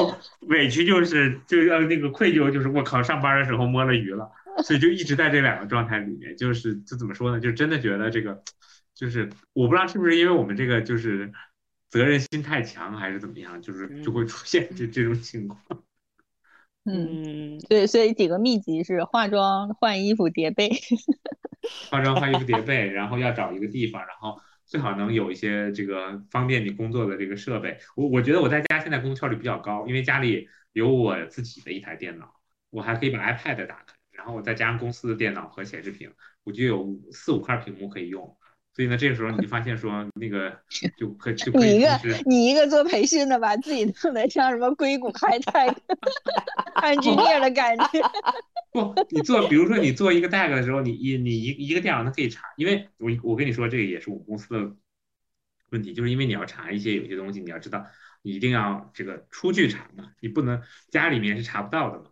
[0.48, 4.28] 委屈就是就要那个愧疚就是我靠，上班的时候摸了鱼了，
[4.64, 8.42] 所以就一直在这两个状态里面，就是就怎么说呢，就真的觉得这个
[9.02, 11.32] 就是我不知道是不是因为我们这个就是。
[11.92, 15.60] 责任心太强还是怎么样，就是就会出现这这种情况。
[16.88, 20.70] 嗯，对，所以几个秘籍是化妆、换衣服、叠被。
[21.90, 27.76] 化妆、换衣服、叠被，然后要找一个地方，然后最好能有一些这个方便你工作的这个设备。
[27.94, 32.40] 我我觉得我在家现在工作效率比较高，因为家里有我自己的一台电脑，
[32.70, 36.10] 我还可以把 iPad 打开，然后我再加上公司的电脑和显示屏，
[36.42, 38.34] 我就有四五块屏幕可以用。
[38.74, 40.58] 所以呢，这个时候你就发现说，那个
[40.96, 45.66] 就可就你一个你一个做培训的吧，自己弄得像什么硅谷开泰
[46.74, 48.00] 安吉涅的感觉。
[48.72, 54.74] 不，你做，比如说你做一个 DAG 的时候，你一你一一个电脑它可以查，因为我我跟你说，这个也是我们公司的
[55.68, 57.84] 问题，就是因为你要查一些有些东西，你要知道，
[58.22, 62.06] 你一定要这个出去查嘛，你不能家里面是查不到的嘛。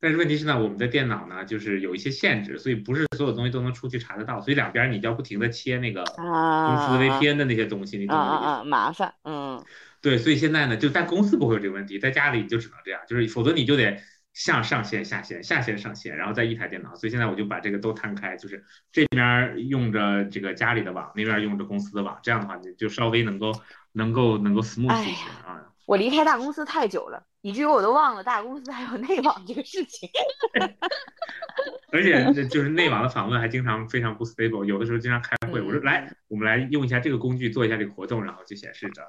[0.00, 8.62] 但是问题是呢，我们的电脑呢，就是有一些限制，所以不是所有东西都能出去查得到，所以两边你就要不停的切那个公司 VPN 的那些东西，你懂吗？
[8.64, 9.64] 麻烦，嗯，
[10.00, 14.00] 对，所以现在呢，就在公司不会有这个问题，在家里你就只能这样，就是否则你就得
[14.32, 16.94] 向上线、下线、下线、上线，然后再一台电脑。
[16.94, 23.52] 所以现在我就把这个都摊开，就是这边用着这个家里的网，那边用着公司的网，这样的话你就稍微能够
[23.92, 25.64] 能够能够 smooth 一些啊。
[25.86, 30.06] 我离开大公司太久了，以至于我都忘了大公司还有内网这个事情。
[31.90, 35.62] 而且就是内网的访问还经常非常不 stable，有的时候经常开会。
[35.62, 39.02] 我说来，我们来用一下这个工具做一下这个活动，然后就显示着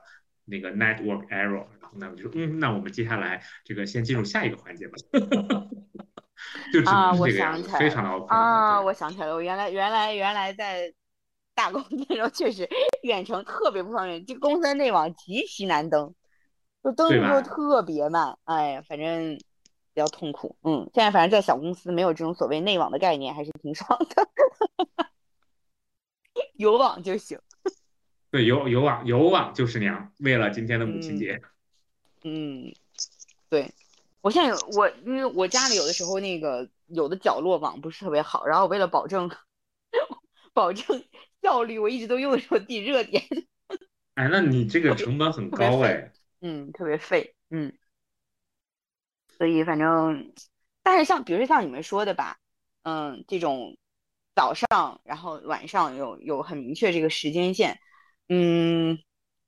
[0.46, 1.66] 那个 network error。
[1.82, 4.94] 然后呢，我就说嗯，那我们接下来这个先进入下一个环节吧。
[6.72, 10.94] 就啊，我想起来非常的啊，我想起来了，我原来原来原来在
[11.54, 12.66] 大公司的时候确实
[13.04, 16.16] 远程特别不方便，这公司的内网极其难登。
[16.84, 19.44] 就登录就特别慢，哎呀，反正比
[19.96, 20.56] 较痛苦。
[20.64, 24.30] 嗯，现在反正在小公司没有这种所谓内网的概念，还是挺爽的。
[26.56, 27.40] 有网就行。
[28.32, 30.12] 对，有有网有网就是娘。
[30.20, 31.42] 为了今天的母亲节。
[32.24, 32.74] 嗯，
[33.50, 33.74] 对，
[34.22, 39.30] 我现在有我，因为我家里有的时候那个有的角落网不是特别好，然后为了保证
[40.54, 41.04] 保证
[41.42, 43.24] 效率，我一直都用的是我自己热点。
[44.16, 46.12] 哎，那你这个成本很高哎。
[46.42, 47.78] 嗯，特别废，嗯，
[49.38, 50.34] 所以反正，
[50.84, 52.40] 但是像比如说像你们说的吧，
[52.84, 53.78] 嗯，这种
[54.36, 57.80] 早上然后晚上有有很明确这个时间线，
[58.30, 59.00] 嗯，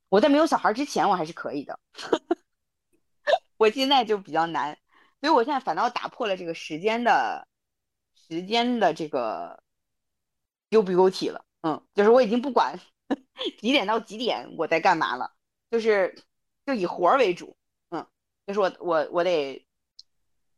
[0.09, 1.79] 我在没有小孩之前我还是可以的，
[3.57, 4.77] 我现在就比较难，
[5.21, 7.47] 所以我现在反倒打破了这个时间的
[8.13, 9.63] 时间的这个
[10.69, 12.77] 丢不丢体了，嗯，就是我已经不管
[13.59, 15.33] 几点到几点我在干嘛了，
[15.69, 16.21] 就是。
[16.73, 17.57] 就以活儿为主，
[17.89, 18.07] 嗯，
[18.47, 19.67] 就是我我我得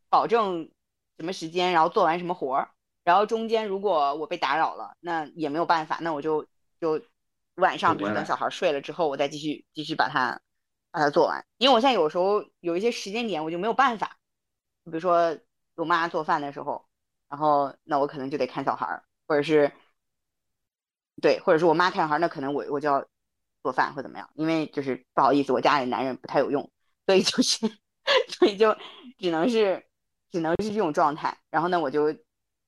[0.09, 0.69] 保证
[1.17, 2.69] 什么时间，然后做完什么活儿，
[3.03, 6.45] 然后中间如果我被打扰了，那也没有办法，那我就
[6.79, 7.01] 就
[7.55, 10.39] 晚上，比如等小孩睡了之后，我再继续继续把它
[10.91, 11.43] 把它做完。
[11.57, 14.19] 因为我现在有时候有一些时间点我就没有办法，
[14.83, 15.35] 比如说
[15.75, 16.85] 我妈做饭的时候，
[17.27, 19.71] 然后那我可能就得看小孩，或者是
[21.21, 23.03] 对，或者是我妈看小孩，那可能我我就要
[23.63, 26.69] 做饭或怎么样，因为就是不好意思，我家里男人不太有用，
[27.07, 27.65] 所以就是
[28.27, 28.75] 所以就
[29.17, 29.83] 只能是
[30.29, 31.37] 只能是这种状态。
[31.49, 32.13] 然后呢，我就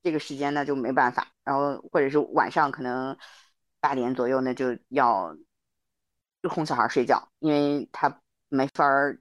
[0.01, 3.17] 这个时间呢就没办法，然后或者是晚上可能
[3.81, 5.35] 八点左右呢就要
[6.41, 9.19] 就哄小孩睡觉，因为他没法儿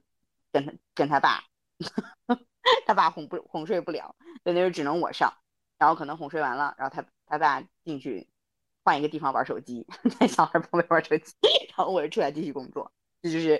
[0.53, 1.43] 跟他跟他爸，
[2.87, 5.33] 他爸哄不哄睡不了，所以那就只能我上，
[5.77, 8.29] 然后可能哄睡完了，然后他他爸进去。
[8.85, 9.83] 换一个地方玩手机，
[10.19, 11.33] 在小孩旁边玩手机，
[11.75, 12.91] 然后我就出来继续工作，
[13.23, 13.59] 这就是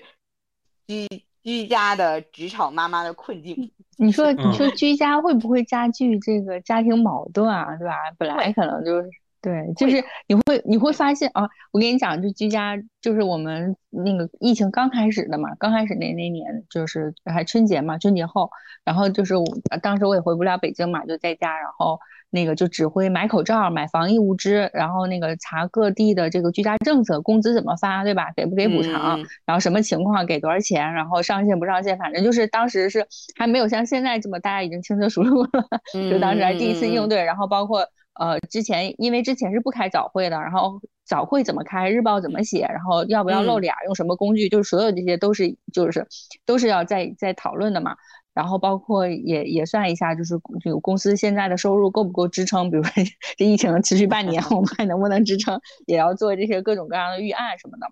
[0.85, 1.07] 居
[1.41, 3.71] 居家的职场妈妈的困境。
[3.97, 7.75] 你说，你说居家会不会加剧这个家庭矛盾啊？
[7.75, 7.95] 对吧？
[8.19, 9.09] 本来可能就是
[9.41, 18.51] 对，就是你会你会发现啊，我跟你讲，就居家就是我们那个疫情刚开始的嘛，刚开始那那年就是还春节嘛，春节后，
[18.83, 19.45] 然后就是我
[19.81, 21.99] 当时我也回不了北京嘛，就在家，然后。
[22.35, 28.33] 那个就指挥买口罩、买防疫物资，然后那个查各地的这个居家政策，工资怎么发，对吧？
[28.35, 29.17] 给不给补偿？
[29.45, 30.93] 然后什么情况给多少钱？
[30.93, 31.97] 然后上线不上线？
[31.97, 33.07] 反正就是当时是
[33.37, 35.49] 还没有像现在这么大家已经轻车熟路了，
[36.11, 37.23] 就当时还第一次应对。
[37.23, 37.87] 然后包括
[38.19, 46.05] 呃之前，因为之前是不开早会的，然后早会怎么开，日报怎么写，然后要不要露脸，用什么工具，就是所有这些都是就是
[46.45, 47.95] 都是要在在讨论的嘛。
[48.35, 52.69] 然后包括也也算一下，就是这个公司现在的收入够不够支撑？
[52.69, 52.91] 比如说
[53.37, 55.57] 这疫情持续半年，我们还能不能支撑？
[55.87, 57.87] 也要做这些各种各样的预案什么的，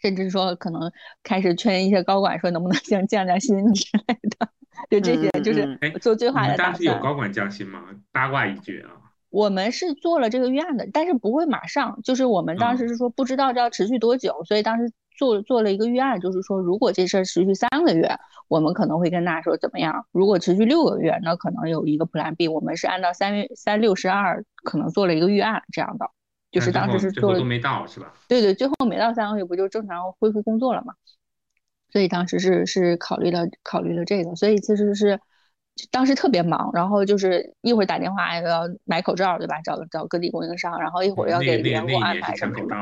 [0.00, 0.92] 甚至说可能
[1.24, 4.48] 开始劝一些高管说能不能先降降薪之类的，
[4.88, 6.72] 就这些就是做最坏的打算。
[6.72, 7.80] 当时有高管降薪吗？
[8.12, 8.90] 八卦一句啊。
[9.30, 14.92] 我们是做了这个预案的，但是不会马上，就是我们当时是说不知道这要持续多久，所以当时。
[15.16, 18.16] 做做了一个预案，就是说，如果这事儿持续三个月，
[18.48, 22.48] 我们可能会跟大家说怎么样；如果持续六个月，那可能有一个 Plan B。
[22.48, 26.10] 我们是按照三月三六十二，可能做了一个预案这样的，
[26.50, 28.12] 就是当时是做了都没到是吧？
[28.28, 30.94] 对对，最后没到三个月，不就正常恢复工作了嘛？
[31.92, 35.20] 所以当时是是考虑了考虑了这个，所以其实是
[35.90, 39.60] 当时特别忙，然后就是一会儿打电话要买口罩，对吧？
[39.62, 42.76] 找找各地供应商，然后一会儿要给员工安排什么口罩，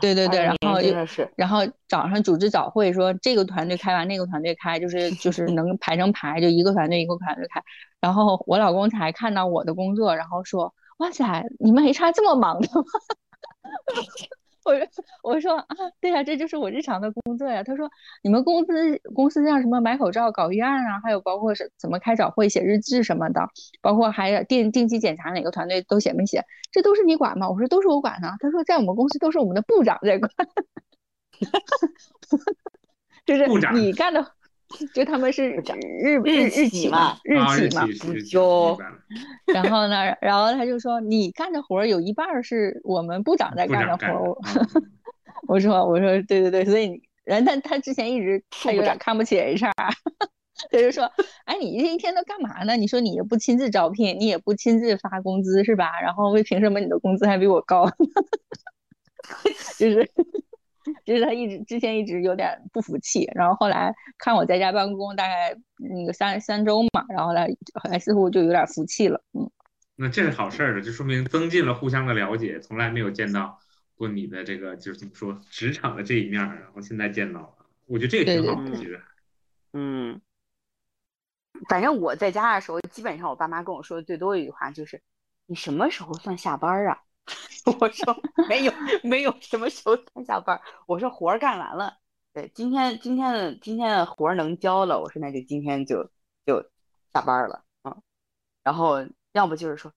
[0.00, 0.14] 对。
[0.14, 7.62] 对对对，然后真的是，然后早上组织早会，说这个团队开完，那个团队开，就是就是能排成排，就一个团队一个团队开。
[8.00, 12.84] 然后我老公才看到我的工作，然后说：“哇塞，你们 HR 这么忙的吗？”
[14.64, 14.86] 我说
[15.22, 15.66] 我说啊，
[16.00, 17.62] 对呀，这就是我日常的工作呀。
[17.62, 17.88] 他说，
[18.22, 23.40] 你们公司公司像什么买口罩、搞预案啊，还有包括是怎么开早会、写日志什么的，
[23.80, 27.48] 包括还有定定期检查哪个团队都写没写，这都是你管吗？
[27.48, 28.34] 我说都是我管的。
[28.40, 30.30] 他说，在我们公司都是我们的部长在管，
[33.26, 34.37] 就是你干的。
[34.92, 35.62] 就他们是日
[36.24, 37.36] 日日企嘛，日
[37.68, 37.86] 企嘛，
[38.30, 38.78] 就，
[39.46, 44.38] 然后呢，然后他就说你干的活有一半是我们部长在干的活，
[45.48, 49.72] 我说我说对对对，所以人他他之前一直他有点看不起 HR，
[50.70, 51.10] 他就说
[51.46, 52.76] 哎你这一天都干嘛呢？
[52.76, 55.98] 你说你也不亲自招聘，你也不亲自发工资是吧？
[56.02, 57.90] 然后为凭什么你的工资还比我高？
[59.78, 60.10] 就是。
[61.04, 69.50] 就是他一直之前一直有点不服气，然后后来看我在家办公，大概那个三三周嘛，然后来后来似乎就有点服气了，嗯。
[69.96, 72.60] 那这是好事儿的，就说明增进了互相的了解。
[72.60, 73.58] 从来没有见到
[73.96, 79.00] 过你的这个就是怎么说职场的这一面，然后现在见到了，我觉得这个挺好的，其实。
[79.72, 80.20] 嗯。
[81.68, 85.02] 反正我在家的时候，基本上我爸妈跟我说的最多一句话就是
[85.46, 87.00] ：“你什么时候算下班啊？”
[87.80, 88.16] 我说
[88.48, 88.72] 没有，
[89.02, 90.60] 没有什么时候才下班。
[90.86, 91.98] 我说活儿干完了，
[92.32, 96.10] 对，今天今天的今天的活儿能交了，我说那就今天就
[96.46, 96.62] 就
[97.12, 98.02] 下班了嗯。
[98.62, 99.92] 然后要不就是说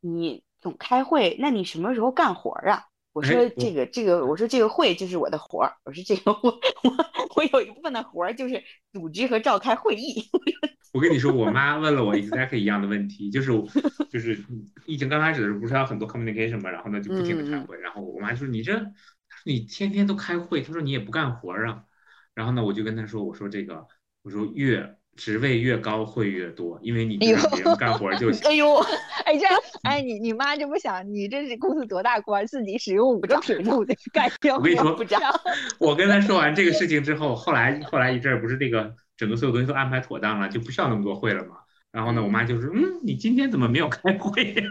[0.00, 2.86] 你总开会，那你什么时候干活啊？
[3.12, 5.74] 我说这个这个，我说这个会就是我的活儿。
[5.84, 10.30] 我说这个我我我有一部分的活儿就是组织和召开会议。
[10.92, 13.50] 我跟你说，我妈问了我 exactly 一样的问题，就是
[14.10, 14.38] 就是
[14.84, 18.78] 疫情刚开始的时候，不是要很多 communication 嘛，然后呢就不停的开会，然后我妈说你这，
[19.46, 21.84] 你天天都开会，她说你也不干活啊，
[22.34, 23.86] 然后呢我就跟她说，我说这个，
[24.22, 28.42] 我说越职位越高会越多，因为你让别人干活就行。
[28.48, 28.76] 哎呦，
[29.24, 29.54] 哎这样，
[29.84, 34.56] 哎你你妈就不想你这是公司多大官，自己使用五个屏幕的干 掉。
[34.56, 34.96] 我跟你说，
[35.78, 38.94] 我跟她说完这个事情之后，后来后来一阵不是那个。
[39.14, 41.58] 整个所有东西都安排妥当了，就不需要那么多会了嘛。
[41.92, 44.62] 然后呢，我妈就说：“嗯，你今天怎么没有开会呀？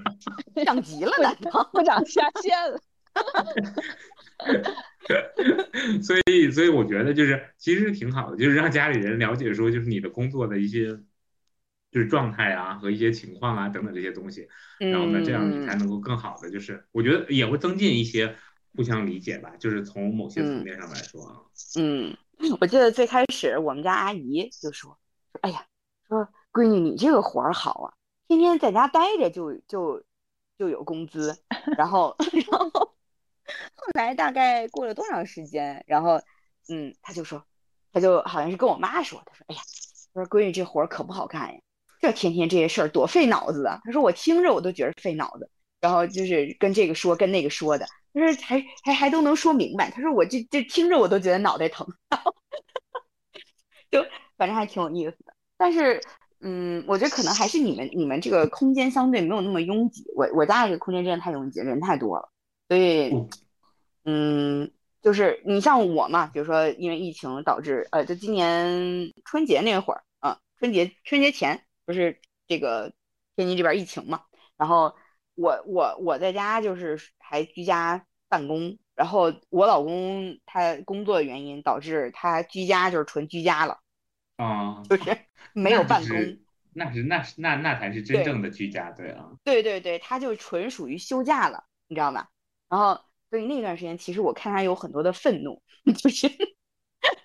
[0.65, 2.77] 降级了，难道部长下线了？”
[6.01, 10.87] 所以，所以我觉得就是其实挺好的，就是让家里人了解说，就是你的工作的一些
[11.91, 14.47] 就是状态啊和一些情况啊等等这些东西，
[14.79, 18.35] 然后呢，这样你才嗯能够更好的，就是我觉得也会增进一些
[18.75, 20.63] 互相理解吧，就是从某些层嗯。
[20.63, 21.35] 面上来说啊，
[21.79, 22.15] 嗯，
[22.61, 24.97] 我记得最开始我们家阿姨就说说，
[25.41, 25.65] 哎呀，
[26.07, 27.93] 说闺女你这个活儿好啊，
[28.27, 30.03] 天天在家待着就就
[30.57, 31.37] 就有工资，
[31.77, 32.15] 然后
[32.49, 32.90] 然后后
[33.81, 36.21] 后来大概过了多长时间，然后
[36.69, 37.43] 嗯，她就说，
[37.91, 39.61] 她就好像是跟我妈说，她说，哎呀，
[40.13, 41.59] 她说闺女这活儿可不好干呀，
[41.99, 47.85] 这天天这些事儿多费脑子啊，她说我听着我都觉得费脑子，然后就是跟这个说跟那个说的。
[48.13, 49.89] 他说还还还都能说明白。
[49.89, 51.87] 他说我这这听着我都觉得脑袋疼，
[53.89, 54.05] 就
[54.35, 55.33] 反正还挺有意思的。
[55.55, 56.01] 但是，
[56.41, 60.03] 嗯，我觉得可能还是你们你们这个空间相对没有那么拥挤。
[60.13, 62.29] 我我家这个空间真的太拥挤，人太多了，
[62.67, 63.13] 所以
[64.03, 64.71] 嗯，嗯，
[65.01, 72.93] 就是你像我嘛，比如说因为疫情导致，呃，就今年春节那会儿啊，春节春节前不是这个
[73.35, 74.23] 天津这边疫情嘛，
[74.57, 74.95] 然后
[75.35, 83.79] 我我我在家就是还居家办公，然后我老公他工作原因导致他居家就是纯居家了，
[84.37, 85.17] 啊，就是
[85.53, 86.17] 没有办公。
[86.73, 92.29] 那是那是那那才是真正的居家，对啊，对对对，他就纯属于休假了，你知道吧？
[92.69, 92.97] 然后
[93.31, 95.59] 所以那段时间，其实我看他有很多的愤怒，
[95.97, 96.29] 就是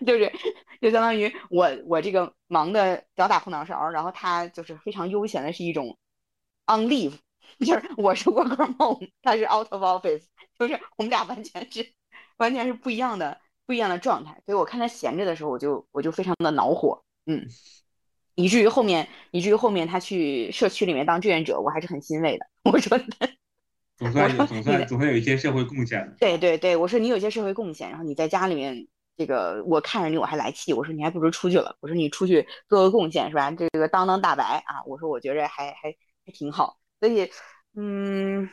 [0.06, 0.32] 就是
[0.80, 5.98] 就相当于我我这个忙的脚打后脑勺，然后他就是非常悠闲的是一种
[6.66, 7.18] on leave，
[7.60, 10.22] 就是我是 work from home，他是 out of office，
[10.58, 11.92] 就是我们俩完全是
[12.38, 17.46] 完全是不一样的不一样的状态，所以我看他闲着的时候，我就我就非常的恼火，嗯。
[18.38, 22.46] 以至于后面，以至于后面他去社区里面当志愿者，我还是很欣慰的。
[22.70, 22.98] 我说，
[23.96, 28.86] 总算总算总算有一些社会贡献了，对对对，我说你有些社会贡献，然后你在家里面，
[29.16, 33.50] 这个我看着你我还来气，我说你还不如出去了，我说你出去做个贡献是吧？
[33.50, 37.30] 这个当当大白啊，我说我觉着还还还挺好，所以
[37.74, 38.50] 嗯，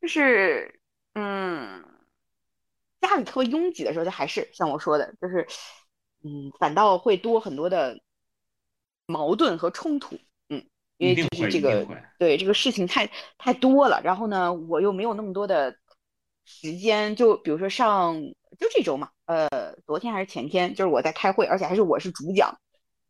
[0.00, 0.80] 就是
[1.14, 1.84] 嗯，
[3.00, 5.46] 家里特别拥挤的时候，就还是像我说的，就是
[6.22, 8.00] 嗯，反倒会多很多的
[9.06, 10.20] 矛盾和冲突，嗯，
[10.98, 11.86] 因为就是这个
[12.18, 15.76] 对这个事情太太多了，然后呢，我又没有那么多的
[16.44, 18.14] 时间，就比如说上
[18.58, 22.58] 就这周嘛，呃，昨天还是前天，就是我在开会，而且还是我是主讲，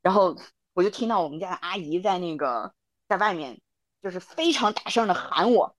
[0.03, 0.37] 然后
[0.75, 2.73] 我就听到我们家的阿姨在那个
[3.09, 3.61] 在外面
[4.03, 5.77] 就是非常大声的喊我，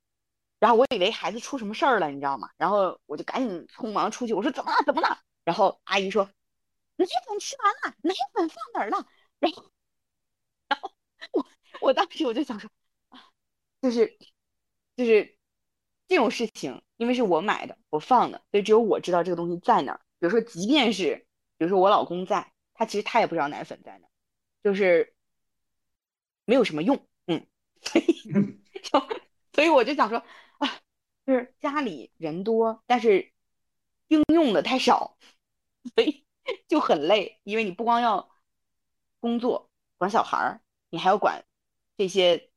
[0.59, 2.49] 然后我以为孩子出什么事儿了，你知道吗？
[2.57, 4.77] 然后我就赶紧匆忙出去，我说怎么了？
[4.85, 5.17] 怎么了？
[5.43, 6.23] 然后阿姨说
[6.95, 9.05] 奶粉吃完了，奶粉放哪儿了？
[9.39, 9.61] 然后，
[10.69, 10.91] 然后
[11.31, 11.45] 我
[11.82, 12.69] 我当时我就想说，
[13.09, 13.32] 啊，
[13.82, 14.17] 就是
[14.95, 15.38] 就是
[16.07, 20.01] 这种事情，因为是我买的，我放的，所以只有我知道这个东西在哪儿。
[20.19, 24.09] 比如说，即便是比如说我老公在，他其实他也不知道奶粉在哪儿，
[24.63, 25.13] 就是
[26.45, 27.45] 没有什么用，嗯，
[27.82, 28.13] 所以
[28.82, 28.99] 就
[29.53, 30.23] 所以我就想说
[30.57, 30.80] 啊，
[31.25, 33.32] 就是家里人多，但是
[34.07, 35.17] 应用的太少，
[35.95, 36.25] 所以
[36.67, 38.30] 就很累，因为你不光要
[39.19, 41.43] 工作管小孩儿，你还要管
[41.97, 42.49] 这些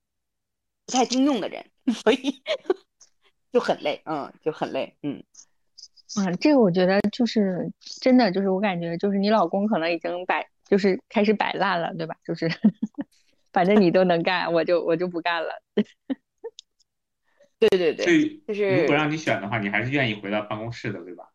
[0.86, 2.42] 不太经用的人， 所以
[3.52, 5.22] 就很累，嗯，就很累，嗯。
[6.16, 12.16] 啊，这个我觉得就是真的，就是我感觉就是你老公可能已经摆，就是开始摆烂了，对吧？
[12.24, 12.48] 就是
[13.52, 15.62] 反正你都能干，我就我就不干了。
[17.60, 21.30] 对 对对，就是如果让你选的话，你还是愿意回到办公室的，对吧？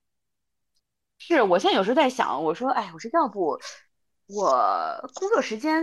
[1.20, 3.58] 是我现在有时候在想，我说，哎，我说要不
[4.28, 5.82] 我工作时间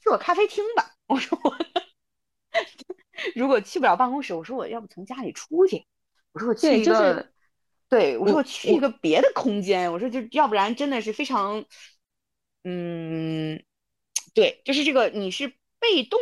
[0.00, 0.92] 去我咖啡厅吧。
[1.14, 1.56] 我说我
[3.34, 5.86] 如果去不了办公室，我说我要不从家里出去，
[6.32, 7.32] 我说我去对就是一个，
[7.88, 11.64] 对，我说我我去一个别的空间，我说就要不然真的是非常，
[12.64, 13.62] 嗯，
[14.34, 15.48] 对，就是这个你是
[15.80, 16.18] 被动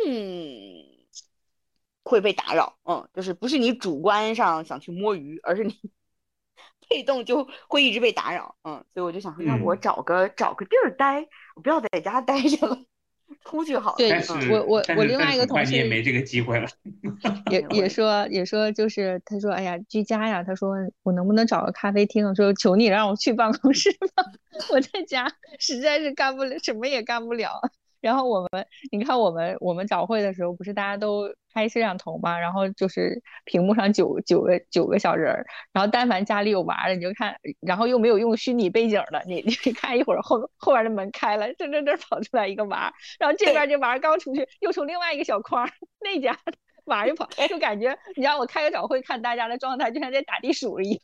[2.03, 5.73] 会被打扰，嗯，就是不是你主观上想去摸鱼，而是你
[6.89, 9.81] 被动就会一直被打扰，嗯，所以我就想说，那我嗯。
[9.81, 12.85] 找个找个地儿待，我不要在家待着了，
[13.45, 13.95] 出去好。
[13.97, 16.67] 对但是嗯我我但是我另外一个同事也没这个机会了，
[17.51, 22.33] 也也说也说就是他说哎呀居家呀，他说我能不能找个咖啡厅？
[22.35, 24.23] 说求你让我去办公室吧，
[24.71, 25.27] 我在家
[25.59, 27.59] 实在是干不了，什么也干不了。
[28.01, 46.37] 然后我们你看我们我们早会的时候，不是大家都开摄像头嘛，然后就是屏幕上九九个九个小人儿，然后但凡家里有娃儿的，你就看，然后又没有用虚拟背景的，你你看一会儿后后边的门开了，这这这跑出来一个娃儿，然后这边这娃儿刚出去，又从另外一个小框儿那家
[46.85, 51.01] 娃儿又跑，就感觉你让我开个早会看大家的状态，就像在打地鼠一样，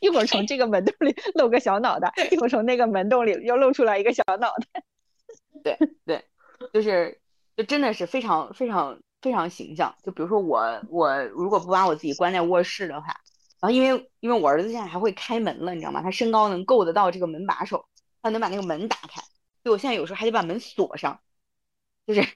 [0.00, 4.82] 一会儿从这个门洞里露个小脑袋，一会儿从那个门洞里又露出来一个小脑袋。
[5.62, 6.24] 对对，
[6.72, 7.20] 就是
[7.56, 9.94] 就真的是非常非常非常形象。
[10.02, 13.08] 就比如说我我如果不把我自己关在卧室的话，
[13.60, 16.02] 然后因为因为我儿子现在还会开门了，你知道吗？
[16.02, 17.86] 他身高能够得到这个门把手，
[18.22, 19.20] 他能把那个门打开，
[19.62, 21.20] 所以我现在有时候还得把门锁上，
[22.06, 22.26] 就是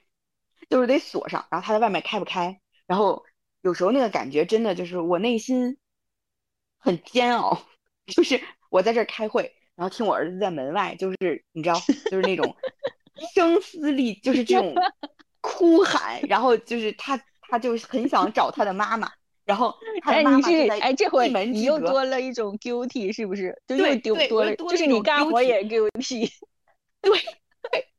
[0.69, 3.23] 就是得锁上，然后他在外面开不开，然后
[3.61, 5.77] 有时候那个感觉真的就是我内心
[6.77, 7.63] 很煎熬，
[8.07, 8.39] 就是
[8.69, 11.75] 我在这儿开会，然后听我儿子在门外，就是你知道，
[12.11, 12.55] 就是那种
[13.33, 14.73] 声嘶力，就是这种
[15.41, 17.19] 哭喊，然后就是他
[17.49, 19.11] 他就很想找他的妈妈，
[19.45, 23.61] 然后他的哎，妈你是妈就在哎，这回你又多了一种 guilty，是不是？
[23.67, 26.31] 就又对丢多了， 对就是你干活也 guilty 也 guilty。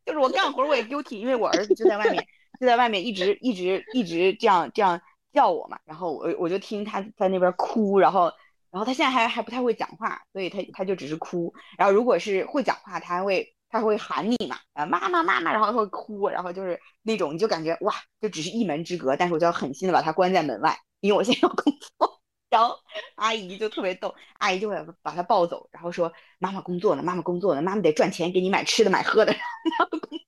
[0.04, 2.24] 就是我干活我也 guilty，因为我儿子就在外面，
[2.60, 5.00] 就在外面一直一直一直这样这样
[5.32, 8.32] 叫我嘛，然后我我就听他在那边哭，然后
[8.70, 22.20] 然后他现在还还不太会讲话，所以他他就只是哭，然后如果是会讲话，他还会他会喊你嘛，啊妈妈妈妈，然后会哭，然后就是那种你就感觉哇，就只是一门之隔，但是我就要狠心的把他关在门外，因为我现在要工作。
[22.48, 22.78] 然后
[23.16, 29.40] 阿姨就特别逗，阿姨就会把他抱走，然后说妈妈工作呢，妈妈工作呢，妈妈得赚钱给你买吃的买喝的，然
[29.80, 30.18] 后工作，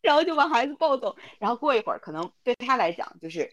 [0.00, 3.52] 然后就把孩子抱走，然后过一会儿可能对他来讲就是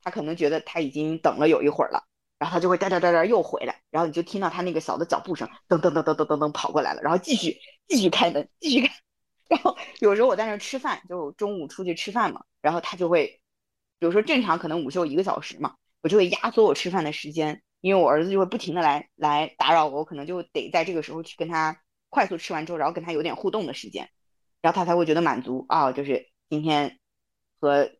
[0.00, 2.04] 他可能觉得他已经等了有一会儿了，
[2.38, 7.58] 然后他就会哒哒哒哒又回来，然后你就听到他那个小的脚步声噔噔噔噔噔噔噔跑过来了，然后继续
[7.88, 8.94] 继续开门继续开，
[9.48, 13.40] 然后有时候我在那儿吃饭，就中午出去吃饭嘛，然后他就会，
[13.98, 15.76] 比如说正常可能午休一个小时嘛。
[16.02, 21.80] 我就会压缩我吃饭的时间，因为我儿子就会不停的来来打扰我，我可能就得在这个时候去跟他
[22.10, 24.10] 快速吃完之后，然后跟他有点互动的时间，
[24.60, 27.00] 然后他才会觉得满足啊，就是今天
[27.58, 27.90] 和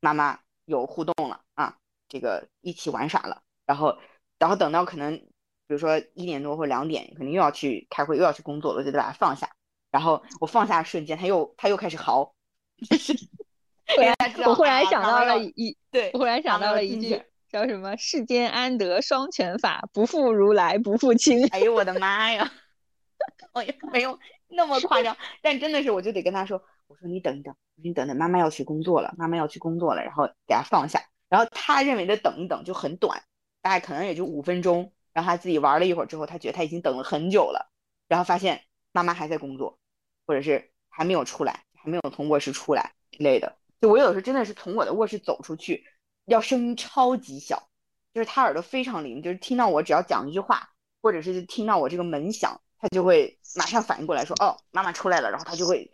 [0.00, 3.96] 妈妈有互动了啊，这个一起玩耍了，然后
[4.38, 5.26] 然后等到可能
[5.68, 9.50] 比如说一点多或两点，肯定又要去开会又要去工作了，我就得把它放下，
[9.90, 12.34] 然后我放下的瞬间，他又他又开始嚎，
[14.46, 22.50] 我忽然啊想到了一，对我忽然想到了一句叫什么“世间安得双全法，不负如来不负卿哎呦我的妈呀！
[23.54, 24.18] 我也没有
[24.48, 31.02] 那么夸张，但真的是，我就得跟他说，我说你等一等，你等等，妈妈要去工作了，妈妈要去工作了，然后给他放下。
[31.28, 33.22] 然后他认为的等一等就很短，
[33.62, 34.92] 大概可能也就五分钟。
[35.16, 37.72] 然后他自己玩了一会儿之后，他觉得他已经等了很久了，
[38.06, 39.78] 然后发现妈妈还在工作，
[40.26, 43.56] 或者是还没有出来，还没有从卧室出来之类的。
[43.80, 45.86] 就我有时候真的是从我的卧室走出去，
[46.26, 47.70] 要声音超级小，
[48.12, 50.68] 就是他耳朵非常灵，就是听到我只要讲一句话，
[51.00, 55.90] 或者是听到我这个门响，他就会马上反应过来说，哦，妈妈出来了，然后他就会，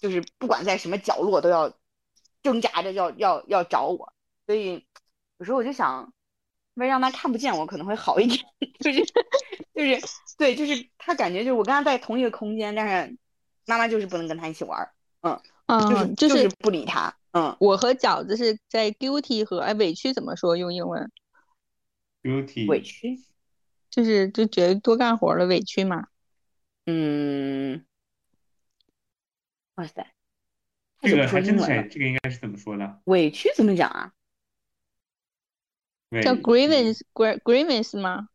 [0.00, 1.72] 就是不管在什么角落都要
[2.44, 4.12] 挣扎着要要要找我，
[4.46, 4.86] 所以
[5.38, 6.12] 有时候我就想，
[6.76, 8.44] 为让他看不见我可能会好一点，
[8.80, 9.04] 就是
[9.74, 10.00] 就是
[10.38, 13.16] 对，就是他感觉就是我跟他在同一个空间，但是
[13.66, 14.92] 妈妈就是不能跟他一起玩儿，
[15.22, 15.40] 嗯，”。
[15.68, 17.56] 就是嗯，就就是是不理他，嗯。
[17.58, 20.56] 我和饺子是在 guilty 和哎委屈怎么说？
[20.56, 21.10] 用英文
[22.22, 23.18] guilty 委屈，
[23.90, 26.06] 就是就觉得多干活了，委屈嘛。
[26.86, 27.84] 嗯，
[29.74, 30.06] 哇塞，
[31.00, 33.00] 这个还真的是，这个应该是怎么说的？
[33.06, 34.12] 委屈怎么讲啊？
[36.22, 38.28] 叫 grievance grievance 吗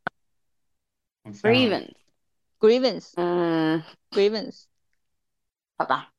[1.23, 4.63] grievance，？grievance 嗯，grievance。
[5.77, 6.11] 好吧，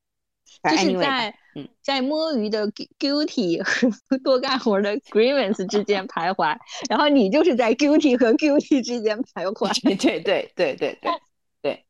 [0.70, 1.68] 就是在嗯。
[1.82, 6.56] 在摸鱼的 gu- guilty 和 多干活的 grievance 之间徘徊，
[6.88, 9.68] 然后你就是在 guilty 和 guilty 之间徘徊。
[9.82, 11.12] 对对对对对对
[11.60, 11.84] 对，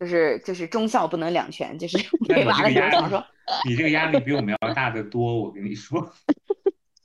[0.00, 2.28] 就是就是忠孝不能两全，就是你
[3.76, 6.14] 这个压力比我们要大得多，我跟你说。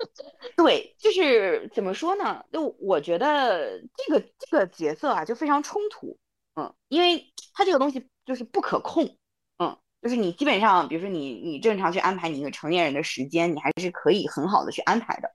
[0.58, 2.44] 对，就是怎么说呢？
[2.52, 6.18] 就我觉得这个这个角色啊，就非常冲突，
[6.56, 9.18] 嗯，因为它这个东西就是不可控，
[9.60, 15.32] 嗯，就是你基本上，比如说你你正常去安排你一个成年人的时间，你还是可以很好的去安排的，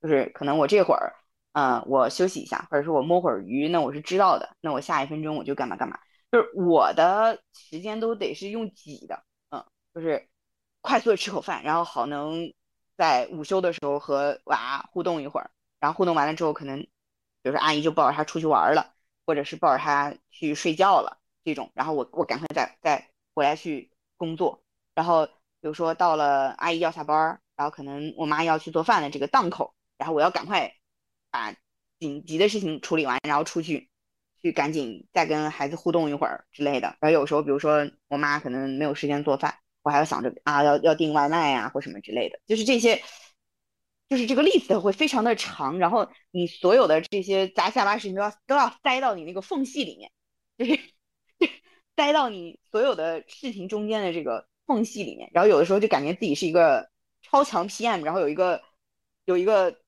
[0.00, 1.14] 就是可能我这会儿，
[1.52, 5.98] 呃，我休息一下，或者说我摸会儿鱼，那我是知道的，那我下一分钟我就干嘛干嘛，
[6.30, 9.64] 就是我的时间都得是用挤的，嗯，
[9.94, 10.28] 就是
[10.80, 12.52] 快速的吃口饭，然后好能
[12.96, 15.50] 在午休的时候和娃互动一会儿，
[15.80, 18.94] 然后互动完了之后，可能比如说阿姨就抱着他出去玩了，
[19.26, 24.62] 或者是抱着他去睡觉了这种，然后我我赶快再再回来去工作，
[24.94, 30.74] 然后比如说到了阿姨要下班，然后可能我妈要去做饭的这个档口，然后我要赶快
[31.30, 31.54] 把
[31.98, 33.90] 紧急的事情处理完，然后出去
[34.42, 36.96] 去赶紧再跟孩子互动一会儿之类的。
[37.00, 43.00] 然后有时候比如说我妈可能没有时间做饭，我还要想着啊要要订外卖呀、或什么之类的，就是这些。
[44.08, 50.12] 就是这个 list 会非常的长，然后你所有的这些砸下巴事情都要都要塞到你那个缝隙里面，
[50.56, 50.80] 就是
[51.96, 56.88] 塞到你所有的事情中间的这个缝隙里面，然后有的时候就感觉自己是一个
[57.20, 58.62] 超强 PM，然后有一个
[59.24, 59.80] 有一个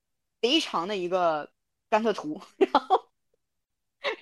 [0.43, 1.53] 贼长的一个
[1.89, 3.09] 甘特图，然后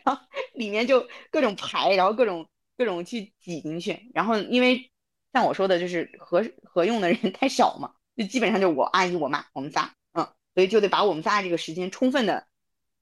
[0.05, 0.23] 然后
[0.53, 4.93] 里面就各种排，然后各种各种去挤进去，然后因为
[5.37, 12.47] 像我说的，就是合合用的人 太少嘛，就基本上就我阿姨我妈我们仨，嗯，所以就得把我们仨这个时间充分的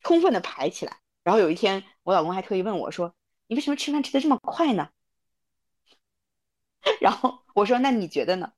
[0.00, 0.98] 充分的排起来。
[1.22, 3.14] 然后有一天，我老公还特意问我说
[3.46, 4.90] ：“你为什么吃饭吃的这么快呢？”
[7.00, 8.52] 然后我说：“那你觉得呢？”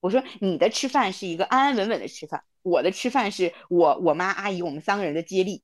[0.00, 5.62] 我说：“你的吃饭是一个安安稳稳的吃饭，我的吃饭是我我妈阿姨我们三个人的接力，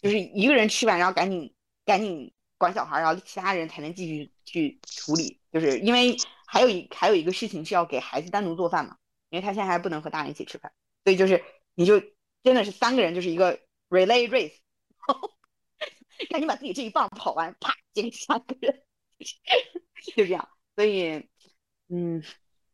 [0.00, 1.54] 就是一个人吃完，然后赶紧
[1.84, 5.38] 赶紧管小孩，然后其他人才能继续去处理。
[5.52, 6.16] 就是因为
[6.50, 8.96] 还有一还有一个事情是要给孩子单独做饭嘛，
[9.28, 10.72] 因为他现在还不能和大人一起吃饭，
[11.04, 11.44] 所以就是
[11.74, 12.00] 你就
[12.42, 13.60] 真的是三个人就是一个
[13.90, 14.56] relay race，
[16.30, 18.82] 赶紧把自己这一棒跑完，啪接给下个人，
[20.16, 20.48] 就这样。
[20.74, 21.28] 所以，
[21.88, 22.22] 嗯，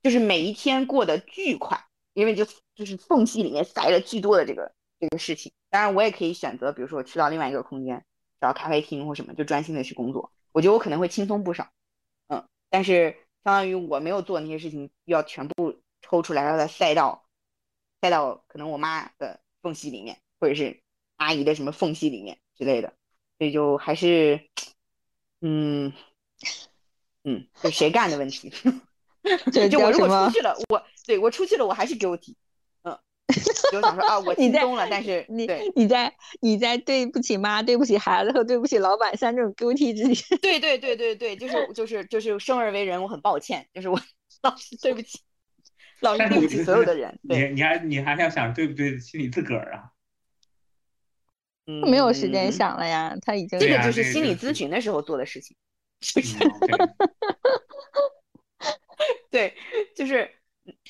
[0.02, 2.44] 就是每一天过得巨快，因为就
[2.74, 5.50] 就是缝隙里面塞了巨多的这个这个事情。
[5.70, 8.04] 当然，我也可以选择，比如说我去到另外一个空间，
[8.40, 10.30] 找咖啡厅或什么，就专心的去工作。
[10.52, 11.68] 我觉得我可能会轻松不少，
[12.28, 12.46] 嗯。
[12.70, 17.24] 但是相当于我没有做那些事情，要全部抽出来，让它塞到
[18.00, 20.80] 塞到可能我妈的缝隙里面，或者是
[21.16, 22.94] 阿姨的什么缝隙里面之类的。
[23.38, 24.48] 所以就还是，
[25.40, 25.92] 嗯。
[27.26, 28.52] 嗯，就谁干的问题？
[29.70, 32.32] 就我如果出去了，我对我出去了，我还是 guilty。
[32.32, 32.36] 嗯，
[33.72, 40.38] 就想说啊，我轻松了，但是你你在你在对不起妈、对不起孩子和对不起老板三种 guilty 之间。
[40.42, 44.00] 对对对对对，就是就是就是生而为人，我很抱歉，就是我
[44.42, 45.20] 老是对不起，
[46.00, 47.18] 老是对不起所有的人。
[47.22, 49.90] 你你还你还要想对不对得起你自个儿啊？
[51.66, 55.56] 嗯，没有时间想了呀，他已经这个就是心理咨询的时候做的事情。
[59.30, 59.54] 对，
[59.96, 60.30] 就是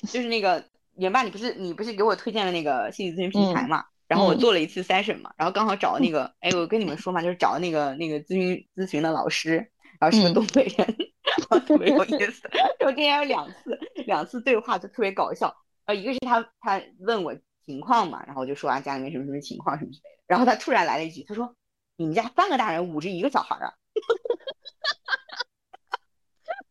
[0.08, 0.64] 就是那个
[0.96, 3.84] 元爸，你不是你不是给我推荐了那个心理咨询平台嘛？
[4.06, 9.56] 然后我做了一次 session 嘛，然后刚好找那个， 哎，我跟你们说嘛，就是找那个那个咨询咨询的老师，
[9.98, 10.96] 然后是个东北人，
[11.38, 12.48] 然后特别有意思。
[12.78, 15.54] 然后今天有两次两次对话就特别搞笑，
[15.86, 17.34] 呃，一个是他他问我
[17.64, 21.56] 情况嘛，然后我就说啊家里面什么什么情况什么之类的，然后他突然来了一句，他说
[21.96, 23.72] 你们家三个大人捂着一个小孩啊？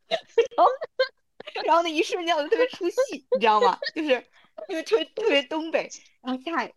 [0.07, 0.19] 然
[0.57, 0.65] 后，
[1.65, 3.77] 然后那一瞬间我就特别出戏，你知道吗？
[3.95, 4.09] 就是
[4.69, 5.89] 因为特别特别东北。
[6.21, 6.71] 然后下下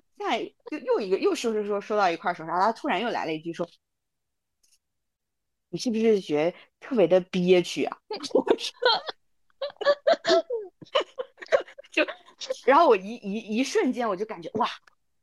[0.71, 3.69] 就又一个又说说说说到一块儿说啥，他突然又来了一句说
[5.71, 7.97] ：“你是不是觉得特别的憋屈啊？”
[8.35, 8.75] 我说，
[11.93, 12.07] 就
[12.65, 14.69] 然后我一一一瞬间我就感觉哇，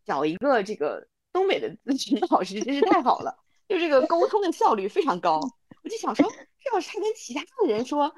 [0.05, 3.35] 找一个这个东北的咨询老师真是太好了，
[3.67, 5.39] 就这个沟通的效率非常高。
[5.84, 8.13] 我就想说，这要是他跟其他的人说。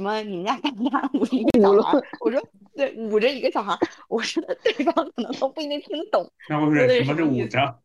[0.00, 0.22] 什么？
[0.22, 1.98] 你们家干家捂着一个小孩？
[2.20, 2.42] 我说
[2.74, 3.78] 对，捂着一个小孩。
[4.08, 6.26] 我说的对方可能都不一定听得懂。
[6.48, 7.78] 那我说什么是捂着？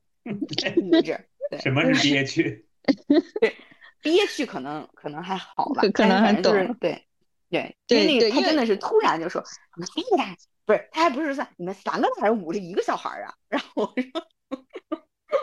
[0.77, 1.19] 捂着。
[1.61, 2.65] 什么是憋屈？
[3.41, 3.53] 对，
[4.01, 6.53] 憋屈可能可能还好吧，可能还懂。
[6.79, 7.03] 对
[7.49, 9.43] 对对，因为他真的是突然就说
[9.75, 10.35] ：“你们三个大人
[10.65, 14.57] 不是，他还不是算你们三个大人捂着一个小孩啊？”然后我说：“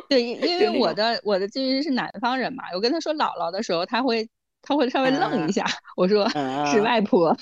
[0.09, 4.27] 对，因为我的我的咨询师是南方人嘛，我跟他说姥姥的时候，他会。”
[4.62, 5.66] 他会稍微愣一下，
[5.97, 6.28] 我说
[6.66, 7.36] 是外婆。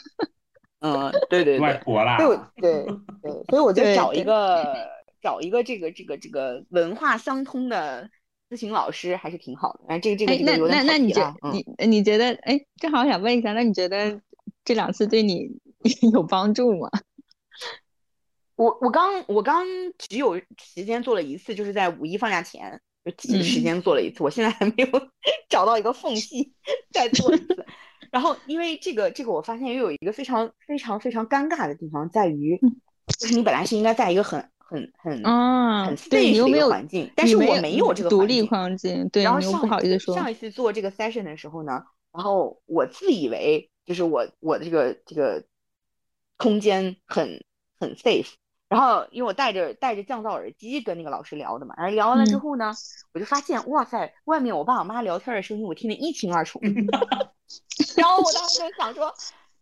[0.80, 2.16] 嗯，对对 对，外婆啦。
[2.16, 2.84] 对对
[3.22, 4.74] 对，所以我就找一个
[5.20, 8.08] 找一个这个这个这个文化相通的
[8.48, 9.80] 咨询老师还是挺好的。
[9.88, 14.20] 哎，这个这个这个有点那那你觉你你觉得哎，正好想问一下，那你觉得
[14.64, 15.50] 这两次对你
[16.12, 16.88] 有帮助吗？
[18.56, 19.66] 我我刚我刚
[19.98, 22.80] 只有时间做了一次，就是在五一放假前。
[23.10, 24.88] 就挤时间做了一次，我现在还没有
[25.48, 26.52] 找到一个缝隙
[26.92, 27.66] 再做一次。
[28.10, 32.58] 然后，因为这个这个，我发现又有一个非常非常非常尴尬的地方，在于
[33.18, 39.08] 就是你本来是应该在一个很很很啊很 safe 的环境，但是我没有这个独立环境。
[39.10, 45.44] 对，然后不好意思说，上一次做这个 session 的时候呢，然后我自以为就是我我的这个这个
[46.36, 47.44] 空间很
[47.78, 48.32] 很 safe。
[48.70, 52.72] 然后，因为我戴着戴着降噪耳机跟那个老师聊的嘛，然后聊完了之后呢，
[53.12, 56.60] 我就发现，哇塞，外面我爸我妈聊天的声音我听得一清二楚。
[57.98, 59.12] 然后我当时就想说，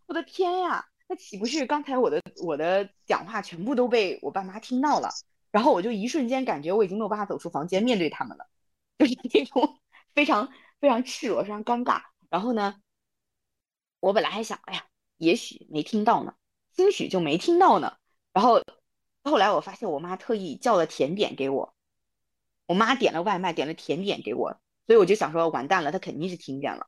[0.04, 5.08] 我的天呀，那岂不是刚才我的我的讲话全部都被我爸妈听到了？
[5.50, 8.46] 然后我就一瞬间感觉我已经没有办法走出房间面对他们了，
[8.98, 9.78] 就是那种
[10.14, 12.02] 非常非常赤裸、非常尴尬。
[12.28, 12.74] 然后呢，
[14.00, 14.84] 我本来还想，哎呀，
[15.16, 16.34] 也许没听到呢，
[16.76, 17.96] 兴许就没听到呢。
[18.34, 18.62] 然后。
[19.28, 21.74] 后来我发现我妈特意叫了甜点给我，
[22.66, 26.86] 我妈点了外卖，点了甜点给我，所以我就想说完蛋了，她肯定是听见了。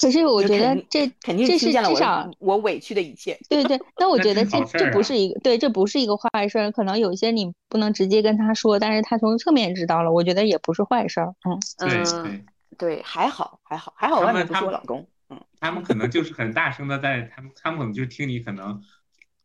[0.00, 3.38] 可是我觉得这肯定这是见了我我委屈的一切。
[3.50, 6.72] 对对，但我觉得 这这不是一个对，这不是一个坏事儿。
[6.72, 11.34] 可能有一些你不能直接跟他说，但是他从侧面知道了，我觉得也不是坏事儿。
[11.44, 12.44] 嗯，对嗯，
[12.78, 15.06] 对，对，还好还好还好，外面不是我老公。
[15.28, 18.82] 嗯，他们可能就是很大声的在，他们他们可能就听你可能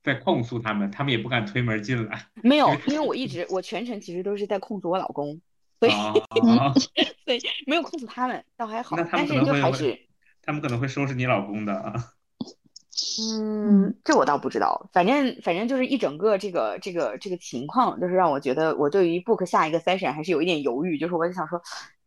[0.08, 2.26] 在控诉他们，他们也不敢推门进来。
[2.42, 5.42] 没有，因为我一直我全程其实都是在控诉我老公，
[5.82, 6.14] 所以啊，
[7.26, 8.96] 所以没有控诉他们，倒还好。
[8.96, 10.00] 那他们可但是就能会会还是，
[10.42, 11.94] 他们可能会收拾你老公的啊。
[13.20, 14.90] 嗯，这我倒不知道。
[14.92, 20.98] 反正反正就是一整个这个这个这个情况，就是让我觉得我对于 book 下一个 session 还是有一点犹豫。
[20.98, 21.62] 就是我就想说，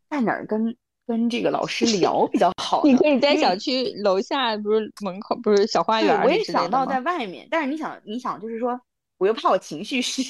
[0.08, 0.74] 在哪儿跟
[1.06, 2.82] 跟这个老师聊比较好？
[2.84, 7.00] 你可以在小区楼下，不是门口，不是小花，园我也想到在？
[7.00, 8.80] 外面，但是你想，你想，就是说，
[9.18, 10.22] 我又怕我情绪失，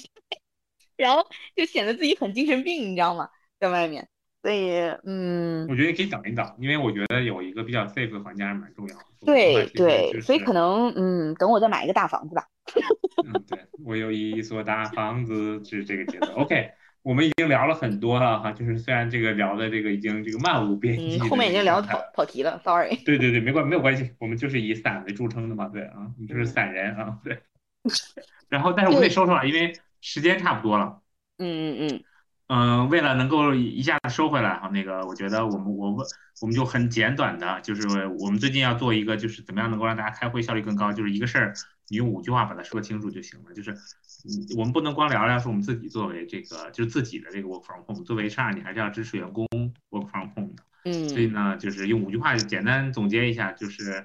[0.97, 3.29] 然后就显得自己很精神病，你知道吗？
[3.59, 4.09] 在外面，
[4.43, 9.05] 所以，嗯，我觉得你可以等一等，因为我觉得有一个比较 safe 的环境还是蛮重要的。
[9.27, 12.47] 对对，所以可能，嗯，等我再买一个大房子吧。
[13.27, 16.33] 嗯，对，我有一所大房子，是这个节奏。
[16.37, 16.71] OK，
[17.03, 21.99] 我们已经聊了很多了哈，就是虽然这个聊的这个已经这个漫无边际嗯，后面已经聊跑。
[22.15, 22.97] 跑题了，sorry。
[23.05, 27.41] 对对对，没关没有关系，我们就是以散为著称的嘛，对啊，你就是嗯散人啊，对。
[28.51, 31.01] 然后，但是我们得对收收了，因为时间差不多了。
[31.39, 32.05] 嗯嗯嗯
[32.49, 36.05] 嗯，为了能够一下子收回来哈，那个我觉得我们我们
[36.43, 41.55] 我们就很简短的，就是我们最近要做一个，就是怎么样能够让大家开会效率更高，就是一个事儿，
[41.91, 43.53] 你用五句话把它说清楚就行了。
[43.53, 49.47] 就是，嗯，我们不能光聊聊说我们自己作为这个就是自己的这个 work from home，作为 HR 你还是要支持员工
[49.91, 50.63] work from home 的。
[51.09, 54.03] 所以嗯呢，就是用五句话就简单总结一下，就是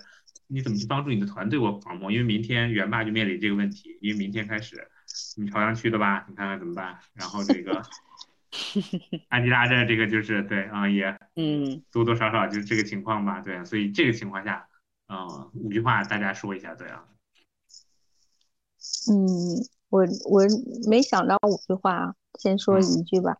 [0.48, 4.88] 你怎么去帮助你的团队 work from home，因为明天元霸就面临这个问题，因为明天开始
[5.38, 7.00] 你朝阳区的吧，你看看怎么办？
[7.14, 7.82] 然后这个
[9.30, 14.68] 安吉拉这这个就是对啊，也嗯多多少少就是这个情况吧，对啊，所以这个情况下，
[15.08, 17.04] 嗯，五句话大家说一下，对啊，
[19.08, 19.16] 嗯，
[19.90, 20.42] 我我
[20.90, 23.38] 没想到五句话，先说嗯一句吧。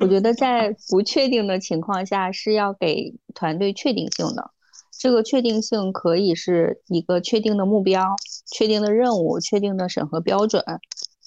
[0.00, 4.50] 我觉得在不确定的情况下是要给团队确定性的，
[4.98, 8.16] 这个确定性可以是一个确定的目标、
[8.50, 10.64] 确定的任务、确定的审核标准，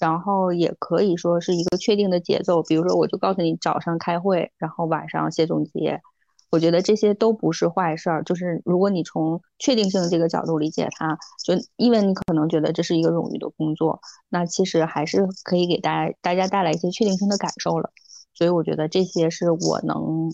[0.00, 2.62] 然后也可以说是一个确定的节奏。
[2.62, 6.00] 比如说，我就告诉你早上开会，然后晚上写总结。
[6.50, 17.90] 我觉得这些都不是坏事儿，就是如果你从确定性的这个角度理解它，就因为你可能觉得这是一个冗余的工作，那其实还是可以给大家大家带来一些确定性的感受了。
[18.34, 20.32] 所以我觉得这些是我能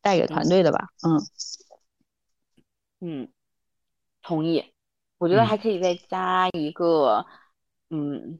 [0.00, 0.88] 带给团队的吧。
[1.02, 1.20] 嗯
[3.00, 3.28] 嗯，
[4.22, 4.72] 同意。
[5.18, 7.26] 我觉得嗯还可以再加一个，
[7.90, 8.38] 嗯，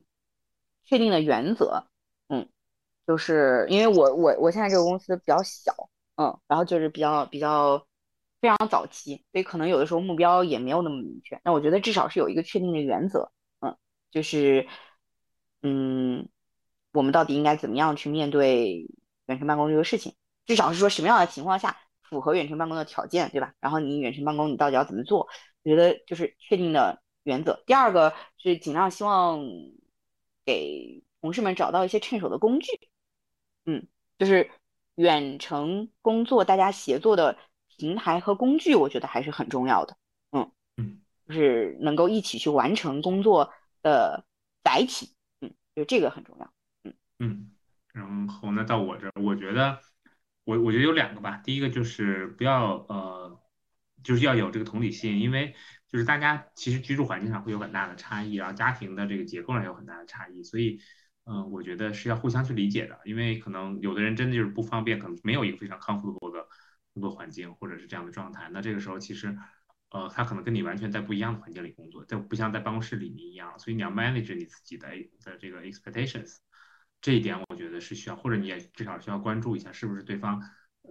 [0.84, 1.84] 确定的原则。
[2.28, 2.48] 嗯，
[3.06, 5.74] 就是因为我我我现在这个公司比较小，
[6.20, 7.86] 嗯，然后就是比较比较
[8.42, 11.40] 非常早期，所以可能有的时候目标也没有那么明确。
[11.44, 13.74] 那我觉得至少是有一个确定的原则，嗯，
[14.10, 14.68] 就是
[15.62, 16.28] 嗯，
[16.92, 18.86] 我们到底应该怎么样去面对
[19.26, 20.14] 远程办公这个事情？
[20.44, 23.54] 至少是说什么样的情况下符合远程办公的条件，对吧？
[23.58, 25.20] 然后你远程办公你到底要怎么做？
[25.62, 27.62] 我觉得就是确定的原则。
[27.66, 29.40] 第二个是尽量希望
[30.44, 32.72] 给同事们找到一些趁手的工具，
[33.64, 33.86] 嗯，
[34.18, 34.50] 就是
[35.00, 37.38] 远程工作大家协作的
[37.78, 39.96] 平台和工具，我觉得还是很重要的，
[40.32, 43.50] 嗯嗯，就是能够一起去完成工作
[43.80, 44.26] 的
[44.62, 46.52] 载体，嗯，就这个很重要。
[46.84, 47.50] 嗯嗯，
[47.94, 49.80] 然后呢，到我这儿，我觉得
[50.44, 51.38] 我我觉得有两个吧。
[51.42, 53.40] 第一个就是不要呃，
[54.04, 55.54] 就是要有这个同理心，因为
[55.88, 60.78] 就是大家其实居住环境上会有很大的差异，然后家庭的这个结构上有很大的差异，所以
[61.30, 62.98] 嗯、我觉得是要互相去理解的。
[63.04, 66.46] 因为可能有的人真的就是不方便，可能没有一个非常 comfortable 的
[66.92, 69.36] 工作环境，或者是这样的状态，那这个时候其实。
[69.92, 74.86] 呃，他可能跟你完全在不一样的环境里工作，但不像在办公室里面一样，所以你要 manage 你自己的
[75.24, 76.36] 的这个 expectations。
[77.00, 80.40] 这一点我觉得是需要，或者你也至少需要关注一下，是不是对方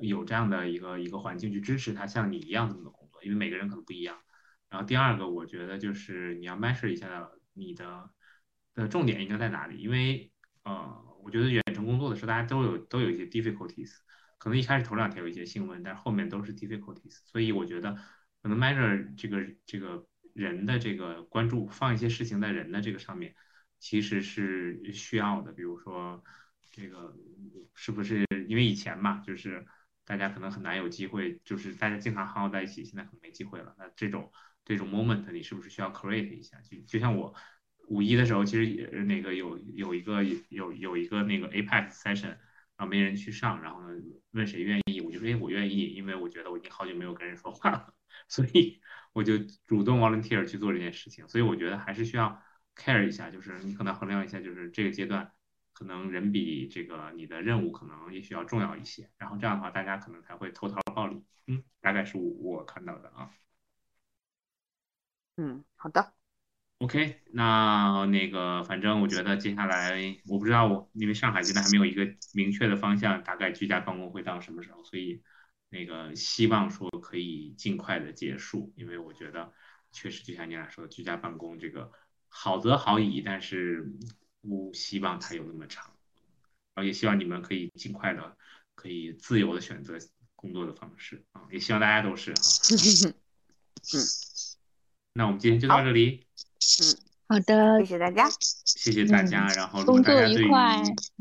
[0.01, 4.17] 有这样的一个一个环境去支持他像你一样的工作，因为每个人可能不一样。
[4.69, 8.09] 然后第二个，我觉得就是你要 measure 一下你的
[8.75, 10.31] 的重点应该在哪里，因为
[10.63, 13.91] 呃，我觉得远程工作的时候，大家都有都有一些 difficulties，
[14.37, 17.95] 可能一开始头两天有一些兴奋，但是后面都是 difficulties，所以我觉得
[18.41, 23.35] 可能 measure 这个这个人的这个关注，放一些事情在人的这个上面。
[23.81, 26.21] 其实是需要的，比如说
[26.69, 27.15] 这个
[27.73, 29.65] 是不是因为以前嘛，就是
[30.03, 33.73] 大家可能很难有机会，就是大家经常耗在一起，现在可能没机会了。
[33.77, 34.29] 那这种
[34.65, 36.59] 这种 moment 你是不是需要 create 一下？
[36.59, 37.33] 就就像我
[37.89, 42.29] 五一的时候，其实也那个有有一个有有一个那个 Apex session，
[42.77, 44.01] 然后没人去上，然后呢
[44.31, 47.93] 问谁愿意，我就说哎我愿意，因为我觉得我已经好久没有跟人说话了。
[48.27, 48.79] 所以
[49.13, 51.27] 我就主动 volunteer 去做这件事情。
[51.27, 52.41] 所以我觉得还是需要
[52.75, 55.31] care 一下，就是你可能衡量一下，就是这个阶段
[55.73, 61.23] 可能人比这个你的任务可能也许要重要一些，然后这样的话大家可能才会投桃报李。
[61.47, 63.31] 嗯，大概是我我看到的啊。
[65.37, 66.18] 嗯，好的。
[66.79, 75.21] OK，那那个，反正我觉得接下来我不知道，我因为上海现在还没有一个明确的方向，大概居家办公会到什么时候，所以
[75.69, 79.51] 那个希望说可以尽快的结束，因为我觉得
[79.91, 81.91] 确实就像你俩说的，居家办公这个
[82.29, 83.85] 好则好矣，但是
[84.41, 85.85] 不希望它有那么长，
[86.75, 88.37] 然后也希望你们可以尽快的
[88.75, 89.97] 可以自由的选择
[90.33, 92.39] 工作的方式啊，也希望大家都是哈。
[93.91, 93.99] 嗯，
[95.13, 96.25] 那我们今天就到这里。
[96.81, 96.95] 嗯，
[97.27, 98.29] 好的，谢谢大家，
[98.65, 99.47] 谢谢大家。
[99.55, 100.49] 然后，如果大家对于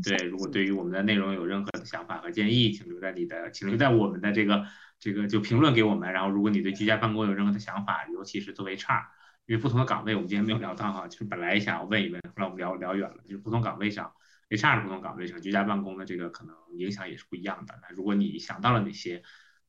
[0.03, 4.67] 对，如果对于我们的内容有任何的想法和建议，请留在你的，请留在我们的这个
[4.99, 6.13] 这个就评论给我们。
[6.13, 9.05] 然后，如果你对居家办公有任何的想法，尤其是作为 HR，
[9.47, 14.13] 因为不同的岗位，我们今天没有聊到哈，就是本来想要问一问，后来我们聊聊远了，就是不同岗位上
[14.51, 17.75] HR 的不同岗位上居家办公的这个可能影响也是不一样的。
[17.83, 19.23] 那如果你想到了哪些，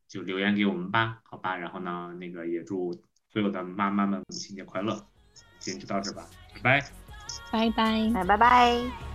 [0.08, 1.58] 就留言给我们吧，好吧？
[1.58, 3.02] 然后呢，那个也祝
[3.32, 5.06] 所有的妈妈们母亲节快乐。
[5.60, 6.26] 今天就到这吧，
[6.64, 6.90] 拜拜，
[7.52, 9.09] 拜拜，拜拜拜。